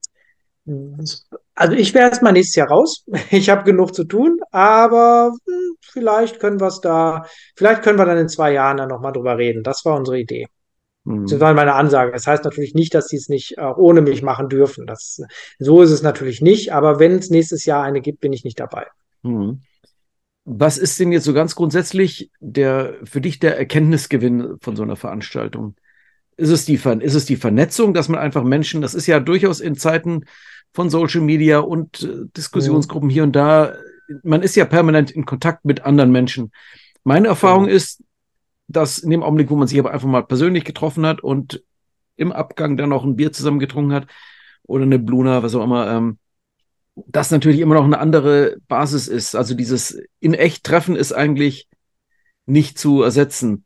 also 1.55 1.73
ich 1.73 1.93
wäre 1.93 2.09
erstmal 2.09 2.33
nächstes 2.33 2.55
Jahr 2.55 2.69
raus. 2.69 3.05
Ich 3.31 3.49
habe 3.49 3.63
genug 3.63 3.93
zu 3.93 4.05
tun, 4.05 4.39
aber 4.51 5.31
hm, 5.45 5.75
vielleicht 5.81 6.39
können 6.39 6.59
wir 6.59 6.67
es 6.67 6.81
da, 6.81 7.25
vielleicht 7.55 7.83
können 7.83 7.99
wir 7.99 8.05
dann 8.05 8.17
in 8.17 8.29
zwei 8.29 8.51
Jahren 8.53 8.77
dann 8.77 8.89
nochmal 8.89 9.13
drüber 9.13 9.37
reden. 9.37 9.63
Das 9.63 9.85
war 9.85 9.95
unsere 9.95 10.19
Idee. 10.19 10.47
Hm. 11.05 11.27
Das 11.27 11.39
war 11.39 11.53
meine 11.53 11.75
Ansage. 11.75 12.11
Das 12.11 12.25
heißt 12.25 12.45
natürlich 12.45 12.73
nicht, 12.73 12.95
dass 12.95 13.07
sie 13.07 13.17
es 13.17 13.29
nicht 13.29 13.59
auch 13.59 13.77
ohne 13.77 14.01
mich 14.01 14.23
machen 14.23 14.49
dürfen. 14.49 14.87
Das, 14.87 15.21
so 15.59 15.81
ist 15.81 15.91
es 15.91 16.01
natürlich 16.01 16.41
nicht, 16.41 16.73
aber 16.73 16.99
wenn 16.99 17.19
es 17.19 17.29
nächstes 17.29 17.65
Jahr 17.65 17.83
eine 17.83 18.01
gibt, 18.01 18.21
bin 18.21 18.33
ich 18.33 18.43
nicht 18.43 18.59
dabei. 18.59 18.87
Hm. 19.23 19.61
Was 20.45 20.77
ist 20.77 20.99
denn 20.99 21.11
jetzt 21.11 21.23
so 21.23 21.33
ganz 21.33 21.55
grundsätzlich 21.55 22.29
der, 22.39 22.95
für 23.03 23.21
dich 23.21 23.39
der 23.39 23.57
Erkenntnisgewinn 23.57 24.57
von 24.59 24.75
so 24.75 24.83
einer 24.83 24.97
Veranstaltung? 24.97 25.75
Ist 26.35 26.49
es, 26.49 26.65
die, 26.65 26.75
ist 26.75 27.13
es 27.13 27.25
die 27.25 27.35
Vernetzung, 27.35 27.93
dass 27.93 28.09
man 28.09 28.19
einfach 28.19 28.43
Menschen, 28.43 28.81
das 28.81 28.93
ist 28.93 29.07
ja 29.07 29.19
durchaus 29.19 29.59
in 29.59 29.75
Zeiten 29.75 30.25
von 30.73 30.89
Social 30.89 31.21
Media 31.21 31.59
und 31.59 32.03
äh, 32.03 32.25
Diskussionsgruppen 32.35 33.09
ja. 33.09 33.13
hier 33.13 33.23
und 33.23 33.35
da. 33.35 33.75
Man 34.23 34.41
ist 34.41 34.55
ja 34.55 34.65
permanent 34.65 35.11
in 35.11 35.25
Kontakt 35.25 35.63
mit 35.63 35.85
anderen 35.85 36.11
Menschen. 36.11 36.51
Meine 37.03 37.27
Erfahrung 37.27 37.67
ja. 37.67 37.75
ist, 37.75 38.03
dass 38.67 38.97
in 38.97 39.11
dem 39.11 39.23
Augenblick, 39.23 39.49
wo 39.49 39.55
man 39.55 39.67
sich 39.67 39.79
aber 39.79 39.91
einfach 39.91 40.07
mal 40.07 40.23
persönlich 40.23 40.65
getroffen 40.65 41.05
hat 41.05 41.21
und 41.21 41.63
im 42.15 42.31
Abgang 42.31 42.77
dann 42.77 42.89
noch 42.89 43.03
ein 43.03 43.15
Bier 43.15 43.31
zusammen 43.31 43.59
getrunken 43.59 43.93
hat 43.93 44.07
oder 44.63 44.83
eine 44.83 44.99
Bluna, 44.99 45.43
was 45.43 45.55
auch 45.55 45.63
immer, 45.63 45.89
ähm, 45.91 46.17
das 46.95 47.31
natürlich 47.31 47.59
immer 47.59 47.75
noch 47.75 47.83
eine 47.83 47.99
andere 47.99 48.57
Basis 48.67 49.07
ist. 49.07 49.35
Also 49.35 49.55
dieses 49.55 49.99
in 50.19 50.33
echt 50.33 50.63
Treffen 50.63 50.95
ist 50.95 51.11
eigentlich 51.11 51.67
nicht 52.45 52.77
zu 52.77 53.01
ersetzen. 53.01 53.65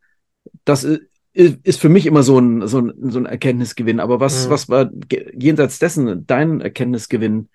Das 0.64 0.86
ist 1.34 1.80
für 1.80 1.90
mich 1.90 2.06
immer 2.06 2.24
so 2.24 2.40
ein, 2.40 2.68
so 2.68 2.80
ein, 2.80 2.94
so 3.12 3.20
ein 3.20 3.26
Erkenntnisgewinn. 3.26 4.00
Aber 4.00 4.20
was, 4.20 4.48
mhm. 4.48 4.52
was 4.52 4.70
war 4.70 4.90
jenseits 5.34 5.80
dessen 5.80 6.26
dein 6.26 6.62
Erkenntnisgewinn? 6.62 7.50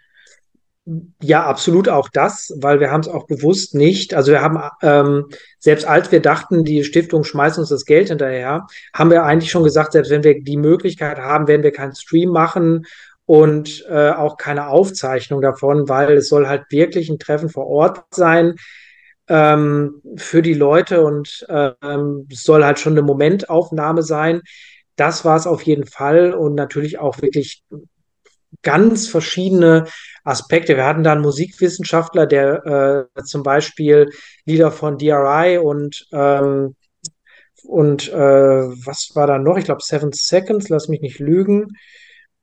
Ja, 1.20 1.45
absolut 1.45 1.89
auch 1.89 2.09
das, 2.09 2.53
weil 2.61 2.81
wir 2.81 2.91
haben 2.91 3.03
es 3.03 3.09
auch 3.09 3.27
bewusst 3.27 3.75
nicht. 3.75 4.14
Also 4.14 4.33
wir 4.33 4.43
haben, 4.43 4.59
ähm, 4.83 5.27
selbst 5.61 5.87
als 5.87 6.11
wir 6.11 6.20
dachten, 6.20 6.64
die 6.64 6.83
Stiftung 6.83 7.23
schmeißt 7.23 7.59
uns 7.59 7.68
das 7.68 7.85
Geld 7.85 8.09
hinterher, 8.09 8.66
haben 8.93 9.11
wir 9.11 9.23
eigentlich 9.25 9.51
schon 9.51 9.62
gesagt, 9.62 9.93
selbst 9.93 10.11
wenn 10.11 10.25
wir 10.25 10.43
die 10.43 10.57
Möglichkeit 10.57 11.18
haben, 11.18 11.47
werden 11.47 11.62
wir 11.62 11.70
keinen 11.70 11.95
Stream 11.95 12.31
machen 12.31 12.85
und 13.33 13.87
äh, 13.89 14.11
auch 14.11 14.37
keine 14.37 14.68
Aufzeichnung 14.68 15.41
davon, 15.41 15.89
weil 15.89 16.18
es 16.18 16.28
soll 16.28 16.49
halt 16.49 16.64
wirklich 16.68 17.09
ein 17.09 17.18
Treffen 17.18 17.49
vor 17.49 17.66
Ort 17.66 18.05
sein 18.11 18.57
ähm, 19.26 20.03
für 20.16 20.43
die 20.43 20.53
Leute 20.53 21.01
und 21.01 21.47
ähm, 21.49 22.28
es 22.30 22.43
soll 22.43 22.62
halt 22.62 22.78
schon 22.78 22.93
eine 22.93 23.01
Momentaufnahme 23.01 24.03
sein. 24.03 24.43
das 24.97 25.24
war 25.24 25.37
es 25.37 25.47
auf 25.47 25.62
jeden 25.62 25.87
Fall 25.87 26.35
und 26.35 26.55
natürlich 26.55 26.99
auch 26.99 27.22
wirklich 27.22 27.64
ganz 28.61 29.09
verschiedene 29.09 29.87
Aspekte. 30.24 30.76
Wir 30.76 30.85
hatten 30.85 31.03
da 31.03 31.12
einen 31.12 31.22
Musikwissenschaftler, 31.22 32.26
der 32.26 33.09
äh, 33.16 33.22
zum 33.22 33.43
Beispiel 33.43 34.11
Lieder 34.45 34.70
von 34.70 34.99
DRI 34.99 35.57
und 35.57 36.07
ähm, 36.12 36.76
und 37.64 38.12
äh, 38.12 38.14
was 38.14 39.12
war 39.14 39.26
da 39.26 39.39
noch? 39.39 39.57
Ich 39.57 39.64
glaube 39.64 39.80
Seven 39.83 40.12
Seconds, 40.12 40.68
lass 40.68 40.89
mich 40.89 41.01
nicht 41.01 41.18
lügen. 41.18 41.68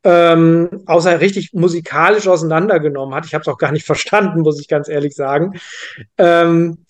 Ähm, 0.03 0.83
außer 0.85 1.19
richtig 1.19 1.51
musikalisch 1.53 2.27
auseinandergenommen 2.27 3.13
hat. 3.13 3.25
Ich 3.25 3.33
habe 3.33 3.41
es 3.41 3.47
auch 3.47 3.57
gar 3.57 3.71
nicht 3.71 3.85
verstanden, 3.85 4.41
muss 4.41 4.59
ich 4.59 4.67
ganz 4.67 4.87
ehrlich 4.87 5.15
sagen. 5.15 5.59
Ähm, 6.17 6.85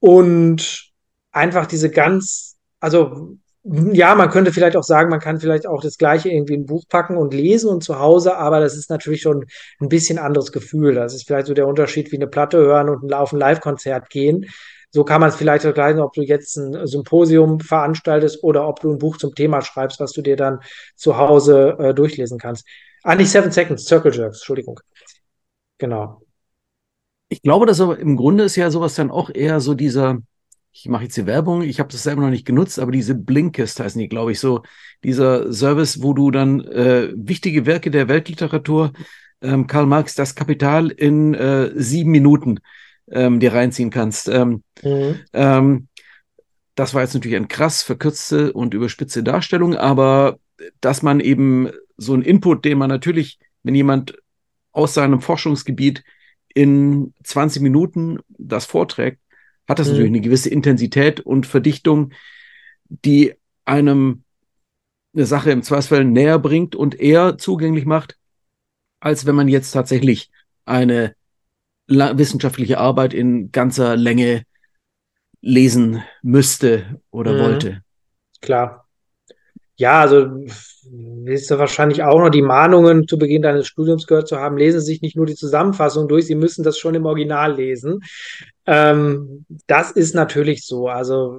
und 0.00 0.90
einfach 1.32 1.66
diese 1.66 1.90
ganz, 1.90 2.56
also 2.80 3.38
ja, 3.64 4.14
man 4.14 4.30
könnte 4.30 4.52
vielleicht 4.52 4.76
auch 4.76 4.84
sagen, 4.84 5.10
man 5.10 5.20
kann 5.20 5.40
vielleicht 5.40 5.66
auch 5.66 5.82
das 5.82 5.98
Gleiche 5.98 6.30
irgendwie 6.30 6.54
in 6.54 6.62
ein 6.62 6.66
Buch 6.66 6.84
packen 6.88 7.16
und 7.16 7.34
lesen 7.34 7.68
und 7.68 7.82
zu 7.82 7.98
Hause, 7.98 8.36
aber 8.36 8.60
das 8.60 8.76
ist 8.76 8.88
natürlich 8.88 9.22
schon 9.22 9.44
ein 9.80 9.88
bisschen 9.88 10.18
anderes 10.18 10.52
Gefühl. 10.52 10.94
Das 10.94 11.14
ist 11.14 11.26
vielleicht 11.26 11.48
so 11.48 11.54
der 11.54 11.66
Unterschied 11.66 12.10
wie 12.12 12.16
eine 12.16 12.28
Platte 12.28 12.58
hören 12.58 12.88
und 12.88 13.12
auf 13.12 13.32
ein 13.32 13.38
Live-Konzert 13.38 14.08
gehen. 14.10 14.46
So 14.90 15.04
kann 15.04 15.20
man 15.20 15.28
es 15.28 15.36
vielleicht 15.36 15.62
vergleichen, 15.62 16.00
ob 16.00 16.14
du 16.14 16.22
jetzt 16.22 16.56
ein 16.56 16.86
Symposium 16.86 17.60
veranstaltest 17.60 18.42
oder 18.42 18.66
ob 18.66 18.80
du 18.80 18.90
ein 18.92 18.98
Buch 18.98 19.18
zum 19.18 19.34
Thema 19.34 19.60
schreibst, 19.60 20.00
was 20.00 20.12
du 20.12 20.22
dir 20.22 20.36
dann 20.36 20.60
zu 20.96 21.18
Hause 21.18 21.76
äh, 21.78 21.94
durchlesen 21.94 22.38
kannst. 22.38 22.66
Ah, 23.02 23.14
nicht 23.14 23.30
Seven 23.30 23.50
Seconds, 23.50 23.84
Circle 23.84 24.14
Jerks, 24.14 24.38
Entschuldigung. 24.38 24.80
Genau. 25.78 26.22
Ich 27.28 27.42
glaube, 27.42 27.66
dass 27.66 27.80
aber 27.80 27.98
im 27.98 28.16
Grunde 28.16 28.44
ist 28.44 28.56
ja 28.56 28.70
sowas 28.70 28.94
dann 28.94 29.10
auch 29.10 29.30
eher 29.32 29.60
so 29.60 29.74
dieser, 29.74 30.18
ich 30.72 30.88
mache 30.88 31.04
jetzt 31.04 31.16
die 31.16 31.26
Werbung, 31.26 31.62
ich 31.62 31.78
habe 31.78 31.92
das 31.92 32.02
selber 32.02 32.22
noch 32.22 32.30
nicht 32.30 32.46
genutzt, 32.46 32.78
aber 32.78 32.90
diese 32.90 33.14
Blinkist 33.14 33.80
heißen 33.80 34.00
die, 34.00 34.08
glaube 34.08 34.32
ich, 34.32 34.40
so 34.40 34.62
dieser 35.04 35.52
Service, 35.52 36.02
wo 36.02 36.14
du 36.14 36.30
dann 36.30 36.60
äh, 36.62 37.12
wichtige 37.14 37.66
Werke 37.66 37.90
der 37.90 38.08
Weltliteratur, 38.08 38.92
ähm, 39.42 39.66
Karl 39.66 39.86
Marx, 39.86 40.14
das 40.14 40.34
Kapital 40.34 40.90
in 40.90 41.34
äh, 41.34 41.70
sieben 41.74 42.10
Minuten 42.10 42.60
ähm, 43.10 43.40
dir 43.40 43.52
reinziehen 43.52 43.90
kannst. 43.90 44.28
Ähm, 44.28 44.62
mhm. 44.82 45.20
ähm, 45.32 45.88
das 46.74 46.94
war 46.94 47.02
jetzt 47.02 47.14
natürlich 47.14 47.36
eine 47.36 47.48
krass 47.48 47.82
verkürzte 47.82 48.52
und 48.52 48.74
überspitzte 48.74 49.22
Darstellung, 49.22 49.74
aber 49.76 50.38
dass 50.80 51.02
man 51.02 51.20
eben 51.20 51.70
so 51.96 52.14
ein 52.14 52.22
Input, 52.22 52.64
den 52.64 52.78
man 52.78 52.88
natürlich, 52.88 53.38
wenn 53.62 53.74
jemand 53.74 54.16
aus 54.72 54.94
seinem 54.94 55.20
Forschungsgebiet 55.20 56.04
in 56.54 57.14
20 57.24 57.62
Minuten 57.62 58.18
das 58.28 58.64
vorträgt, 58.64 59.20
hat 59.66 59.78
das 59.78 59.88
mhm. 59.88 59.92
natürlich 59.92 60.10
eine 60.10 60.20
gewisse 60.20 60.50
Intensität 60.50 61.20
und 61.20 61.46
Verdichtung, 61.46 62.12
die 62.88 63.34
einem 63.64 64.22
eine 65.14 65.26
Sache 65.26 65.50
im 65.50 65.62
Zweifelsfall 65.62 66.04
näher 66.04 66.38
bringt 66.38 66.76
und 66.76 66.98
eher 66.98 67.38
zugänglich 67.38 67.86
macht, 67.86 68.16
als 69.00 69.26
wenn 69.26 69.34
man 69.34 69.48
jetzt 69.48 69.72
tatsächlich 69.72 70.30
eine 70.64 71.14
wissenschaftliche 71.88 72.78
Arbeit 72.78 73.14
in 73.14 73.50
ganzer 73.50 73.96
Länge 73.96 74.42
lesen 75.40 76.02
müsste 76.22 77.00
oder 77.10 77.32
mhm. 77.32 77.38
wollte. 77.38 77.82
Klar. 78.40 78.86
Ja, 79.76 80.00
also 80.00 80.26
wirst 80.90 81.50
du 81.50 81.58
wahrscheinlich 81.58 82.02
auch 82.02 82.18
noch 82.18 82.30
die 82.30 82.42
Mahnungen 82.42 83.06
zu 83.06 83.16
Beginn 83.16 83.42
deines 83.42 83.68
Studiums 83.68 84.06
gehört 84.06 84.26
zu 84.26 84.38
haben, 84.38 84.56
lesen 84.56 84.80
Sie 84.80 84.86
sich 84.86 85.02
nicht 85.02 85.16
nur 85.16 85.26
die 85.26 85.36
Zusammenfassung 85.36 86.08
durch, 86.08 86.26
Sie 86.26 86.34
müssen 86.34 86.64
das 86.64 86.78
schon 86.78 86.94
im 86.94 87.06
Original 87.06 87.54
lesen. 87.54 88.00
Ähm, 88.66 89.44
das 89.66 89.92
ist 89.92 90.14
natürlich 90.14 90.66
so. 90.66 90.88
Also 90.88 91.38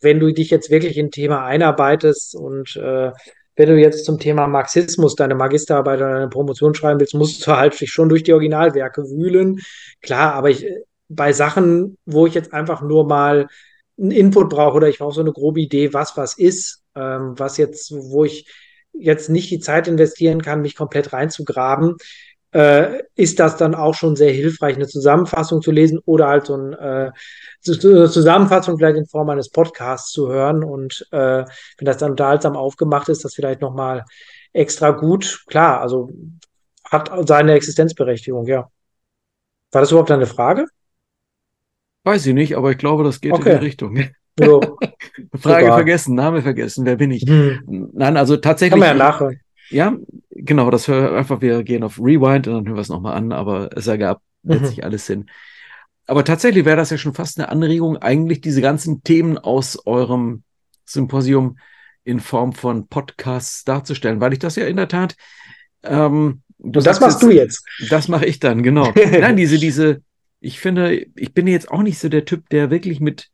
wenn 0.00 0.20
du 0.20 0.32
dich 0.32 0.50
jetzt 0.50 0.70
wirklich 0.70 0.96
in 0.96 1.06
ein 1.06 1.10
Thema 1.10 1.44
einarbeitest 1.44 2.34
und 2.34 2.76
äh, 2.76 3.12
wenn 3.56 3.68
du 3.68 3.78
jetzt 3.78 4.04
zum 4.04 4.18
Thema 4.18 4.46
Marxismus 4.46 5.14
deine 5.16 5.34
Magisterarbeit 5.34 5.98
oder 5.98 6.14
deine 6.14 6.28
Promotion 6.28 6.74
schreiben 6.74 7.00
willst, 7.00 7.14
musst 7.14 7.46
du 7.46 7.56
halt 7.56 7.74
schon 7.74 8.08
durch 8.08 8.22
die 8.22 8.32
Originalwerke 8.32 9.02
wühlen. 9.02 9.60
Klar, 10.00 10.34
aber 10.34 10.50
ich, 10.50 10.66
bei 11.08 11.32
Sachen, 11.32 11.98
wo 12.06 12.26
ich 12.26 12.34
jetzt 12.34 12.52
einfach 12.52 12.82
nur 12.82 13.06
mal 13.06 13.48
einen 13.98 14.12
Input 14.12 14.48
brauche 14.48 14.76
oder 14.76 14.88
ich 14.88 14.98
brauche 14.98 15.14
so 15.14 15.20
eine 15.20 15.32
grobe 15.32 15.60
Idee, 15.60 15.92
was 15.92 16.16
was 16.16 16.38
ist, 16.38 16.84
ähm, 16.94 17.34
was 17.36 17.56
jetzt, 17.58 17.92
wo 17.92 18.24
ich 18.24 18.46
jetzt 18.92 19.28
nicht 19.28 19.50
die 19.50 19.60
Zeit 19.60 19.88
investieren 19.88 20.42
kann, 20.42 20.62
mich 20.62 20.74
komplett 20.74 21.12
reinzugraben, 21.12 21.96
äh, 22.52 23.02
ist 23.14 23.38
das 23.38 23.56
dann 23.56 23.74
auch 23.74 23.94
schon 23.94 24.16
sehr 24.16 24.32
hilfreich, 24.32 24.76
eine 24.76 24.88
Zusammenfassung 24.88 25.62
zu 25.62 25.70
lesen 25.70 26.00
oder 26.04 26.28
halt 26.28 26.46
so 26.46 26.56
ein, 26.56 26.72
äh, 26.72 27.10
eine 27.66 28.10
Zusammenfassung 28.10 28.78
vielleicht 28.78 28.96
in 28.96 29.06
Form 29.06 29.30
eines 29.30 29.50
Podcasts 29.50 30.10
zu 30.10 30.28
hören. 30.28 30.64
Und 30.64 31.06
äh, 31.12 31.44
wenn 31.44 31.84
das 31.84 31.98
dann 31.98 32.12
unterhaltsam 32.12 32.56
aufgemacht 32.56 33.08
ist, 33.08 33.24
das 33.24 33.34
vielleicht 33.34 33.60
nochmal 33.60 34.04
extra 34.52 34.90
gut. 34.90 35.44
Klar, 35.46 35.80
also 35.80 36.10
hat 36.84 37.10
seine 37.28 37.52
Existenzberechtigung, 37.52 38.46
ja. 38.46 38.68
War 39.72 39.80
das 39.80 39.92
überhaupt 39.92 40.10
eine 40.10 40.26
Frage? 40.26 40.66
Weiß 42.02 42.26
ich 42.26 42.34
nicht, 42.34 42.56
aber 42.56 42.72
ich 42.72 42.78
glaube, 42.78 43.04
das 43.04 43.20
geht 43.20 43.32
okay. 43.32 43.52
in 43.52 43.58
die 43.58 43.64
Richtung. 43.64 44.04
So. 44.38 44.60
Frage 45.38 45.66
Super. 45.66 45.74
vergessen, 45.74 46.14
Name 46.14 46.42
vergessen, 46.42 46.86
wer 46.86 46.96
bin 46.96 47.10
ich? 47.10 47.22
Hm. 47.22 47.90
Nein, 47.92 48.16
also 48.16 48.36
tatsächlich. 48.36 48.80
Kann 48.80 48.80
man 48.80 48.98
ja 48.98 49.04
nachhören. 49.04 49.40
Ja, 49.70 49.96
genau, 50.30 50.70
das 50.70 50.88
hör 50.88 51.16
einfach, 51.16 51.40
wir 51.40 51.62
gehen 51.62 51.84
auf 51.84 51.98
Rewind 51.98 52.48
und 52.48 52.54
dann 52.54 52.66
hören 52.66 52.76
wir 52.76 52.82
es 52.82 52.88
nochmal 52.88 53.16
an, 53.16 53.32
aber 53.32 53.70
es 53.76 53.86
ergab 53.86 54.20
mhm. 54.42 54.52
letztlich 54.52 54.84
alles 54.84 55.06
Sinn. 55.06 55.30
Aber 56.06 56.24
tatsächlich 56.24 56.64
wäre 56.64 56.76
das 56.76 56.90
ja 56.90 56.98
schon 56.98 57.14
fast 57.14 57.38
eine 57.38 57.48
Anregung, 57.50 57.96
eigentlich 57.96 58.40
diese 58.40 58.60
ganzen 58.60 59.04
Themen 59.04 59.38
aus 59.38 59.86
eurem 59.86 60.42
Symposium 60.84 61.58
in 62.02 62.18
Form 62.18 62.52
von 62.52 62.88
Podcasts 62.88 63.64
darzustellen, 63.64 64.20
weil 64.20 64.32
ich 64.32 64.40
das 64.40 64.56
ja 64.56 64.66
in 64.66 64.76
der 64.76 64.88
Tat. 64.88 65.16
Ähm, 65.84 66.42
und 66.58 66.76
das 66.76 67.00
machst 67.00 67.22
jetzt, 67.22 67.22
du 67.22 67.30
jetzt. 67.30 67.64
Das 67.88 68.08
mache 68.08 68.26
ich 68.26 68.40
dann, 68.40 68.62
genau. 68.62 68.92
Nein, 69.10 69.36
diese, 69.36 69.58
diese, 69.58 70.02
ich 70.40 70.58
finde, 70.58 71.06
ich 71.14 71.32
bin 71.32 71.46
jetzt 71.46 71.70
auch 71.70 71.82
nicht 71.82 71.98
so 71.98 72.08
der 72.08 72.24
Typ, 72.24 72.48
der 72.48 72.70
wirklich 72.70 73.00
mit 73.00 73.30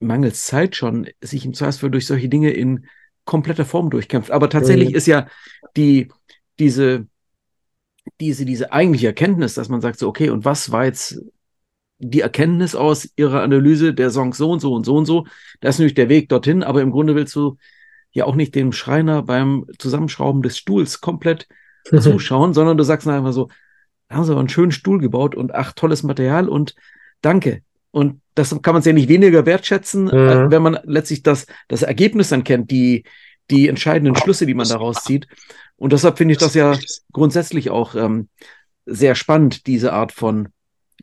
mangels 0.00 0.46
Zeit 0.46 0.74
schon 0.74 1.08
sich 1.20 1.44
im 1.44 1.54
Zweifelsfall 1.54 1.90
durch 1.90 2.06
solche 2.06 2.28
Dinge 2.28 2.50
in 2.50 2.86
kompletter 3.24 3.64
Form 3.64 3.90
durchkämpft. 3.90 4.30
Aber 4.30 4.50
tatsächlich 4.50 4.90
mhm. 4.90 4.94
ist 4.94 5.06
ja 5.06 5.26
die, 5.76 6.08
diese, 6.58 7.06
diese, 8.20 8.44
diese 8.44 8.72
eigentliche 8.72 9.08
Erkenntnis, 9.08 9.54
dass 9.54 9.68
man 9.68 9.80
sagt 9.80 9.98
so, 9.98 10.08
okay, 10.08 10.30
und 10.30 10.44
was 10.44 10.72
war 10.72 10.84
jetzt 10.84 11.20
die 11.98 12.20
Erkenntnis 12.20 12.74
aus 12.74 13.08
ihrer 13.16 13.42
Analyse 13.42 13.94
der 13.94 14.10
Songs 14.10 14.36
so 14.36 14.50
und 14.50 14.60
so 14.60 14.74
und 14.74 14.84
so 14.84 14.96
und 14.96 15.06
so? 15.06 15.26
Das 15.60 15.76
ist 15.76 15.78
natürlich 15.78 15.94
der 15.94 16.08
Weg 16.08 16.28
dorthin, 16.28 16.62
aber 16.62 16.82
im 16.82 16.90
Grunde 16.90 17.14
willst 17.14 17.34
du 17.36 17.58
ja 18.10 18.24
auch 18.24 18.34
nicht 18.34 18.54
dem 18.54 18.72
Schreiner 18.72 19.22
beim 19.22 19.66
Zusammenschrauben 19.78 20.42
des 20.42 20.58
Stuhls 20.58 21.00
komplett 21.00 21.48
mhm. 21.90 22.00
zuschauen, 22.00 22.54
sondern 22.54 22.76
du 22.76 22.84
sagst 22.84 23.06
einfach 23.08 23.32
so, 23.32 23.48
da 24.08 24.16
haben 24.16 24.24
sie 24.24 24.32
aber 24.32 24.40
einen 24.40 24.48
schönen 24.48 24.72
Stuhl 24.72 24.98
gebaut 24.98 25.34
und 25.34 25.54
ach, 25.54 25.72
tolles 25.72 26.02
Material 26.02 26.48
und 26.48 26.74
danke. 27.22 27.62
Und 27.92 28.20
das 28.34 28.60
kann 28.62 28.74
man 28.74 28.82
sehr 28.82 28.94
nicht 28.94 29.08
weniger 29.08 29.46
wertschätzen, 29.46 30.06
mhm. 30.06 30.50
wenn 30.50 30.62
man 30.62 30.78
letztlich 30.84 31.22
das, 31.22 31.46
das 31.68 31.82
Ergebnis 31.82 32.30
dann 32.30 32.42
kennt, 32.42 32.70
die, 32.70 33.04
die 33.50 33.68
entscheidenden 33.68 34.16
Schlüsse, 34.16 34.46
die 34.46 34.54
man 34.54 34.66
daraus 34.66 35.04
zieht. 35.04 35.28
Und 35.76 35.92
deshalb 35.92 36.18
finde 36.18 36.32
ich 36.32 36.38
das 36.38 36.54
ja 36.54 36.76
grundsätzlich 37.12 37.70
auch 37.70 37.94
ähm, 37.94 38.28
sehr 38.86 39.14
spannend, 39.14 39.66
diese 39.66 39.92
Art 39.92 40.12
von 40.12 40.48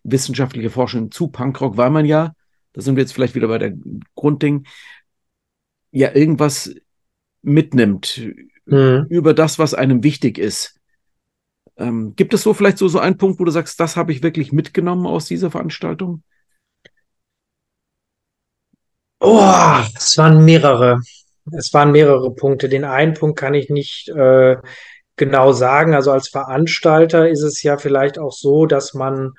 wissenschaftlicher 0.03 0.71
Forschung 0.71 1.11
zu 1.11 1.27
Punkrock, 1.27 1.77
weil 1.77 1.91
man 1.91 2.05
ja, 2.05 2.33
da 2.73 2.81
sind 2.81 2.95
wir 2.95 3.03
jetzt 3.03 3.13
vielleicht 3.13 3.35
wieder 3.35 3.47
bei 3.47 3.59
der 3.59 3.73
Grundding, 4.15 4.65
ja 5.91 6.13
irgendwas 6.13 6.73
mitnimmt 7.41 8.21
mhm. 8.65 9.05
über 9.09 9.33
das, 9.33 9.59
was 9.59 9.73
einem 9.73 10.03
wichtig 10.03 10.37
ist. 10.37 10.79
Ähm, 11.77 12.13
gibt 12.15 12.33
es 12.33 12.43
so 12.43 12.53
vielleicht 12.53 12.77
so, 12.77 12.87
so 12.87 12.99
einen 12.99 13.17
Punkt, 13.17 13.39
wo 13.39 13.45
du 13.45 13.51
sagst, 13.51 13.79
das 13.79 13.95
habe 13.95 14.11
ich 14.11 14.23
wirklich 14.23 14.51
mitgenommen 14.51 15.05
aus 15.05 15.25
dieser 15.25 15.51
Veranstaltung? 15.51 16.23
Oh, 19.19 19.75
es 19.95 20.17
waren 20.17 20.45
mehrere. 20.45 21.01
Es 21.51 21.73
waren 21.73 21.91
mehrere 21.91 22.33
Punkte. 22.33 22.69
Den 22.69 22.85
einen 22.85 23.13
Punkt 23.13 23.39
kann 23.39 23.53
ich 23.53 23.69
nicht 23.69 24.09
äh, 24.09 24.57
genau 25.15 25.51
sagen. 25.51 25.93
Also 25.93 26.11
als 26.11 26.29
Veranstalter 26.29 27.29
ist 27.29 27.43
es 27.43 27.61
ja 27.63 27.77
vielleicht 27.77 28.17
auch 28.19 28.31
so, 28.31 28.65
dass 28.65 28.93
man 28.93 29.33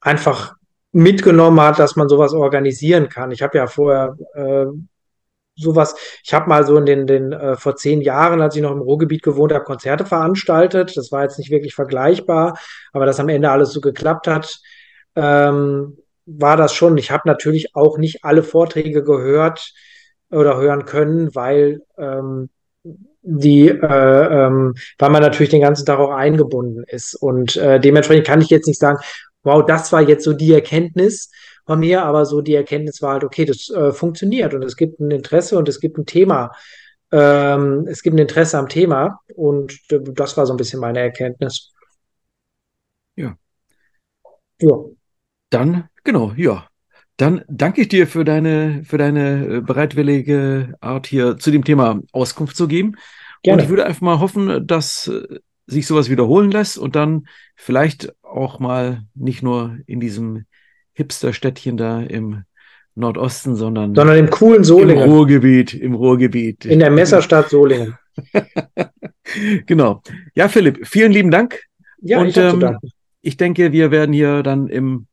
einfach 0.00 0.54
mitgenommen 0.92 1.60
hat, 1.60 1.78
dass 1.78 1.96
man 1.96 2.08
sowas 2.08 2.32
organisieren 2.32 3.08
kann. 3.08 3.30
Ich 3.30 3.42
habe 3.42 3.58
ja 3.58 3.66
vorher 3.66 4.16
äh, 4.34 4.66
sowas, 5.54 5.96
ich 6.24 6.32
habe 6.32 6.48
mal 6.48 6.64
so 6.66 6.76
in 6.78 6.86
den, 6.86 7.06
den 7.06 7.32
äh, 7.32 7.56
vor 7.56 7.76
zehn 7.76 8.00
Jahren, 8.00 8.40
als 8.40 8.56
ich 8.56 8.62
noch 8.62 8.72
im 8.72 8.80
Ruhrgebiet 8.80 9.22
gewohnt 9.22 9.52
habe, 9.52 9.64
Konzerte 9.64 10.06
veranstaltet. 10.06 10.96
Das 10.96 11.12
war 11.12 11.22
jetzt 11.22 11.38
nicht 11.38 11.50
wirklich 11.50 11.74
vergleichbar, 11.74 12.58
aber 12.92 13.06
dass 13.06 13.20
am 13.20 13.28
Ende 13.28 13.50
alles 13.50 13.72
so 13.72 13.80
geklappt 13.80 14.26
hat. 14.26 14.60
Ähm, 15.14 15.98
war 16.28 16.56
das 16.56 16.74
schon. 16.74 16.98
Ich 16.98 17.10
habe 17.10 17.26
natürlich 17.26 17.74
auch 17.74 17.98
nicht 17.98 18.24
alle 18.24 18.42
Vorträge 18.42 19.02
gehört 19.02 19.72
oder 20.30 20.58
hören 20.58 20.84
können, 20.84 21.34
weil 21.34 21.82
ähm, 21.96 22.50
die, 23.22 23.68
äh, 23.68 24.46
ähm, 24.46 24.74
weil 24.98 25.10
man 25.10 25.22
natürlich 25.22 25.50
den 25.50 25.62
ganzen 25.62 25.86
Tag 25.86 25.98
auch 25.98 26.10
eingebunden 26.10 26.84
ist. 26.86 27.14
Und 27.14 27.56
äh, 27.56 27.80
dementsprechend 27.80 28.26
kann 28.26 28.40
ich 28.40 28.50
jetzt 28.50 28.66
nicht 28.66 28.80
sagen, 28.80 28.98
wow, 29.42 29.64
das 29.64 29.92
war 29.92 30.02
jetzt 30.02 30.24
so 30.24 30.32
die 30.32 30.52
Erkenntnis. 30.52 31.30
bei 31.64 31.76
mir 31.76 32.02
aber 32.04 32.24
so 32.26 32.40
die 32.40 32.54
Erkenntnis 32.54 33.02
war 33.02 33.14
halt, 33.14 33.24
okay, 33.24 33.44
das 33.44 33.70
äh, 33.70 33.92
funktioniert 33.92 34.54
und 34.54 34.64
es 34.64 34.76
gibt 34.76 35.00
ein 35.00 35.10
Interesse 35.10 35.58
und 35.58 35.68
es 35.68 35.80
gibt 35.80 35.98
ein 35.98 36.06
Thema. 36.06 36.52
Ähm, 37.10 37.86
es 37.88 38.02
gibt 38.02 38.16
ein 38.16 38.20
Interesse 38.20 38.58
am 38.58 38.68
Thema 38.68 39.20
und 39.34 39.78
das 39.90 40.36
war 40.36 40.46
so 40.46 40.52
ein 40.52 40.56
bisschen 40.58 40.80
meine 40.80 41.00
Erkenntnis. 41.00 41.72
Ja. 43.16 43.36
Ja. 44.60 44.76
Dann, 45.50 45.88
genau, 46.08 46.32
ja. 46.36 46.66
Dann 47.18 47.42
danke 47.48 47.82
ich 47.82 47.88
dir 47.88 48.06
für 48.06 48.24
deine, 48.24 48.82
für 48.84 48.96
deine 48.96 49.56
äh, 49.56 49.60
bereitwillige 49.60 50.74
Art 50.80 51.06
hier 51.06 51.36
zu 51.36 51.50
dem 51.50 51.64
Thema 51.64 52.00
Auskunft 52.12 52.56
zu 52.56 52.66
geben. 52.66 52.94
Gerne. 53.42 53.58
Und 53.58 53.64
ich 53.64 53.68
würde 53.68 53.84
einfach 53.84 54.00
mal 54.00 54.20
hoffen, 54.20 54.66
dass 54.66 55.08
äh, 55.08 55.38
sich 55.66 55.86
sowas 55.86 56.08
wiederholen 56.08 56.50
lässt 56.50 56.78
und 56.78 56.96
dann 56.96 57.26
vielleicht 57.56 58.14
auch 58.22 58.58
mal 58.58 59.02
nicht 59.14 59.42
nur 59.42 59.76
in 59.86 60.00
diesem 60.00 60.44
Hipster-Städtchen 60.94 61.76
da 61.76 62.00
im 62.00 62.44
Nordosten, 62.94 63.54
sondern, 63.54 63.94
sondern 63.94 64.16
im 64.16 64.30
coolen 64.30 64.64
Solingen. 64.64 65.04
Im 65.04 65.10
Ruhrgebiet, 65.10 65.74
im 65.74 65.94
Ruhrgebiet. 65.94 66.64
In 66.64 66.78
der 66.78 66.90
Messerstadt 66.90 67.50
Solingen. 67.50 67.98
genau. 69.66 70.02
Ja, 70.34 70.48
Philipp, 70.48 70.86
vielen 70.86 71.12
lieben 71.12 71.30
Dank. 71.30 71.60
Ja, 72.00 72.20
und 72.20 72.28
ich, 72.28 72.36
ähm, 72.38 72.78
ich 73.20 73.36
denke, 73.36 73.72
wir 73.72 73.90
werden 73.90 74.12
hier 74.14 74.42
dann 74.42 74.68
im, 74.68 75.06